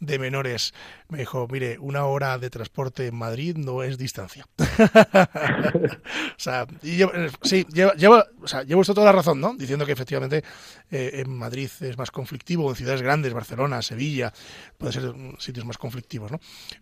de 0.00 0.18
menores. 0.18 0.74
Me 1.08 1.18
dijo, 1.18 1.48
mire, 1.50 1.78
una 1.78 2.04
hora 2.04 2.38
de 2.38 2.50
transporte 2.50 3.06
en 3.06 3.16
Madrid 3.16 3.56
no 3.56 3.82
es 3.82 3.98
distancia. 3.98 4.46
o 4.58 6.38
sea, 6.38 6.66
y 6.82 6.96
yo, 6.96 7.10
eh, 7.14 7.30
sí, 7.42 7.66
llevo, 7.72 8.22
o 8.40 8.46
sea, 8.46 8.62
llevo 8.62 8.84
toda 8.84 9.04
la 9.04 9.12
razón, 9.12 9.40
¿no? 9.40 9.54
Diciendo 9.54 9.86
que 9.86 9.92
efectivamente 9.92 10.42
eh, 10.90 11.22
en 11.24 11.36
Madrid 11.36 11.70
es 11.80 11.98
más 11.98 12.10
conflictivo, 12.10 12.68
en 12.70 12.76
ciudades 12.76 13.02
grandes, 13.02 13.32
Barcelona, 13.32 13.82
Sevilla, 13.82 14.32
pueden 14.78 14.92
ser 14.92 15.12
sitios 15.38 15.66
más 15.66 15.78
conflictivos, 15.78 16.30
¿no? 16.30 16.38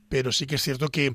Pero 0.08 0.32
sí 0.32 0.46
que 0.46 0.56
es 0.56 0.62
cierto 0.62 0.88
que 0.88 1.14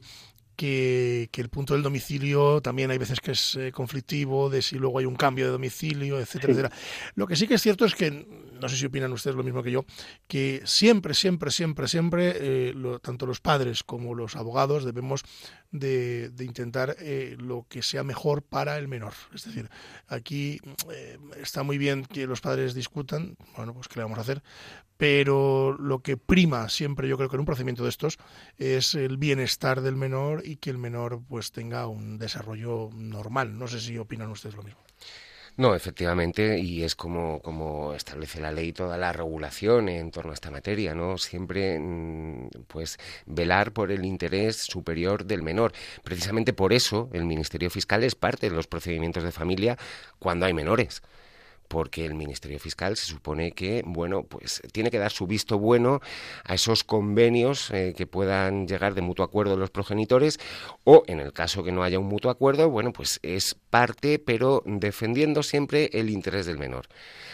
que, 0.60 1.30
el 1.38 1.48
punto 1.48 1.74
del 1.74 1.84
domicilio 1.84 2.60
también 2.60 2.92
hay 2.92 2.98
veces 2.98 3.22
que 3.22 3.32
es 3.32 3.56
eh, 3.56 3.72
conflictivo, 3.72 4.50
de 4.50 4.62
si 4.62 4.78
luego 4.78 5.00
hay 5.00 5.06
un 5.06 5.16
cambio 5.16 5.46
de 5.46 5.52
domicilio, 5.52 6.20
etcétera, 6.20 6.52
etcétera. 6.52 6.76
Lo 7.16 7.28
que 7.28 7.38
sí 7.38 7.48
que 7.48 7.54
es 7.54 7.62
cierto 7.62 7.86
es 7.86 7.96
que, 7.96 8.28
no 8.60 8.68
sé 8.68 8.76
si 8.76 8.86
opinan 8.86 9.14
ustedes 9.14 9.38
lo 9.38 9.44
mismo 9.44 9.64
que 9.64 9.72
yo, 9.72 9.86
que 10.28 10.62
siempre, 10.66 11.14
siempre, 11.14 11.50
siempre, 11.50 11.88
siempre, 11.88 12.34
eh, 12.36 12.74
tanto 13.02 13.26
los 13.26 13.40
padres 13.40 13.84
como 13.84 14.14
los 14.16 14.36
abogados 14.36 14.84
debemos 14.84 15.24
de, 15.72 16.30
intentar 16.42 16.98
eh, 17.00 17.38
lo 17.40 17.66
que 17.70 17.82
sea 17.82 18.04
mejor 18.04 18.42
para 18.42 18.78
el 18.78 18.90
menor. 18.90 19.14
Es 19.34 19.46
decir, 19.46 19.70
aquí 20.08 20.60
está 21.42 21.64
muy 21.64 21.78
bien 21.78 22.04
que 22.04 22.28
los 22.28 22.42
padres 22.42 22.74
discutan, 22.74 23.38
bueno, 23.56 23.74
pues 23.74 23.88
qué 23.88 23.96
le 23.96 24.04
vamos 24.04 24.18
a 24.18 24.22
hacer, 24.22 24.44
pero 25.00 25.78
lo 25.80 26.00
que 26.00 26.18
prima 26.18 26.68
siempre 26.68 27.08
yo 27.08 27.16
creo 27.16 27.30
que 27.30 27.38
en 27.38 27.40
un 27.40 27.46
procedimiento 27.46 27.84
de 27.84 27.90
estos 27.90 28.18
es 28.58 28.96
el 28.96 29.16
bienestar 29.16 29.80
del 29.80 29.96
menor 29.96 30.42
y 30.50 30.56
que 30.56 30.72
el 30.72 30.80
menor 30.80 31.22
pues 31.28 31.52
tenga 31.52 31.88
un 31.88 32.18
desarrollo 32.18 32.90
normal. 32.94 33.58
No 33.58 33.68
sé 33.68 33.80
si 33.80 33.98
opinan 33.98 34.32
ustedes 34.32 34.56
lo 34.56 34.64
mismo. 34.64 34.82
No, 35.58 35.76
efectivamente, 35.76 36.58
y 36.58 36.84
es 36.84 36.96
como, 36.96 37.42
como 37.42 37.94
establece 37.94 38.40
la 38.40 38.52
ley 38.52 38.72
toda 38.72 38.98
la 38.98 39.12
regulación 39.12 39.90
en 39.90 40.10
torno 40.10 40.32
a 40.32 40.34
esta 40.34 40.50
materia, 40.50 40.96
¿no? 40.96 41.18
Siempre, 41.18 41.78
mm, 41.78 42.50
pues, 42.68 42.98
velar 43.26 43.74
por 43.74 43.92
el 43.92 44.06
interés 44.06 44.56
superior 44.56 45.26
del 45.26 45.44
menor. 45.44 45.74
Precisamente 46.04 46.54
por 46.54 46.72
eso 46.72 47.10
el 47.14 47.26
Ministerio 47.26 47.70
Fiscal 47.70 48.04
es 48.04 48.16
parte 48.16 48.50
de 48.50 48.56
los 48.56 48.68
procedimientos 48.68 49.24
de 49.24 49.32
familia 49.32 49.78
cuando 50.18 50.46
hay 50.46 50.54
menores 50.54 51.02
porque 51.70 52.04
el 52.04 52.16
Ministerio 52.16 52.60
Fiscal 52.60 52.98
se 52.98 53.06
supone 53.06 53.54
que, 53.54 53.84
bueno, 53.86 54.24
pues 54.24 54.62
tiene 54.74 54.92
que 54.92 54.98
dar 54.98 55.12
su 55.12 55.28
visto 55.28 55.58
bueno 55.60 56.02
a 56.44 56.56
esos 56.56 56.84
convenios 56.84 57.72
eh, 57.72 57.94
que 57.96 58.08
puedan 58.08 58.68
llegar 58.68 58.96
de 58.96 59.02
mutuo 59.02 59.24
acuerdo 59.24 59.56
los 59.56 59.70
progenitores 59.70 60.40
o, 60.84 61.04
en 61.08 61.20
el 61.20 61.32
caso 61.32 61.64
que 61.64 61.72
no 61.72 61.84
haya 61.84 62.00
un 62.00 62.08
mutuo 62.08 62.32
acuerdo, 62.32 62.70
bueno, 62.70 62.92
pues 62.92 63.20
es 63.24 63.56
parte, 63.70 64.20
pero 64.20 64.64
defendiendo 64.66 65.44
siempre 65.44 65.90
el 65.94 66.10
interés 66.10 66.48
del 66.48 66.58
menor. 66.58 66.88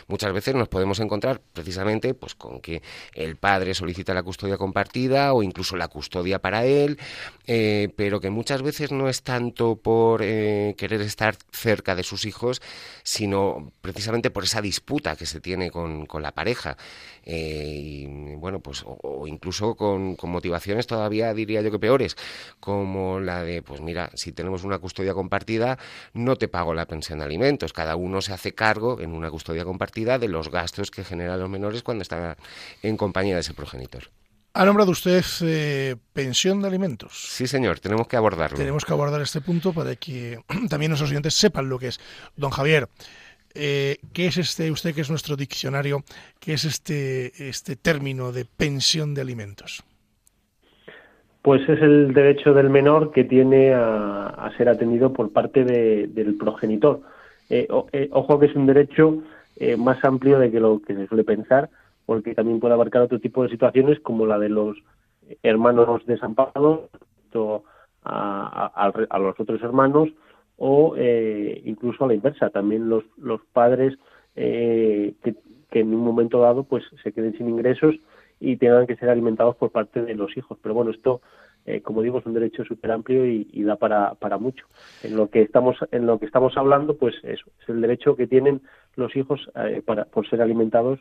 Muchas 0.08 0.34
veces 0.34 0.54
nos 0.54 0.68
podemos 0.68 1.00
encontrar 1.00 1.42
precisamente 1.54 2.14
pues 2.14 2.36
con 2.36 2.60
que 2.60 2.84
el 3.14 3.38
padre 3.38 3.74
solicita 3.74 4.14
la 4.14 4.22
custodia 4.22 4.58
compartida 4.58 5.34
o 5.34 5.42
incluso 5.42 5.78
la 5.78 5.88
custodia 5.88 6.40
para 6.40 6.66
él, 6.66 7.00
eh, 7.48 7.90
pero 7.96 8.20
que 8.20 8.30
muchas 8.30 8.62
veces 8.62 8.92
no 8.92 9.10
es 9.10 9.24
tanto 9.24 9.78
por 9.78 10.22
eh, 10.22 10.76
querer 10.78 11.02
estar 11.02 11.36
cerca 11.52 11.96
de 11.96 12.04
sus 12.04 12.26
hijos, 12.26 12.62
sino 13.02 13.72
precisamente 13.82 14.25
por 14.32 14.44
esa 14.44 14.62
disputa 14.62 15.16
que 15.16 15.26
se 15.26 15.42
tiene 15.42 15.72
con, 15.72 16.06
con 16.06 16.22
la 16.22 16.32
pareja. 16.32 16.78
Eh, 17.24 17.80
y 17.82 18.36
bueno, 18.36 18.60
pues, 18.60 18.84
o, 18.86 19.28
incluso 19.28 19.76
con, 19.76 20.16
con, 20.16 20.30
motivaciones 20.30 20.88
todavía 20.88 21.34
diría 21.34 21.62
yo 21.62 21.72
que 21.72 21.80
peores, 21.80 22.16
como 22.60 23.20
la 23.20 23.44
de, 23.44 23.62
pues 23.62 23.82
mira, 23.82 24.12
si 24.14 24.32
tenemos 24.32 24.64
una 24.64 24.80
custodia 24.80 25.14
compartida, 25.14 25.78
no 26.14 26.36
te 26.36 26.48
pago 26.48 26.74
la 26.74 26.86
pensión 26.86 27.20
de 27.20 27.26
alimentos. 27.26 27.74
Cada 27.74 27.96
uno 27.96 28.22
se 28.22 28.34
hace 28.34 28.54
cargo 28.54 29.00
en 29.02 29.14
una 29.14 29.32
custodia 29.32 29.66
compartida 29.66 30.20
de 30.20 30.28
los 30.28 30.50
gastos 30.50 30.92
que 30.92 31.04
generan 31.04 31.40
los 31.40 31.50
menores 31.50 31.84
cuando 31.84 32.02
están 32.04 32.36
en 32.82 32.98
compañía 32.98 33.36
de 33.36 33.42
ese 33.42 33.54
progenitor. 33.54 34.10
¿Ha 34.58 34.64
nombrado 34.64 34.92
usted 34.92 35.22
eh, 35.42 35.98
pensión 36.14 36.62
de 36.62 36.70
alimentos? 36.70 37.28
Sí, 37.28 37.46
señor, 37.46 37.82
tenemos 37.82 38.08
que 38.08 38.16
abordarlo. 38.16 38.58
Tenemos 38.58 38.86
que 38.86 38.94
abordar 38.94 39.22
este 39.22 39.42
punto 39.42 39.74
para 39.74 39.98
que 39.98 40.40
también 40.70 40.92
nuestros 40.92 41.12
oyentes 41.12 41.34
sepan 41.34 41.68
lo 41.68 41.78
que 41.78 41.90
es. 41.90 42.00
Don 42.38 42.52
Javier, 42.52 42.88
eh, 43.56 43.98
¿qué 44.14 44.28
es 44.28 44.38
este, 44.38 44.72
usted 44.72 44.94
que 44.94 45.02
es 45.02 45.10
nuestro 45.10 45.36
diccionario, 45.36 46.04
qué 46.40 46.54
es 46.54 46.66
este, 46.66 47.48
este 47.50 47.76
término 47.76 48.32
de 48.32 48.46
pensión 48.46 49.14
de 49.14 49.22
alimentos? 49.22 49.84
Pues 51.42 51.62
es 51.70 51.82
el 51.82 52.14
derecho 52.14 52.54
del 52.54 52.70
menor 52.70 53.12
que 53.12 53.24
tiene 53.24 53.74
a, 53.74 54.52
ser 54.58 54.68
atendido 54.70 55.14
por 55.14 55.32
parte 55.32 55.64
del 55.64 56.36
progenitor. 56.38 57.02
Eh, 57.50 57.68
eh, 57.92 58.10
ojo 58.12 58.40
que 58.40 58.48
es 58.48 58.56
un 58.56 58.66
derecho 58.66 59.22
más 59.78 60.04
amplio 60.04 60.38
de 60.40 60.52
que 60.52 60.60
lo 60.60 60.82
que 60.82 60.96
se 60.96 61.08
suele 61.08 61.24
pensar, 61.24 61.70
porque 62.06 62.36
también 62.36 62.60
puede 62.60 62.74
abarcar 62.74 63.04
otro 63.04 63.20
tipo 63.20 63.44
de 63.44 63.50
situaciones 63.50 64.00
como 64.02 64.26
la 64.26 64.38
de 64.38 64.50
los 64.50 64.76
hermanos 65.44 66.06
desamparados 66.06 66.90
a, 68.06 68.92
a, 69.10 69.20
los 69.20 69.40
otros 69.40 69.62
hermanos 69.62 70.10
o 70.58 70.96
eh, 70.98 71.62
incluso 71.66 72.04
a 72.04 72.08
la 72.08 72.14
inversa, 72.14 72.50
también 72.50 72.90
los, 72.90 73.04
los 73.18 73.42
padres 73.54 73.98
eh, 74.36 75.14
que, 75.24 75.36
en 75.80 75.94
un 75.94 76.06
momento 76.06 76.40
dado 76.40 76.64
pues 76.64 76.86
se 77.04 77.12
queden 77.12 77.38
sin 77.38 77.50
ingresos 77.50 77.96
y 78.40 78.56
tengan 78.56 78.88
que 78.88 78.96
ser 78.96 79.10
alimentados 79.10 79.58
por 79.58 79.72
parte 79.72 80.02
de 80.02 80.16
los 80.16 80.38
hijos. 80.38 80.58
Pero 80.62 80.74
bueno, 80.74 80.92
esto, 80.92 81.22
eh, 81.66 81.82
como 81.82 82.02
digo, 82.02 82.20
es 82.20 82.26
un 82.26 82.34
derecho 82.34 82.64
súper 82.64 82.92
amplio 82.92 83.26
y, 83.26 83.64
da 83.64 83.76
para, 83.76 84.14
para 84.14 84.38
mucho. 84.38 84.66
En 85.04 85.18
lo 85.18 85.30
que 85.30 85.42
estamos 85.42 85.76
en 85.92 86.06
lo 86.06 86.18
que 86.18 86.26
estamos 86.26 86.56
hablando, 86.56 86.96
pues 86.96 87.16
eso, 87.24 87.46
es 87.62 87.70
el 87.70 87.82
derecho 87.82 88.16
que 88.16 88.28
tienen 88.28 88.62
los 88.96 89.16
hijos 89.18 89.50
para, 89.86 90.06
por 90.06 90.30
ser 90.30 90.42
alimentados 90.42 91.00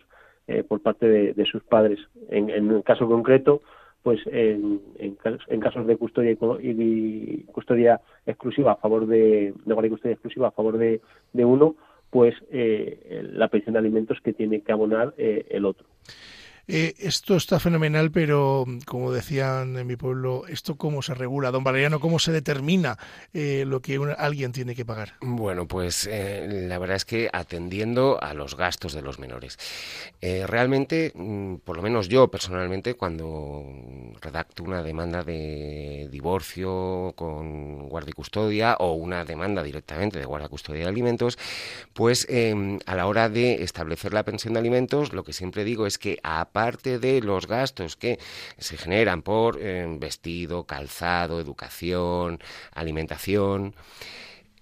por 0.68 0.80
parte 0.82 1.06
de, 1.06 1.46
sus 1.46 1.62
padres. 1.62 2.00
En, 2.30 2.50
en 2.50 2.70
el 2.70 2.82
caso 2.82 3.06
concreto, 3.06 3.62
pues 4.04 4.20
en, 4.26 4.82
en, 4.98 5.14
casos 5.60 5.86
de 5.86 5.96
custodia 5.96 6.36
y, 6.60 7.42
custodia 7.44 8.02
exclusiva 8.26 8.72
a 8.72 8.76
favor 8.76 9.06
de, 9.06 9.54
de 9.64 9.74
guardia 9.74 9.88
y 9.88 9.90
custodia 9.92 10.12
exclusiva 10.12 10.48
a 10.48 10.50
favor 10.50 10.76
de, 10.76 11.00
de 11.32 11.44
uno, 11.46 11.74
pues 12.10 12.34
eh, 12.52 13.22
la 13.32 13.48
pensión 13.48 13.72
de 13.72 13.78
alimentos 13.78 14.20
que 14.22 14.34
tiene 14.34 14.60
que 14.60 14.72
abonar 14.72 15.14
eh, 15.16 15.46
el 15.48 15.64
otro. 15.64 15.86
Eh, 16.66 16.94
esto 16.98 17.36
está 17.36 17.60
fenomenal, 17.60 18.10
pero 18.10 18.64
como 18.86 19.12
decían 19.12 19.76
en 19.76 19.86
mi 19.86 19.96
pueblo, 19.96 20.44
¿esto 20.48 20.76
cómo 20.76 21.02
se 21.02 21.14
regula? 21.14 21.50
Don 21.50 21.62
Valeriano, 21.62 22.00
¿cómo 22.00 22.18
se 22.18 22.32
determina 22.32 22.98
eh, 23.34 23.64
lo 23.66 23.80
que 23.80 24.00
alguien 24.16 24.52
tiene 24.52 24.74
que 24.74 24.84
pagar? 24.84 25.14
Bueno, 25.20 25.68
pues 25.68 26.08
eh, 26.10 26.66
la 26.68 26.78
verdad 26.78 26.96
es 26.96 27.04
que 27.04 27.28
atendiendo 27.32 28.18
a 28.22 28.32
los 28.32 28.56
gastos 28.56 28.94
de 28.94 29.02
los 29.02 29.18
menores. 29.18 29.58
realmente, 30.20 31.12
mm, 31.14 31.56
por 31.56 31.76
lo 31.76 31.82
menos 31.82 32.08
yo 32.08 32.28
personalmente, 32.28 32.94
cuando 32.94 33.64
redacto 34.20 34.62
una 34.62 34.82
demanda 34.82 35.22
de 35.22 36.08
divorcio 36.10 37.12
con 37.16 37.88
guardia 37.88 38.10
y 38.10 38.14
custodia 38.14 38.76
o 38.78 38.92
una 38.92 39.24
demanda 39.24 39.62
directamente 39.62 40.18
de 40.18 40.24
guardia 40.24 40.48
custodia 40.48 40.84
de 40.84 40.88
alimentos, 40.88 41.38
pues 41.92 42.26
em, 42.30 42.78
a 42.86 42.94
la 42.94 43.06
hora 43.06 43.28
de 43.28 43.62
establecer 43.62 44.14
la 44.14 44.24
pensión 44.24 44.54
de 44.54 44.60
alimentos, 44.60 45.12
lo 45.12 45.24
que 45.24 45.32
siempre 45.32 45.64
digo 45.64 45.86
es 45.86 45.98
que 45.98 46.18
a 46.22 46.48
aparte 46.54 47.00
de 47.00 47.20
los 47.20 47.48
gastos 47.48 47.96
que 47.96 48.20
se 48.58 48.76
generan 48.76 49.22
por 49.22 49.58
eh, 49.60 49.84
vestido, 49.98 50.64
calzado, 50.66 51.40
educación, 51.40 52.38
alimentación, 52.72 53.74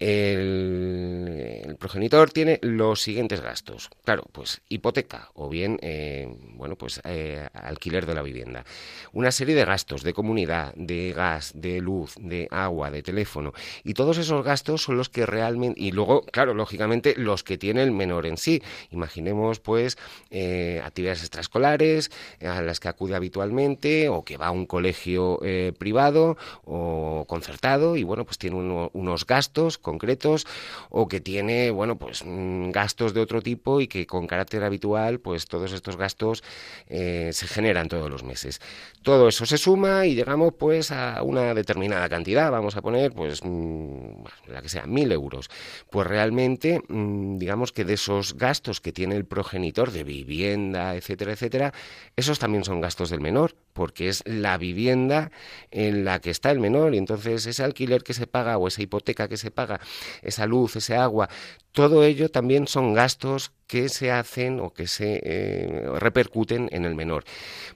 el, 0.03 1.77
progenitor 1.79 2.29
tiene 2.29 2.59
los 2.61 3.01
siguientes 3.01 3.39
gastos. 3.39 3.89
Claro, 4.03 4.25
pues 4.31 4.61
hipoteca 4.67 5.29
o 5.33 5.47
bien, 5.47 5.79
eh, 5.81 6.27
bueno, 6.55 6.75
pues 6.75 6.99
eh, 7.05 7.47
alquiler 7.53 8.05
de 8.05 8.13
la 8.13 8.21
vivienda. 8.21 8.65
Una 9.13 9.31
serie 9.31 9.55
de 9.55 9.63
gastos 9.63 10.03
de 10.03 10.13
comunidad, 10.13 10.73
de 10.75 11.13
gas, 11.13 11.53
de 11.55 11.79
luz, 11.79 12.15
de 12.19 12.49
agua, 12.51 12.91
de 12.91 13.01
teléfono. 13.01 13.53
Y 13.83 13.93
todos 13.93 14.17
esos 14.17 14.43
gastos 14.43 14.83
son 14.83 14.97
los 14.97 15.07
que 15.07 15.25
realmente... 15.25 15.79
Y 15.79 15.91
luego, 15.91 16.25
claro, 16.25 16.53
lógicamente, 16.53 17.15
los 17.17 17.43
que 17.43 17.57
tiene 17.57 17.81
el 17.83 17.91
menor 17.91 18.25
en 18.25 18.35
sí. 18.37 18.61
Imaginemos, 18.91 19.61
pues, 19.61 19.97
eh, 20.31 20.81
actividades 20.83 21.21
extraescolares 21.21 22.11
a 22.41 22.61
las 22.61 22.81
que 22.81 22.89
acude 22.89 23.15
habitualmente 23.15 24.09
o 24.09 24.25
que 24.25 24.35
va 24.35 24.47
a 24.47 24.51
un 24.51 24.65
colegio 24.65 25.39
privado 25.77 26.37
o 26.65 27.25
concertado 27.27 27.95
y, 27.95 28.03
bueno, 28.03 28.25
pues 28.25 28.37
tiene 28.37 28.57
unos 28.93 29.25
gastos 29.25 29.77
concretos 29.93 30.47
o 30.89 31.07
que 31.07 31.21
tiene, 31.21 31.69
bueno, 31.71 31.97
pues 31.97 32.23
mm, 32.25 32.71
gastos 32.71 33.13
de 33.13 33.21
otro 33.21 33.41
tipo 33.41 33.79
y 33.79 33.87
que 33.87 34.05
con 34.07 34.25
carácter 34.27 34.63
habitual, 34.63 35.19
pues 35.19 35.45
todos 35.45 35.71
estos 35.71 35.97
gastos 35.97 36.43
eh, 36.87 37.29
se 37.33 37.47
generan 37.47 37.87
todos 37.87 38.09
los 38.09 38.23
meses. 38.23 38.59
Todo 39.03 39.27
eso 39.27 39.45
se 39.45 39.57
suma 39.57 40.05
y 40.05 40.15
llegamos 40.15 40.53
pues 40.57 40.91
a 40.91 41.21
una 41.23 41.53
determinada 41.53 42.09
cantidad, 42.09 42.51
vamos 42.51 42.75
a 42.75 42.81
poner 42.81 43.11
pues 43.13 43.41
mm, 43.43 44.23
la 44.47 44.61
que 44.61 44.69
sea, 44.69 44.85
mil 44.87 45.11
euros. 45.11 45.49
Pues 45.89 46.07
realmente, 46.07 46.81
mm, 46.87 47.37
digamos 47.37 47.71
que 47.71 47.85
de 47.85 47.93
esos 47.93 48.35
gastos 48.35 48.81
que 48.81 48.91
tiene 48.91 49.15
el 49.15 49.25
progenitor 49.25 49.91
de 49.91 50.03
vivienda, 50.03 50.95
etcétera, 50.95 51.33
etcétera, 51.33 51.73
esos 52.15 52.39
también 52.39 52.63
son 52.63 52.81
gastos 52.81 53.09
del 53.09 53.21
menor, 53.21 53.55
porque 53.73 54.07
es 54.07 54.23
la 54.25 54.57
vivienda 54.57 55.31
en 55.71 56.05
la 56.05 56.19
que 56.19 56.29
está 56.29 56.51
el 56.51 56.59
menor 56.59 56.95
y 56.95 56.97
entonces 56.97 57.45
ese 57.45 57.63
alquiler 57.63 58.03
que 58.03 58.13
se 58.13 58.27
paga 58.27 58.57
o 58.57 58.67
esa 58.67 58.81
hipoteca 58.81 59.27
que 59.27 59.37
se 59.37 59.51
paga 59.51 59.79
esa 60.21 60.45
luz, 60.45 60.75
ese 60.75 60.95
agua, 60.95 61.29
todo 61.71 62.03
ello 62.03 62.29
también 62.29 62.67
son 62.67 62.93
gastos 62.93 63.51
que 63.65 63.89
se 63.89 64.11
hacen 64.11 64.59
o 64.59 64.71
que 64.71 64.85
se 64.85 65.19
eh, 65.23 65.89
repercuten 65.95 66.69
en 66.71 66.85
el 66.85 66.93
menor. 66.93 67.23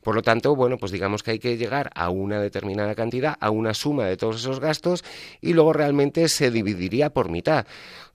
Por 0.03 0.13
lo 0.13 0.21
tanto, 0.21 0.55
bueno, 0.55 0.77
pues 0.77 0.91
digamos 0.91 1.23
que 1.23 1.31
hay 1.31 1.39
que 1.39 1.57
llegar 1.57 1.89
a 1.95 2.09
una 2.09 2.39
determinada 2.39 2.93
cantidad, 2.93 3.35
a 3.39 3.49
una 3.49 3.73
suma 3.73 4.05
de 4.05 4.15
todos 4.15 4.35
esos 4.37 4.59
gastos 4.59 5.03
y 5.41 5.53
luego 5.53 5.73
realmente 5.73 6.29
se 6.29 6.51
dividiría 6.51 7.09
por 7.09 7.31
mitad. 7.31 7.65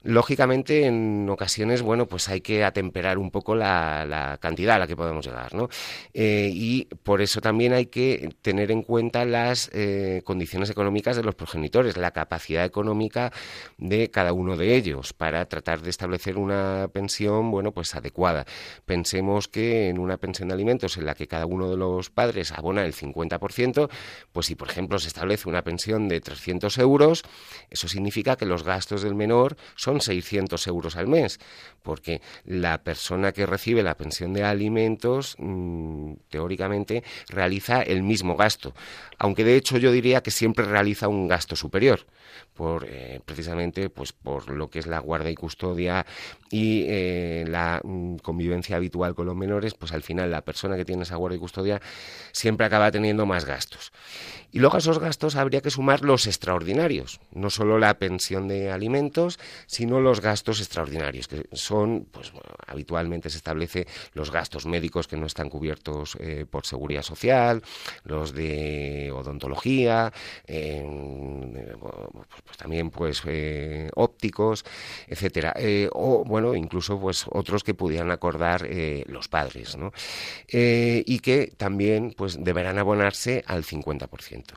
Lógicamente, 0.03 0.85
en 0.85 1.29
ocasiones, 1.29 1.81
bueno, 1.81 2.07
pues 2.07 2.27
hay 2.27 2.41
que 2.41 2.65
atemperar 2.65 3.17
un 3.17 3.31
poco 3.31 3.55
la, 3.55 4.37
cantidad 4.41 4.75
a 4.75 4.79
la 4.79 4.87
que 4.87 4.97
podemos 4.97 5.25
llegar, 5.25 5.55
¿no? 5.55 5.69
Eh, 6.13 6.49
y 6.53 6.85
por 7.03 7.21
eso 7.21 7.39
también 7.39 7.71
hay 7.71 7.85
que 7.85 8.35
tener 8.41 8.69
en 8.69 8.83
cuenta 8.83 9.23
las 9.23 9.69
eh, 9.73 10.21
condiciones 10.25 10.69
económicas 10.69 11.15
de 11.15 11.23
los 11.23 11.35
progenitores, 11.35 11.95
la 11.95 12.11
capacidad 12.11 12.65
económica 12.65 13.31
de 13.77 14.11
cada 14.11 14.33
uno 14.33 14.57
de 14.57 14.75
ellos 14.75 15.13
para 15.13 15.45
tratar 15.45 15.81
de 15.81 15.89
establecer 15.89 16.37
una 16.37 16.89
pensión, 16.91 17.49
bueno, 17.49 17.71
pues 17.71 17.95
adecuada. 17.95 18.45
Pensemos 18.85 19.47
que 19.47 19.87
en 19.87 19.99
una 19.99 20.17
pensión 20.17 20.49
de 20.49 20.55
alimentos 20.55 20.97
en 20.97 21.05
la 21.05 21.15
que 21.15 21.27
cada 21.27 21.45
uno 21.45 21.69
de 21.69 21.77
los 21.77 22.09
padres 22.09 22.51
abona 22.51 22.83
el 22.83 22.93
50%, 22.93 23.89
pues 24.33 24.47
si 24.47 24.55
por 24.55 24.69
ejemplo 24.69 24.99
se 24.99 25.07
establece 25.07 25.47
una 25.47 25.61
pensión 25.61 26.09
de 26.09 26.19
300 26.19 26.77
euros, 26.79 27.23
eso 27.69 27.87
significa 27.87 28.35
que 28.35 28.45
los 28.45 28.63
gastos 28.63 29.01
del 29.01 29.15
menor 29.15 29.55
son 29.75 29.92
600 30.01 30.67
euros 30.67 30.95
al 30.95 31.07
mes, 31.07 31.39
porque 31.81 32.21
la 32.45 32.83
persona 32.83 33.31
que 33.31 33.45
recibe 33.45 33.83
la 33.83 33.97
pensión 33.97 34.33
de 34.33 34.43
alimentos 34.43 35.35
mm, 35.39 36.13
teóricamente 36.29 37.03
realiza 37.29 37.81
el 37.81 38.03
mismo 38.03 38.35
gasto, 38.35 38.73
aunque 39.17 39.43
de 39.43 39.55
hecho 39.55 39.77
yo 39.77 39.91
diría 39.91 40.21
que 40.21 40.31
siempre 40.31 40.65
realiza 40.65 41.07
un 41.07 41.27
gasto 41.27 41.55
superior 41.55 42.05
por 42.53 42.85
eh, 42.87 43.19
precisamente 43.25 43.89
pues 43.89 44.13
por 44.13 44.49
lo 44.49 44.69
que 44.69 44.79
es 44.79 44.87
la 44.87 44.99
guarda 44.99 45.29
y 45.29 45.35
custodia 45.35 46.05
y 46.49 46.85
eh, 46.87 47.45
la 47.47 47.81
mm, 47.83 48.17
convivencia 48.17 48.75
habitual 48.75 49.15
con 49.15 49.25
los 49.25 49.35
menores, 49.35 49.73
pues 49.73 49.91
al 49.91 50.03
final 50.03 50.29
la 50.29 50.41
persona 50.41 50.75
que 50.75 50.85
tiene 50.85 51.03
esa 51.03 51.15
guarda 51.15 51.35
y 51.35 51.39
custodia 51.39 51.81
siempre 52.31 52.65
acaba 52.65 52.91
teniendo 52.91 53.25
más 53.25 53.45
gastos. 53.45 53.91
Y 54.51 54.59
luego 54.59 54.75
a 54.75 54.79
esos 54.79 54.99
gastos 54.99 55.35
habría 55.35 55.61
que 55.61 55.71
sumar 55.71 56.03
los 56.03 56.27
extraordinarios, 56.27 57.19
no 57.31 57.49
solo 57.49 57.79
la 57.79 57.97
pensión 57.97 58.47
de 58.47 58.71
alimentos, 58.71 59.39
sino 59.65 59.99
los 59.99 60.21
gastos 60.21 60.59
extraordinarios, 60.59 61.27
que 61.27 61.47
son, 61.53 62.07
pues 62.11 62.31
habitualmente 62.67 63.31
se 63.31 63.37
establece 63.37 63.87
los 64.13 64.29
gastos 64.29 64.67
médicos 64.67 65.07
que 65.07 65.17
no 65.17 65.25
están 65.25 65.49
cubiertos 65.49 66.15
eh, 66.19 66.45
por 66.47 66.67
seguridad 66.67 67.01
social, 67.01 67.63
los 68.03 68.31
de 68.31 69.11
odontología, 69.11 70.13
pues, 72.27 72.41
pues, 72.45 72.57
también 72.57 72.89
pues 72.89 73.21
eh, 73.25 73.89
ópticos, 73.95 74.65
etcétera, 75.07 75.53
eh, 75.57 75.89
o 75.91 76.23
bueno 76.23 76.55
incluso 76.55 76.99
pues 76.99 77.25
otros 77.29 77.63
que 77.63 77.73
pudieran 77.73 78.11
acordar 78.11 78.67
los 79.07 79.27
padres, 79.27 79.77
¿no? 79.77 79.91
y 80.47 81.19
que 81.19 81.53
también 81.57 82.13
pues 82.15 82.43
deberán 82.43 82.79
abonarse 82.79 83.43
al 83.47 83.63
50%. 83.63 84.55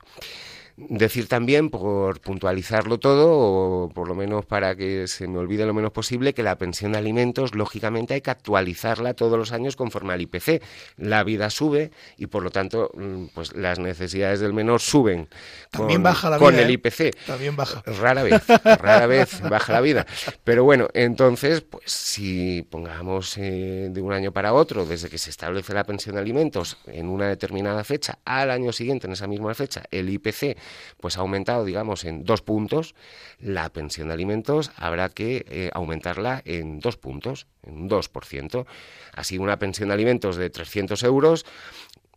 Decir 0.79 1.27
también, 1.27 1.70
por 1.70 2.20
puntualizarlo 2.20 2.99
todo, 2.99 3.31
o 3.31 3.89
por 3.89 4.09
lo 4.09 4.14
menos 4.14 4.45
para 4.45 4.77
que 4.77 5.09
se 5.09 5.27
me 5.27 5.39
olvide 5.39 5.64
lo 5.64 5.72
menos 5.72 5.91
posible, 5.91 6.35
que 6.35 6.43
la 6.43 6.59
pensión 6.59 6.93
de 6.93 6.99
alimentos, 6.99 7.55
lógicamente, 7.55 8.12
hay 8.12 8.20
que 8.20 8.31
actualizarla 8.31 9.14
todos 9.14 9.39
los 9.39 9.53
años 9.53 9.74
conforme 9.74 10.12
al 10.12 10.20
IPC. 10.20 10.62
La 10.99 11.24
vida 11.24 11.49
sube 11.49 11.93
y, 12.18 12.27
por 12.27 12.43
lo 12.43 12.51
tanto, 12.51 12.91
mm, 12.95 13.29
pues 13.33 13.55
las 13.55 13.79
necesidades 13.79 14.41
del 14.41 14.53
menor 14.53 14.83
suben 14.83 15.29
También 15.70 16.01
con, 16.01 16.03
baja 16.03 16.29
la 16.29 16.39
con 16.39 16.55
el 16.59 16.68
¿eh? 16.68 16.74
IPC. 16.74 17.24
También 17.27 17.57
baja. 17.57 17.83
Rara 17.87 18.22
vez, 18.22 18.47
rara 18.47 19.07
vez 19.07 19.41
baja 19.41 19.72
la 19.72 19.81
vida. 19.81 20.07
Pero 20.45 20.64
bueno, 20.64 20.89
entonces, 20.93 21.62
pues 21.62 21.91
si 21.91 22.66
pongamos 22.68 23.39
eh, 23.39 23.89
de 23.91 24.03
un 24.03 24.12
año 24.12 24.31
para 24.31 24.53
otro, 24.53 24.85
desde 24.85 25.09
que 25.09 25.16
se 25.16 25.31
establece 25.31 25.72
la 25.72 25.85
pensión 25.85 26.16
de 26.16 26.20
alimentos 26.20 26.77
en 26.87 27.09
una 27.09 27.29
determinada 27.29 27.83
fecha, 27.83 28.18
al 28.27 28.51
año 28.51 28.72
siguiente, 28.72 29.07
en 29.07 29.14
esa 29.14 29.27
misma 29.27 29.55
fecha, 29.55 29.83
el 29.91 30.11
IPC 30.11 30.66
pues 31.01 31.17
ha 31.17 31.21
aumentado, 31.21 31.64
digamos, 31.64 32.05
en 32.05 32.25
dos 32.25 32.43
puntos, 32.43 32.95
la 33.39 33.69
pensión 33.71 34.09
de 34.09 34.14
alimentos 34.14 34.71
habrá 34.77 35.09
que 35.09 35.45
eh, 35.49 35.71
aumentarla 35.73 36.43
en 36.45 36.81
dos 36.81 36.97
puntos, 36.97 37.47
en 37.62 37.75
un 37.75 37.91
2%. 37.91 38.67
Así, 39.12 39.39
una 39.39 39.59
pensión 39.59 39.89
de 39.89 39.95
alimentos 39.95 40.37
de 40.37 40.51
300 40.51 41.03
euros 41.03 41.47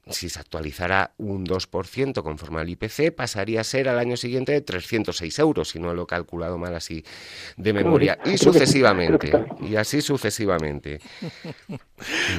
si 0.09 0.29
se 0.29 0.39
actualizara 0.39 1.13
un 1.17 1.45
2% 1.45 2.23
conforme 2.23 2.61
al 2.61 2.69
IPC, 2.69 3.13
pasaría 3.15 3.61
a 3.61 3.63
ser 3.63 3.89
al 3.89 3.99
año 3.99 4.17
siguiente 4.17 4.51
de 4.51 4.61
306 4.61 5.39
euros, 5.39 5.69
si 5.69 5.79
no 5.79 5.93
lo 5.93 6.03
he 6.03 6.07
calculado 6.07 6.57
mal 6.57 6.75
así 6.75 7.03
de 7.57 7.73
memoria. 7.73 8.17
Y 8.25 8.37
sucesivamente, 8.37 9.31
y 9.61 9.75
así 9.75 10.01
sucesivamente. 10.01 10.99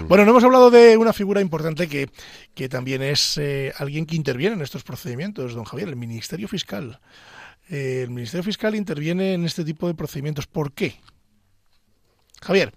Bueno, 0.08 0.24
no 0.24 0.30
hemos 0.30 0.44
hablado 0.44 0.70
de 0.70 0.96
una 0.96 1.12
figura 1.12 1.42
importante 1.42 1.86
que, 1.86 2.08
que 2.54 2.70
también 2.70 3.02
es 3.02 3.36
eh, 3.36 3.72
alguien 3.76 4.06
que 4.06 4.16
interviene 4.16 4.56
en 4.56 4.62
estos 4.62 4.84
procedimientos, 4.84 5.52
don 5.52 5.64
Javier, 5.64 5.88
el 5.90 5.96
Ministerio 5.96 6.48
Fiscal. 6.48 6.98
Eh, 7.68 8.00
el 8.04 8.10
Ministerio 8.10 8.42
Fiscal 8.42 8.74
interviene 8.74 9.34
en 9.34 9.44
este 9.44 9.62
tipo 9.62 9.86
de 9.86 9.94
procedimientos. 9.94 10.46
¿Por 10.46 10.72
qué? 10.72 10.94
Javier. 12.40 12.72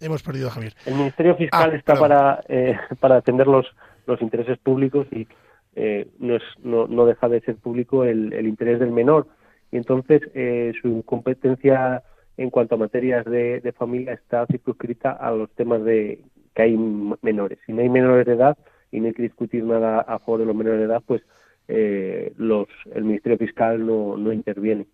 Hemos 0.00 0.22
perdido 0.22 0.48
a 0.48 0.50
Javier. 0.52 0.74
El 0.86 0.94
Ministerio 0.94 1.36
Fiscal 1.36 1.70
Ah, 1.72 1.76
está 1.76 1.92
perdón. 1.94 2.08
para, 2.08 2.40
eh, 2.48 2.76
para 3.00 3.16
atender 3.16 3.46
los, 3.46 3.66
los 4.06 4.20
intereses 4.22 4.58
públicos 4.58 5.06
y 5.12 5.26
eh, 5.76 6.08
no, 6.18 6.36
es, 6.36 6.42
no, 6.62 6.86
no 6.86 7.06
deja 7.06 7.28
de 7.28 7.40
ser 7.42 7.56
público 7.56 8.04
el, 8.04 8.32
el 8.32 8.46
interés 8.46 8.80
del 8.80 8.90
menor. 8.92 9.26
Y 9.70 9.76
entonces 9.76 10.22
eh, 10.34 10.72
su 10.82 11.02
competencia 11.04 12.02
en 12.36 12.50
cuanto 12.50 12.74
a 12.74 12.78
materias 12.78 13.24
de, 13.26 13.60
de 13.60 13.72
familia 13.72 14.14
está 14.14 14.46
circunscrita 14.46 15.12
a 15.12 15.30
los 15.30 15.50
temas 15.50 15.84
de 15.84 16.22
que 16.54 16.62
hay 16.62 16.76
menores. 17.22 17.58
Si 17.66 17.72
no 17.72 17.82
hay 17.82 17.88
menores 17.88 18.26
de 18.26 18.32
edad 18.32 18.56
y 18.90 19.00
no 19.00 19.06
hay 19.08 19.12
que 19.14 19.22
discutir 19.22 19.62
nada 19.64 20.00
a 20.00 20.18
favor 20.18 20.40
de 20.40 20.46
los 20.46 20.56
menores 20.56 20.80
de 20.80 20.86
edad, 20.86 21.02
pues 21.06 21.22
eh, 21.68 22.32
los, 22.36 22.66
el 22.94 23.04
Ministerio 23.04 23.38
Fiscal 23.38 23.86
no, 23.86 24.16
no 24.16 24.32
interviene. 24.32 24.86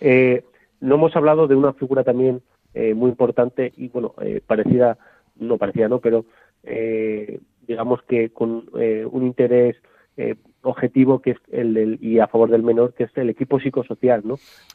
Eh, 0.00 0.44
no 0.80 0.94
hemos 0.94 1.14
hablado 1.16 1.46
de 1.46 1.56
una 1.56 1.72
figura 1.74 2.04
también 2.04 2.40
eh, 2.74 2.94
muy 2.94 3.10
importante 3.10 3.72
y 3.76 3.88
bueno 3.88 4.14
eh, 4.22 4.40
parecida 4.46 4.96
no 5.38 5.58
parecida 5.58 5.88
no 5.88 5.98
pero 6.00 6.24
eh, 6.64 7.40
digamos 7.66 8.00
que 8.08 8.30
con 8.30 8.68
eh, 8.78 9.04
un 9.10 9.26
interés 9.26 9.76
eh, 10.16 10.34
objetivo 10.62 11.20
que 11.22 11.30
es 11.30 11.38
el 11.50 11.72
del, 11.72 11.98
y 12.02 12.18
a 12.18 12.26
favor 12.26 12.50
del 12.50 12.62
menor 12.62 12.92
que 12.92 13.04
es 13.04 13.10
el 13.16 13.30
equipo 13.30 13.58
psicosocial 13.58 14.20
no 14.24 14.34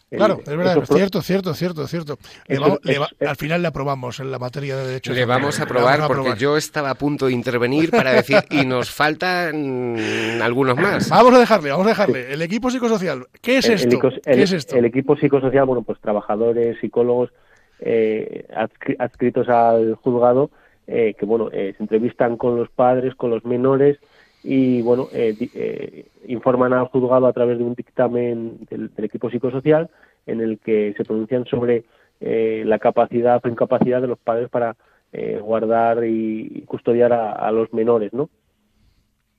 El- 0.09 0.17
Claro, 0.17 0.39
es 0.39 0.57
verdad, 0.57 0.75
pro- 0.75 0.85
cierto, 0.85 1.21
cierto, 1.21 1.53
cierto, 1.53 1.87
cierto. 1.87 2.17
Le 2.47 2.57
vamos- 2.59 2.79
le 2.83 2.97
va- 2.99 3.09
al 3.27 3.35
final 3.35 3.61
le 3.61 3.67
aprobamos 3.67 4.19
en 4.19 4.31
la 4.31 4.39
materia 4.39 4.75
de 4.77 4.87
derechos. 4.87 5.15
Le 5.15 5.25
vamos 5.25 5.59
a 5.59 5.63
Le 5.63 5.67
probar 5.69 5.99
vamos 5.99 6.05
a 6.05 6.07
porque 6.07 6.19
aprobar. 6.21 6.37
yo 6.39 6.57
estaba 6.57 6.89
a 6.91 6.95
punto 6.95 7.25
de 7.27 7.33
intervenir 7.33 7.91
para 7.91 8.13
decir 8.13 8.37
y 8.49 8.65
nos 8.65 8.89
faltan 8.91 9.95
algunos 10.41 10.75
más. 10.77 11.09
Vamos 11.09 11.33
a 11.33 11.39
dejarle, 11.39 11.69
vamos 11.71 11.85
a 11.87 11.89
dejarle. 11.89 12.33
El 12.33 12.41
equipo 12.41 12.69
psicosocial. 12.69 13.25
¿Qué 13.41 13.57
es 13.57 13.67
el- 13.67 13.75
esto? 13.75 14.07
el, 14.07 14.21
¿Qué 14.21 14.41
es 14.43 14.51
esto? 14.53 14.75
el 14.77 14.85
equipo 14.85 15.15
psicosocial, 15.17 15.65
bueno, 15.65 15.83
pues 15.83 15.99
trabajadores, 15.99 16.77
psicólogos 16.79 17.31
eh, 17.79 18.47
adscri- 18.53 18.95
adscritos 18.99 19.49
al 19.49 19.95
juzgado, 19.95 20.49
eh, 20.87 21.15
que 21.17 21.25
bueno, 21.25 21.49
eh, 21.51 21.73
se 21.77 21.83
entrevistan 21.83 22.37
con 22.37 22.57
los 22.57 22.69
padres, 22.69 23.15
con 23.15 23.31
los 23.31 23.43
menores 23.43 23.97
y 24.43 24.83
bueno, 24.83 25.07
eh, 25.11 25.35
eh, 25.55 26.05
informan 26.27 26.73
al 26.73 26.85
juzgado 26.85 27.25
a 27.25 27.33
través 27.33 27.57
de 27.57 27.63
un 27.63 27.73
dictamen 27.73 28.59
del, 28.69 28.91
equipo 28.97 29.31
psicosocial 29.31 29.89
en 30.27 30.41
el 30.41 30.59
que 30.59 30.93
se 30.95 31.03
pronuncian 31.03 31.45
sobre 31.45 31.85
eh, 32.19 32.63
la 32.65 32.77
capacidad 32.77 33.41
o 33.43 33.49
incapacidad 33.49 34.01
de 34.01 34.07
los 34.07 34.19
padres 34.19 34.49
para 34.49 34.75
guardar 35.41 36.03
y, 36.03 36.65
custodiar 36.67 37.13
a, 37.13 37.49
los 37.53 37.73
menores, 37.73 38.11
¿no? 38.11 38.29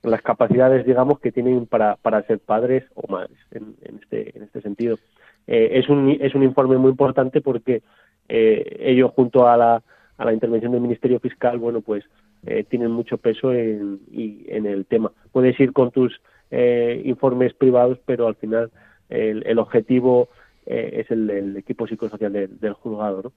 las 0.01 0.23
capacidades, 0.23 0.87
digamos, 0.87 1.19
que 1.19 1.31
tienen 1.31 1.67
para, 1.67 1.97
para 1.97 2.23
ser 2.23 2.39
padres 2.39 2.83
o 2.95 3.07
madres 3.11 3.37
en, 3.51 3.75
en 3.83 3.99
este, 4.01 4.35
en 4.35 4.43
este 4.43 4.61
sentido. 4.61 4.97
Es, 5.45 5.87
un, 5.87 6.17
es 6.19 6.33
un 6.33 6.41
informe 6.41 6.77
muy 6.77 6.89
importante 6.89 7.41
porque 7.41 7.83
eh, 8.29 8.77
ello, 8.79 9.09
junto 9.09 9.47
a 9.47 9.57
la, 9.57 9.83
a 10.17 10.25
la 10.25 10.33
intervención 10.33 10.71
del 10.71 10.81
Ministerio 10.81 11.19
Fiscal, 11.19 11.57
bueno, 11.57 11.81
pues 11.81 12.03
eh, 12.45 12.63
tienen 12.63 12.91
mucho 12.91 13.17
peso 13.17 13.53
en, 13.53 13.99
y, 14.11 14.45
en 14.47 14.65
el 14.65 14.85
tema. 14.85 15.11
Puedes 15.31 15.59
ir 15.59 15.73
con 15.73 15.91
tus 15.91 16.21
eh, 16.51 17.01
informes 17.05 17.53
privados, 17.53 17.99
pero 18.05 18.27
al 18.27 18.35
final 18.35 18.71
el, 19.09 19.45
el 19.45 19.59
objetivo 19.59 20.29
eh, 20.65 21.01
es 21.01 21.11
el 21.11 21.27
del 21.27 21.57
equipo 21.57 21.87
psicosocial 21.87 22.31
del, 22.33 22.59
del 22.59 22.73
juzgado, 22.73 23.21
¿no? 23.23 23.33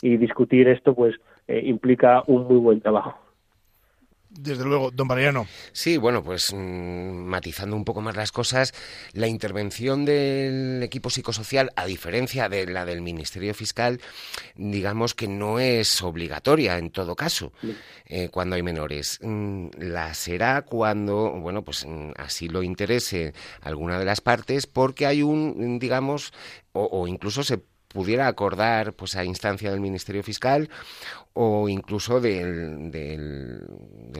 Y 0.00 0.16
discutir 0.16 0.66
esto, 0.68 0.94
pues, 0.94 1.14
eh, 1.46 1.62
implica 1.64 2.24
un 2.26 2.48
muy 2.48 2.56
buen 2.56 2.80
trabajo. 2.80 3.18
Desde 4.34 4.64
luego, 4.64 4.90
don 4.90 5.08
Mariano. 5.08 5.46
Sí, 5.72 5.98
bueno, 5.98 6.24
pues 6.24 6.54
mm, 6.54 6.56
matizando 6.56 7.76
un 7.76 7.84
poco 7.84 8.00
más 8.00 8.16
las 8.16 8.32
cosas, 8.32 8.72
la 9.12 9.28
intervención 9.28 10.06
del 10.06 10.82
equipo 10.82 11.10
psicosocial, 11.10 11.70
a 11.76 11.84
diferencia 11.84 12.48
de 12.48 12.66
la 12.66 12.86
del 12.86 13.02
Ministerio 13.02 13.52
Fiscal, 13.52 14.00
digamos 14.56 15.14
que 15.14 15.28
no 15.28 15.58
es 15.58 16.00
obligatoria 16.02 16.78
en 16.78 16.90
todo 16.90 17.14
caso 17.14 17.52
eh, 18.06 18.30
cuando 18.30 18.56
hay 18.56 18.62
menores. 18.62 19.18
Mm, 19.20 19.68
La 19.78 20.14
será 20.14 20.62
cuando, 20.62 21.32
bueno, 21.32 21.62
pues 21.62 21.84
mm, 21.86 22.12
así 22.16 22.48
lo 22.48 22.62
interese 22.62 23.34
alguna 23.60 23.98
de 23.98 24.06
las 24.06 24.22
partes, 24.22 24.66
porque 24.66 25.04
hay 25.04 25.22
un, 25.22 25.78
digamos, 25.78 26.32
o, 26.72 26.88
o 26.90 27.06
incluso 27.06 27.42
se 27.42 27.60
pudiera 27.92 28.26
acordar 28.26 28.92
pues 28.94 29.16
a 29.16 29.24
instancia 29.24 29.70
del 29.70 29.80
Ministerio 29.80 30.22
Fiscal 30.22 30.68
o 31.34 31.68
incluso 31.68 32.20
del, 32.20 32.90
del, 32.90 33.62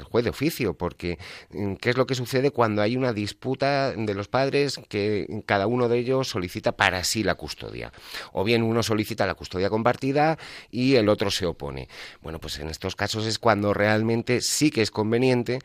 juez 0.04 0.24
de 0.24 0.30
oficio, 0.30 0.74
porque 0.74 1.18
mm, 1.50 1.74
¿qué 1.74 1.90
es 1.90 1.96
lo 1.96 2.06
que 2.06 2.14
sucede 2.14 2.50
cuando 2.50 2.80
hay 2.82 2.96
una 2.96 3.12
disputa 3.12 3.92
de 3.92 4.14
los 4.14 4.28
padres 4.28 4.80
que 4.88 5.42
cada 5.46 5.66
uno 5.66 5.88
de 5.88 5.98
ellos 5.98 6.28
solicita 6.28 6.72
para 6.72 7.04
sí 7.04 7.22
la 7.22 7.34
custodia? 7.34 7.92
O 8.32 8.44
bien 8.44 8.62
uno 8.62 8.82
solicita 8.82 9.26
la 9.26 9.34
custodia 9.34 9.68
compartida 9.68 10.38
y 10.70 10.94
el 10.94 11.08
otro 11.08 11.30
se 11.30 11.46
opone. 11.46 11.88
Bueno, 12.22 12.38
pues 12.38 12.58
en 12.58 12.68
estos 12.68 12.96
casos 12.96 13.26
es 13.26 13.38
cuando 13.38 13.74
realmente 13.74 14.40
sí 14.40 14.70
que 14.70 14.82
es 14.82 14.90
conveniente 14.90 15.58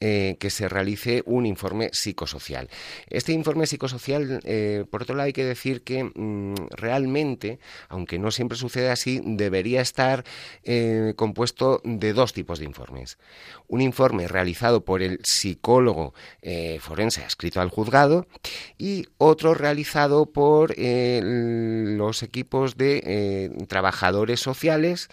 eh, 0.00 0.36
que 0.38 0.50
se 0.50 0.68
realice 0.68 1.22
un 1.26 1.46
informe 1.46 1.90
psicosocial. 1.92 2.68
Este 3.08 3.32
informe 3.32 3.66
psicosocial, 3.66 4.40
eh, 4.44 4.84
por 4.90 5.02
otro 5.02 5.14
lado, 5.14 5.26
hay 5.26 5.32
que 5.32 5.44
decir 5.44 5.82
que 5.82 6.04
mm, 6.04 6.54
realmente, 6.70 7.49
aunque 7.88 8.18
no 8.18 8.30
siempre 8.30 8.58
sucede 8.58 8.90
así, 8.90 9.20
debería 9.24 9.80
estar 9.80 10.24
eh, 10.62 11.14
compuesto 11.16 11.80
de 11.84 12.12
dos 12.12 12.32
tipos 12.32 12.58
de 12.58 12.66
informes. 12.66 13.18
Un 13.68 13.80
informe 13.80 14.28
realizado 14.28 14.84
por 14.84 15.02
el 15.02 15.20
psicólogo 15.22 16.14
eh, 16.42 16.78
forense 16.80 17.24
adscrito 17.24 17.60
al 17.60 17.70
juzgado 17.70 18.26
y 18.78 19.06
otro 19.18 19.54
realizado 19.54 20.26
por 20.26 20.74
eh, 20.76 21.20
los 21.22 22.22
equipos 22.22 22.76
de 22.76 23.50
trabajadores 23.68 24.40
sociales 24.40 25.08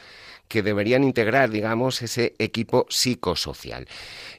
que 0.48 0.64
deberían 0.64 1.04
integrar, 1.04 1.50
digamos, 1.50 2.02
ese 2.02 2.36
equipo 2.39 2.86
psicosocial. 2.89 3.88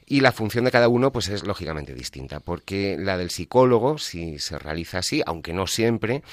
Y 0.05 0.21
la 0.21 0.31
función 0.31 0.65
de 0.65 0.71
cada 0.71 0.87
uno, 0.87 1.11
pues 1.11 1.29
es 1.29 1.45
lógicamente 1.45 1.93
distinta, 1.93 2.39
porque 2.39 2.97
la 2.99 3.17
del 3.17 3.29
psicólogo, 3.29 3.97
si 3.97 4.39
se 4.39 4.57
realiza 4.57 4.99
así, 4.99 5.21
aunque 5.25 5.53
no 5.53 5.67
siempre, 5.67 6.23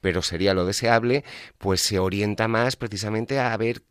pero 0.00 0.22
sería 0.22 0.54
lo 0.54 0.64
deseable, 0.64 1.24
pues 1.58 1.82
se 1.82 1.98
orienta 1.98 2.48
más 2.48 2.76
precisamente 2.76 3.38
a 3.38 3.56
ver 3.56 3.82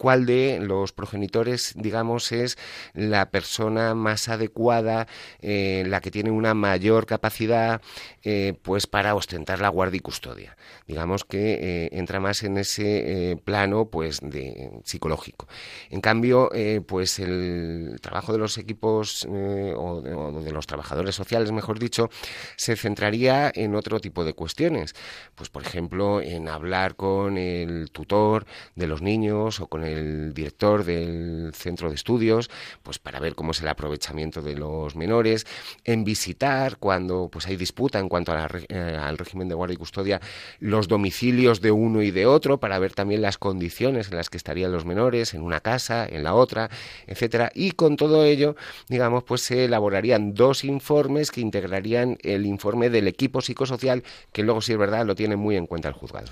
cuál 0.00 0.24
de 0.24 0.60
los 0.62 0.92
progenitores, 0.92 1.74
digamos, 1.76 2.32
es 2.32 2.56
la 2.94 3.30
persona 3.30 3.94
más 3.94 4.30
adecuada, 4.30 5.06
eh, 5.42 5.84
la 5.86 6.00
que 6.00 6.10
tiene 6.10 6.30
una 6.30 6.54
mayor 6.54 7.04
capacidad, 7.04 7.82
eh, 8.22 8.54
pues 8.62 8.86
para 8.86 9.14
ostentar 9.14 9.60
la 9.60 9.68
guardia 9.68 9.98
y 9.98 10.00
custodia. 10.00 10.56
Digamos 10.86 11.26
que 11.26 11.52
eh, 11.52 11.88
entra 11.92 12.18
más 12.18 12.42
en 12.44 12.56
ese 12.56 13.38
plano, 13.44 13.90
pues, 13.90 14.20
de 14.22 14.70
psicológico. 14.84 15.46
En 15.90 16.00
cambio, 16.00 16.48
pues 16.86 17.18
el 17.18 17.98
trabajo 18.00 18.32
de 18.32 18.38
los 18.38 18.56
equipos 18.56 19.26
o, 19.26 20.00
de, 20.00 20.14
o 20.14 20.32
de 20.42 20.52
los 20.52 20.66
trabajadores 20.66 21.14
sociales, 21.14 21.52
mejor 21.52 21.78
dicho, 21.78 22.08
se 22.56 22.74
centraría 22.74 23.52
en 23.54 23.74
otro 23.74 24.00
tipo 24.00 24.24
de 24.24 24.32
cuestiones. 24.32 24.94
Pues, 25.34 25.50
por 25.50 25.62
ejemplo, 25.62 26.22
en 26.22 26.48
hablar 26.48 26.96
con 26.96 27.36
el 27.36 27.90
tutor 27.90 28.46
de 28.76 28.86
los 28.86 29.02
niños 29.02 29.60
o 29.60 29.66
con 29.66 29.84
el 29.84 29.89
el 29.92 30.34
director 30.34 30.84
del 30.84 31.52
centro 31.54 31.88
de 31.88 31.94
estudios, 31.94 32.50
pues 32.82 32.98
para 32.98 33.20
ver 33.20 33.34
cómo 33.34 33.52
es 33.52 33.60
el 33.60 33.68
aprovechamiento 33.68 34.42
de 34.42 34.56
los 34.56 34.96
menores, 34.96 35.46
en 35.84 36.04
visitar 36.04 36.78
cuando 36.78 37.28
pues 37.30 37.46
hay 37.46 37.56
disputa 37.56 37.98
en 37.98 38.08
cuanto 38.08 38.32
a 38.32 38.36
la, 38.36 38.50
eh, 38.68 38.98
al 39.00 39.18
régimen 39.18 39.48
de 39.48 39.54
guardia 39.54 39.74
y 39.74 39.78
custodia, 39.78 40.20
los 40.58 40.88
domicilios 40.88 41.60
de 41.60 41.70
uno 41.70 42.02
y 42.02 42.10
de 42.10 42.26
otro, 42.26 42.58
para 42.60 42.78
ver 42.78 42.92
también 42.92 43.22
las 43.22 43.38
condiciones 43.38 44.08
en 44.10 44.16
las 44.16 44.30
que 44.30 44.36
estarían 44.36 44.72
los 44.72 44.84
menores, 44.84 45.34
en 45.34 45.42
una 45.42 45.60
casa, 45.60 46.06
en 46.06 46.22
la 46.24 46.34
otra, 46.34 46.70
etcétera. 47.06 47.50
Y 47.54 47.72
con 47.72 47.96
todo 47.96 48.24
ello, 48.24 48.56
digamos, 48.88 49.24
pues 49.24 49.42
se 49.42 49.64
elaborarían 49.64 50.34
dos 50.34 50.64
informes 50.64 51.30
que 51.30 51.40
integrarían 51.40 52.18
el 52.22 52.46
informe 52.46 52.90
del 52.90 53.08
equipo 53.08 53.40
psicosocial, 53.40 54.02
que 54.32 54.42
luego, 54.42 54.60
si 54.60 54.72
es 54.72 54.78
verdad, 54.78 55.06
lo 55.06 55.14
tiene 55.14 55.36
muy 55.36 55.56
en 55.56 55.66
cuenta 55.66 55.88
el 55.88 55.94
juzgado. 55.94 56.30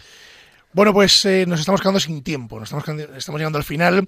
Bueno, 0.75 0.93
pues 0.93 1.25
eh, 1.25 1.47
nos 1.47 1.61
estamos 1.61 1.81
quedando 1.81 1.99
sin 1.99 2.23
tiempo, 2.23 2.61
nos 2.61 2.71
estamos, 3.16 3.41
llegando 3.41 3.57
al 3.57 3.64
final. 3.64 4.07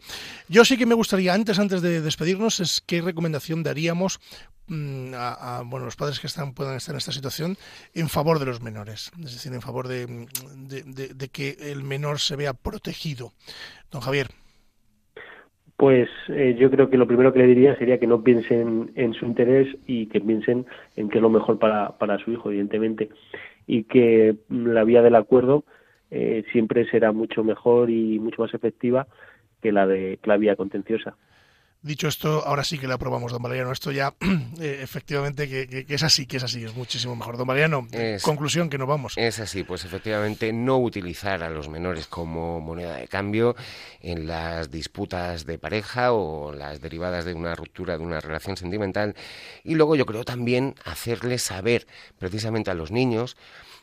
Yo 0.49 0.65
sí 0.65 0.77
que 0.77 0.85
me 0.85 0.95
gustaría, 0.95 1.33
antes, 1.33 1.59
antes 1.59 1.81
de 1.81 2.03
despedirnos, 2.03 2.61
es 2.61 2.83
qué 2.87 3.01
recomendación 3.01 3.63
daríamos 3.63 4.21
mm, 4.69 5.13
a, 5.15 5.63
bueno, 5.65 5.87
los 5.87 5.97
padres 5.97 6.21
que 6.21 6.27
están, 6.27 6.53
puedan 6.53 6.77
estar 6.77 6.95
en 6.95 6.99
esta 6.99 7.13
situación 7.13 7.57
en 7.95 8.11
favor 8.11 8.39
de 8.39 8.45
los 8.45 8.61
menores, 8.61 9.11
es 9.19 9.33
decir, 9.33 9.55
en 9.55 9.63
favor 9.63 9.89
de, 9.89 10.27
que 11.33 11.57
el 11.73 11.83
menor 11.83 12.19
se 12.19 12.37
vea 12.37 12.53
protegido. 12.53 13.33
Don 13.91 14.03
Javier. 14.03 14.27
Pues 15.79 16.11
eh, 16.29 16.59
yo 16.61 16.71
creo 16.71 16.91
que 16.91 16.99
lo 16.99 17.07
primero 17.07 17.33
que 17.33 17.39
le 17.39 17.47
diría 17.47 17.75
sería 17.79 17.99
que 17.99 18.07
no 18.07 18.23
piensen 18.23 18.93
en 18.97 19.15
su 19.15 19.25
interés 19.25 19.67
y 19.87 20.09
que 20.09 20.21
piensen 20.21 20.67
en 20.97 21.09
qué 21.09 21.17
es 21.17 21.23
lo 21.23 21.31
mejor 21.31 21.59
para, 21.59 22.19
su 22.23 22.33
hijo, 22.33 22.51
evidentemente, 22.51 23.09
y 23.67 23.85
que 23.85 24.37
la 24.51 24.85
vía 24.85 25.01
del 25.01 25.15
acuerdo 25.15 25.65
eh, 26.11 26.45
siempre 26.53 26.89
será 26.91 27.13
mucho 27.13 27.43
mejor 27.45 27.91
y 27.91 28.19
mucho 28.19 28.43
más 28.43 28.53
efectiva 28.55 29.07
que 29.63 29.73
la 29.73 29.87
de 29.87 30.19
la 30.25 30.37
vía 30.37 30.57
contenciosa. 30.57 31.17
Dicho 31.83 32.09
esto, 32.09 32.47
ahora 32.47 32.63
sí 32.63 32.77
que 32.79 32.87
le 32.87 32.93
aprobamos, 32.93 33.33
don 33.33 33.43
Valeriano. 33.43 33.73
Esto 33.73 33.91
ya, 33.91 34.13
eh, 34.61 34.81
efectivamente, 34.83 35.49
que, 35.49 35.67
que- 35.67 35.87
que 35.87 35.95
es 35.95 36.03
así, 36.03 36.27
que 36.27 36.37
es 36.37 36.45
así, 36.45 36.63
es 36.63 36.75
muchísimo 36.77 37.17
mejor. 37.17 37.39
Don 37.39 37.47
Valeriano, 37.47 37.87
Es- 37.93 38.23
conclusión, 38.23 38.69
que 38.69 38.77
nos 38.77 38.87
vamos. 38.87 39.15
Es 39.17 39.41
así, 39.41 39.65
pues 39.65 39.87
efectivamente 39.87 40.53
no 40.53 40.77
utilizar 40.79 41.43
a 41.43 41.49
los 41.49 41.71
menores 41.71 42.07
como 42.07 42.61
moneda 42.61 42.97
de 42.97 43.09
cambio 43.09 43.57
en 44.03 44.27
las 44.27 44.71
disputas 44.71 45.47
de 45.47 45.57
pareja 45.59 46.13
o 46.13 46.53
las 46.53 46.83
derivadas 46.83 47.25
de 47.25 47.33
una 47.33 47.55
ruptura 47.55 47.97
de 47.97 48.05
una 48.05 48.21
relación 48.21 48.59
sentimental. 48.59 49.15
Y 49.65 49.75
luego 49.75 49.97
yo 49.97 50.05
creo 50.05 50.25
también 50.25 50.75
hacerles 50.85 51.41
saber 51.43 51.87
precisamente 52.19 52.71
a 52.71 52.75
los 52.75 52.91
niños 52.91 53.39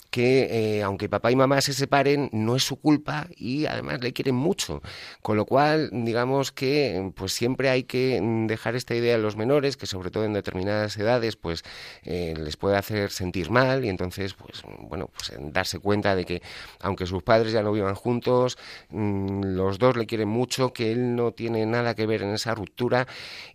que 0.10 0.78
eh, 0.78 0.84
aunque 0.84 1.10
papá 1.10 1.32
y 1.32 1.36
mamá 1.36 1.62
se 1.62 1.74
separen 1.74 2.30
no 2.32 2.56
es 2.56 2.64
su 2.64 2.78
culpa 2.78 3.28
y 3.36 3.66
además 3.66 4.02
le 4.02 4.14
quieren 4.14 4.36
mucho. 4.36 4.82
Con 5.22 5.38
lo 5.38 5.46
cual 5.46 5.90
digamos 5.92 6.52
que 6.52 7.12
pues 7.16 7.34
siempre 7.34 7.70
hay 7.70 7.84
que 7.84 8.20
mm, 8.22 8.48
dejar 8.48 8.76
esta 8.76 8.96
idea 8.96 9.16
a 9.16 9.18
los 9.18 9.36
menores 9.36 9.78
que 9.78 9.86
sobre 9.86 10.12
todo 10.12 10.26
en 10.26 10.34
determinadas 10.34 10.98
edades 10.98 11.36
pues 11.36 11.64
eh, 12.04 12.34
les 12.38 12.58
puede 12.58 12.78
hacer 12.78 13.12
sentir 13.12 13.52
mal 13.52 13.86
y 13.86 13.90
entonces 13.90 14.34
pues 14.34 14.64
bueno 14.80 15.10
pues 15.14 15.32
darse 15.40 15.80
cuenta 15.80 16.16
de 16.16 16.26
que 16.26 16.42
aunque 16.80 17.06
sus 17.06 17.24
padres 17.24 17.52
ya 17.54 17.62
no 17.64 17.72
vivan 17.72 17.96
juntos 17.96 18.58
mm, 18.90 19.44
los 19.44 19.80
dos 19.80 19.98
le 19.98 20.06
quieren 20.06 20.30
mucho 20.30 20.74
que 20.74 20.92
él 20.92 21.16
no 21.16 21.32
tiene 21.32 21.66
nada 21.66 21.96
que 21.96 22.06
ver 22.06 22.22
en 22.22 22.34
esa 22.34 22.56
ruptura 22.56 23.08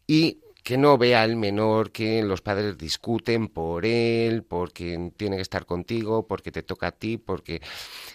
y 0.06 0.41
que 0.62 0.78
no 0.78 0.96
vea 0.96 1.22
al 1.22 1.36
menor 1.36 1.90
que 1.90 2.22
los 2.22 2.40
padres 2.40 2.78
discuten 2.78 3.48
por 3.48 3.84
él, 3.84 4.44
porque 4.44 5.12
tiene 5.16 5.36
que 5.36 5.42
estar 5.42 5.66
contigo, 5.66 6.26
porque 6.26 6.52
te 6.52 6.62
toca 6.62 6.88
a 6.88 6.92
ti, 6.92 7.18
porque 7.18 7.60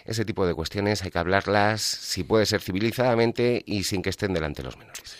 ese 0.04 0.24
tipo 0.24 0.46
de 0.46 0.54
cuestiones 0.54 1.02
hay 1.02 1.10
que 1.10 1.18
hablarlas, 1.18 1.82
si 1.82 2.24
puede 2.24 2.46
ser 2.46 2.60
civilizadamente 2.60 3.62
y 3.66 3.84
sin 3.84 4.02
que 4.02 4.10
estén 4.10 4.32
delante 4.32 4.62
los 4.62 4.76
menores. 4.76 5.16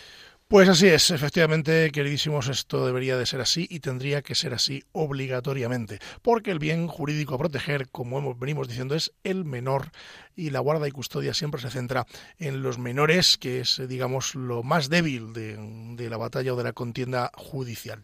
Pues 0.49 0.66
así 0.70 0.86
es, 0.86 1.11
efectivamente, 1.11 1.90
queridísimos, 1.92 2.49
esto 2.49 2.86
debería 2.86 3.18
de 3.18 3.26
ser 3.26 3.42
así 3.42 3.66
y 3.68 3.80
tendría 3.80 4.22
que 4.22 4.34
ser 4.34 4.55
así 4.55 4.82
obligatoriamente, 4.92 5.99
porque 6.22 6.51
el 6.51 6.59
bien 6.59 6.86
jurídico 6.86 7.34
a 7.34 7.38
proteger, 7.38 7.90
como 7.90 8.18
hemos, 8.18 8.38
venimos 8.38 8.66
diciendo, 8.66 8.94
es 8.94 9.12
el 9.24 9.44
menor 9.44 9.90
y 10.36 10.49
la 10.49 10.61
guarda 10.61 10.88
y 10.88 10.90
custodia 10.90 11.34
siempre 11.34 11.61
se 11.61 11.68
centra 11.68 12.07
en 12.38 12.62
los 12.62 12.78
menores, 12.78 13.36
que 13.36 13.61
es, 13.61 13.82
digamos, 13.88 14.34
lo 14.34 14.62
más 14.62 14.88
débil 14.88 15.34
de, 15.34 15.59
de 15.96 16.09
la 16.09 16.16
batalla 16.16 16.55
o 16.55 16.57
de 16.57 16.64
la 16.64 16.72
contienda 16.72 17.30
judicial. 17.34 18.01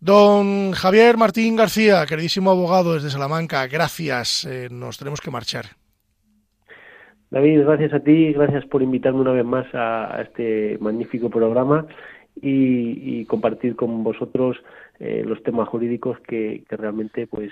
Don 0.00 0.72
Javier 0.72 1.16
Martín 1.16 1.54
García, 1.54 2.04
queridísimo 2.06 2.50
abogado 2.50 2.94
desde 2.94 3.10
Salamanca, 3.12 3.68
gracias, 3.68 4.44
eh, 4.46 4.66
nos 4.68 4.98
tenemos 4.98 5.20
que 5.20 5.30
marchar. 5.30 5.76
David, 7.30 7.62
gracias 7.62 7.92
a 7.92 8.00
ti, 8.00 8.32
gracias 8.32 8.64
por 8.66 8.82
invitarme 8.82 9.20
una 9.20 9.32
vez 9.32 9.44
más 9.44 9.66
a, 9.74 10.22
este 10.22 10.78
magnífico 10.80 11.28
programa 11.28 11.86
y, 12.40 13.20
y 13.20 13.24
compartir 13.24 13.74
con 13.74 14.04
vosotros 14.04 14.56
eh, 15.00 15.24
los 15.26 15.42
temas 15.42 15.68
jurídicos 15.68 16.18
que, 16.20 16.64
que 16.68 16.76
realmente 16.76 17.26
pues 17.26 17.50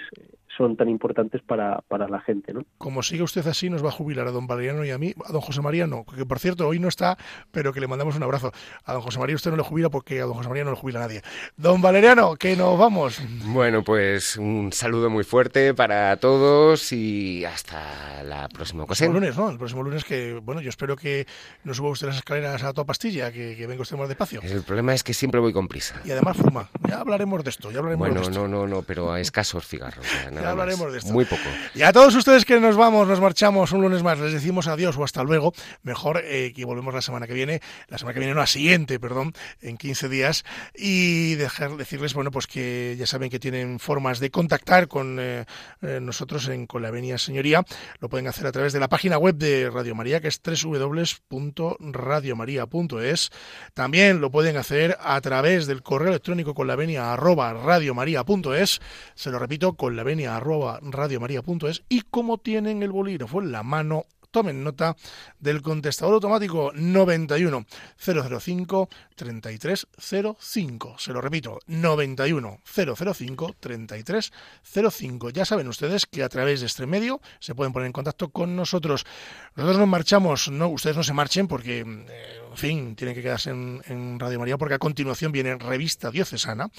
son 0.56 0.76
tan 0.76 0.88
importantes 0.88 1.42
para, 1.42 1.80
para 1.88 2.08
la 2.08 2.20
gente, 2.20 2.52
¿no? 2.52 2.64
Como 2.78 3.02
siga 3.02 3.24
usted 3.24 3.46
así, 3.46 3.68
nos 3.70 3.84
va 3.84 3.88
a 3.88 3.92
jubilar 3.92 4.26
a 4.28 4.30
don 4.30 4.46
Valeriano 4.46 4.84
y 4.84 4.90
a 4.90 4.98
mí, 4.98 5.12
a 5.26 5.32
don 5.32 5.40
José 5.40 5.60
María 5.60 5.86
no, 5.86 6.04
que 6.04 6.24
por 6.26 6.38
cierto 6.38 6.68
hoy 6.68 6.78
no 6.78 6.88
está, 6.88 7.16
pero 7.50 7.72
que 7.72 7.80
le 7.80 7.86
mandamos 7.88 8.16
un 8.16 8.22
abrazo. 8.22 8.52
A 8.84 8.92
don 8.92 9.02
José 9.02 9.18
María 9.18 9.36
usted 9.36 9.50
no 9.50 9.56
le 9.56 9.62
jubila 9.62 9.90
porque 9.90 10.20
a 10.20 10.24
don 10.24 10.34
José 10.34 10.48
María 10.48 10.64
no 10.64 10.70
le 10.70 10.76
jubila 10.76 11.00
nadie. 11.00 11.22
Don 11.56 11.82
Valeriano, 11.82 12.36
que 12.36 12.56
nos 12.56 12.78
vamos. 12.78 13.20
Bueno, 13.46 13.82
pues 13.82 14.36
un 14.36 14.72
saludo 14.72 15.10
muy 15.10 15.24
fuerte 15.24 15.74
para 15.74 16.16
todos 16.16 16.92
y 16.92 17.44
hasta 17.44 18.22
la 18.22 18.48
próxima 18.48 18.82
El 18.82 18.84
ocasión. 18.84 19.12
lunes, 19.12 19.36
¿no? 19.36 19.50
El 19.50 19.58
próximo 19.58 19.82
lunes 19.82 20.04
que, 20.04 20.34
bueno, 20.42 20.60
yo 20.60 20.68
espero 20.70 20.96
que 20.96 21.26
no 21.64 21.74
suba 21.74 21.90
usted 21.90 22.06
las 22.06 22.16
escaleras 22.16 22.62
a 22.62 22.72
toda 22.72 22.84
pastilla, 22.86 23.32
que, 23.32 23.56
que 23.56 23.66
venga 23.66 23.82
usted 23.82 23.96
más 23.96 24.08
despacio. 24.08 24.40
El 24.42 24.62
problema 24.62 24.94
es 24.94 25.02
que 25.02 25.14
siempre 25.14 25.40
voy 25.40 25.52
con 25.52 25.68
prisa. 25.68 26.00
Y 26.04 26.10
además 26.10 26.36
fuma. 26.36 26.68
Ya 26.88 27.00
hablaremos 27.00 27.42
de 27.44 27.50
esto, 27.50 27.70
ya 27.70 27.78
hablaremos 27.78 27.98
Bueno, 28.06 28.20
de 28.20 28.28
esto. 28.28 28.46
no, 28.46 28.48
no, 28.48 28.66
no, 28.66 28.82
pero 28.82 29.12
a 29.12 29.20
escasos 29.20 29.66
cigarros. 29.66 30.04
ya, 30.24 30.30
nada 30.30 30.43
hablaremos 30.44 30.92
de 30.92 30.98
esto. 30.98 31.12
Muy 31.12 31.24
poco. 31.24 31.42
Y 31.74 31.82
a 31.82 31.92
todos 31.92 32.14
ustedes 32.14 32.44
que 32.44 32.60
nos 32.60 32.76
vamos, 32.76 33.08
nos 33.08 33.20
marchamos 33.20 33.72
un 33.72 33.82
lunes 33.82 34.02
más, 34.02 34.18
les 34.18 34.32
decimos 34.32 34.66
adiós 34.66 34.96
o 34.96 35.04
hasta 35.04 35.22
luego. 35.22 35.52
Mejor 35.82 36.22
eh, 36.24 36.52
que 36.54 36.64
volvemos 36.64 36.94
la 36.94 37.02
semana 37.02 37.26
que 37.26 37.34
viene, 37.34 37.60
la 37.88 37.98
semana 37.98 38.14
que 38.14 38.20
viene, 38.20 38.32
no, 38.34 38.40
la 38.40 38.46
siguiente, 38.46 38.98
perdón, 39.00 39.32
en 39.60 39.76
15 39.76 40.08
días. 40.08 40.44
Y 40.74 41.34
dejar, 41.34 41.76
decirles, 41.76 42.14
bueno, 42.14 42.30
pues 42.30 42.46
que 42.46 42.96
ya 42.98 43.06
saben 43.06 43.28
que 43.30 43.38
tienen 43.38 43.78
formas 43.78 44.20
de 44.20 44.30
contactar 44.30 44.88
con 44.88 45.18
eh, 45.20 45.44
eh, 45.82 45.98
nosotros 46.00 46.48
en 46.48 46.66
Con 46.66 46.82
la 46.82 46.90
Venia 46.90 47.18
Señoría. 47.18 47.64
Lo 48.00 48.08
pueden 48.08 48.26
hacer 48.26 48.46
a 48.46 48.52
través 48.52 48.72
de 48.72 48.80
la 48.80 48.88
página 48.88 49.18
web 49.18 49.36
de 49.36 49.70
Radio 49.70 49.94
María, 49.94 50.20
que 50.20 50.28
es 50.28 50.40
www.radiomaria.es. 50.42 53.30
También 53.74 54.20
lo 54.20 54.30
pueden 54.30 54.56
hacer 54.56 54.96
a 55.00 55.20
través 55.20 55.66
del 55.66 55.82
correo 55.82 56.08
electrónico 56.08 56.54
con 56.54 56.66
la 56.66 56.76
venia 56.76 57.12
arroba 57.12 57.52
radiomaria.es. 57.52 58.80
Se 59.14 59.30
lo 59.30 59.38
repito, 59.38 59.74
con 59.74 59.96
la 59.96 60.02
venia 60.02 60.33
arroba 60.36 60.80
radiomaria.es. 60.82 61.84
Y 61.88 62.02
como 62.02 62.38
tienen 62.38 62.82
el 62.82 62.92
bolígrafo 62.92 63.40
en 63.40 63.52
la 63.52 63.62
mano, 63.62 64.06
tomen 64.34 64.64
nota 64.64 64.96
del 65.38 65.62
contestador 65.62 66.14
automático 66.14 66.72
91 66.74 67.66
005 67.96 68.88
3305. 69.14 70.96
Se 70.98 71.12
lo 71.12 71.20
repito, 71.20 71.60
91 71.68 72.58
005 72.64 73.54
3305. 73.60 75.30
Ya 75.30 75.44
saben 75.44 75.68
ustedes 75.68 76.06
que 76.06 76.24
a 76.24 76.28
través 76.28 76.60
de 76.60 76.66
este 76.66 76.84
medio 76.86 77.20
se 77.38 77.54
pueden 77.54 77.72
poner 77.72 77.86
en 77.86 77.92
contacto 77.92 78.30
con 78.30 78.56
nosotros. 78.56 79.06
Nosotros 79.54 79.78
nos 79.78 79.88
marchamos, 79.88 80.50
no, 80.50 80.66
ustedes 80.66 80.96
no 80.96 81.04
se 81.04 81.12
marchen 81.12 81.46
porque, 81.46 81.78
eh, 81.80 82.40
en 82.50 82.56
fin, 82.56 82.96
tienen 82.96 83.14
que 83.14 83.22
quedarse 83.22 83.50
en, 83.50 83.82
en 83.86 84.18
Radio 84.18 84.40
María 84.40 84.58
porque 84.58 84.74
a 84.74 84.78
continuación 84.80 85.30
viene 85.30 85.54
Revista 85.54 86.10
Diocesana 86.10 86.70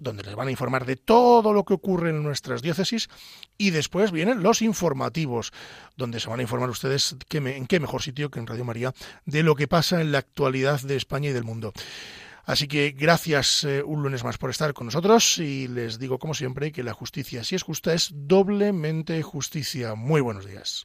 donde 0.00 0.24
les 0.24 0.34
van 0.34 0.48
a 0.48 0.50
informar 0.50 0.86
de 0.86 0.96
todo 0.96 1.52
lo 1.52 1.64
que 1.64 1.74
ocurre 1.74 2.10
en 2.10 2.22
nuestras 2.22 2.62
diócesis 2.62 3.08
y 3.56 3.70
después 3.70 4.10
vienen 4.10 4.42
los 4.42 4.62
informativos, 4.62 5.52
donde 5.96 6.18
se 6.18 6.28
van 6.28 6.40
a 6.40 6.42
informar 6.42 6.70
ustedes 6.70 7.16
en 7.30 7.66
qué 7.66 7.80
mejor 7.80 8.02
sitio 8.02 8.30
que 8.30 8.40
en 8.40 8.46
Radio 8.46 8.64
María 8.64 8.92
de 9.26 9.42
lo 9.42 9.54
que 9.54 9.68
pasa 9.68 10.00
en 10.00 10.10
la 10.10 10.18
actualidad 10.18 10.80
de 10.80 10.96
España 10.96 11.30
y 11.30 11.32
del 11.32 11.44
mundo. 11.44 11.72
Así 12.44 12.66
que 12.66 12.90
gracias 12.98 13.64
eh, 13.64 13.82
un 13.82 14.02
lunes 14.02 14.24
más 14.24 14.38
por 14.38 14.50
estar 14.50 14.72
con 14.72 14.86
nosotros 14.86 15.38
y 15.38 15.68
les 15.68 15.98
digo 15.98 16.18
como 16.18 16.34
siempre 16.34 16.72
que 16.72 16.82
la 16.82 16.94
justicia, 16.94 17.44
si 17.44 17.54
es 17.54 17.62
justa, 17.62 17.94
es 17.94 18.10
doblemente 18.12 19.22
justicia. 19.22 19.94
Muy 19.94 20.20
buenos 20.20 20.46
días. 20.46 20.84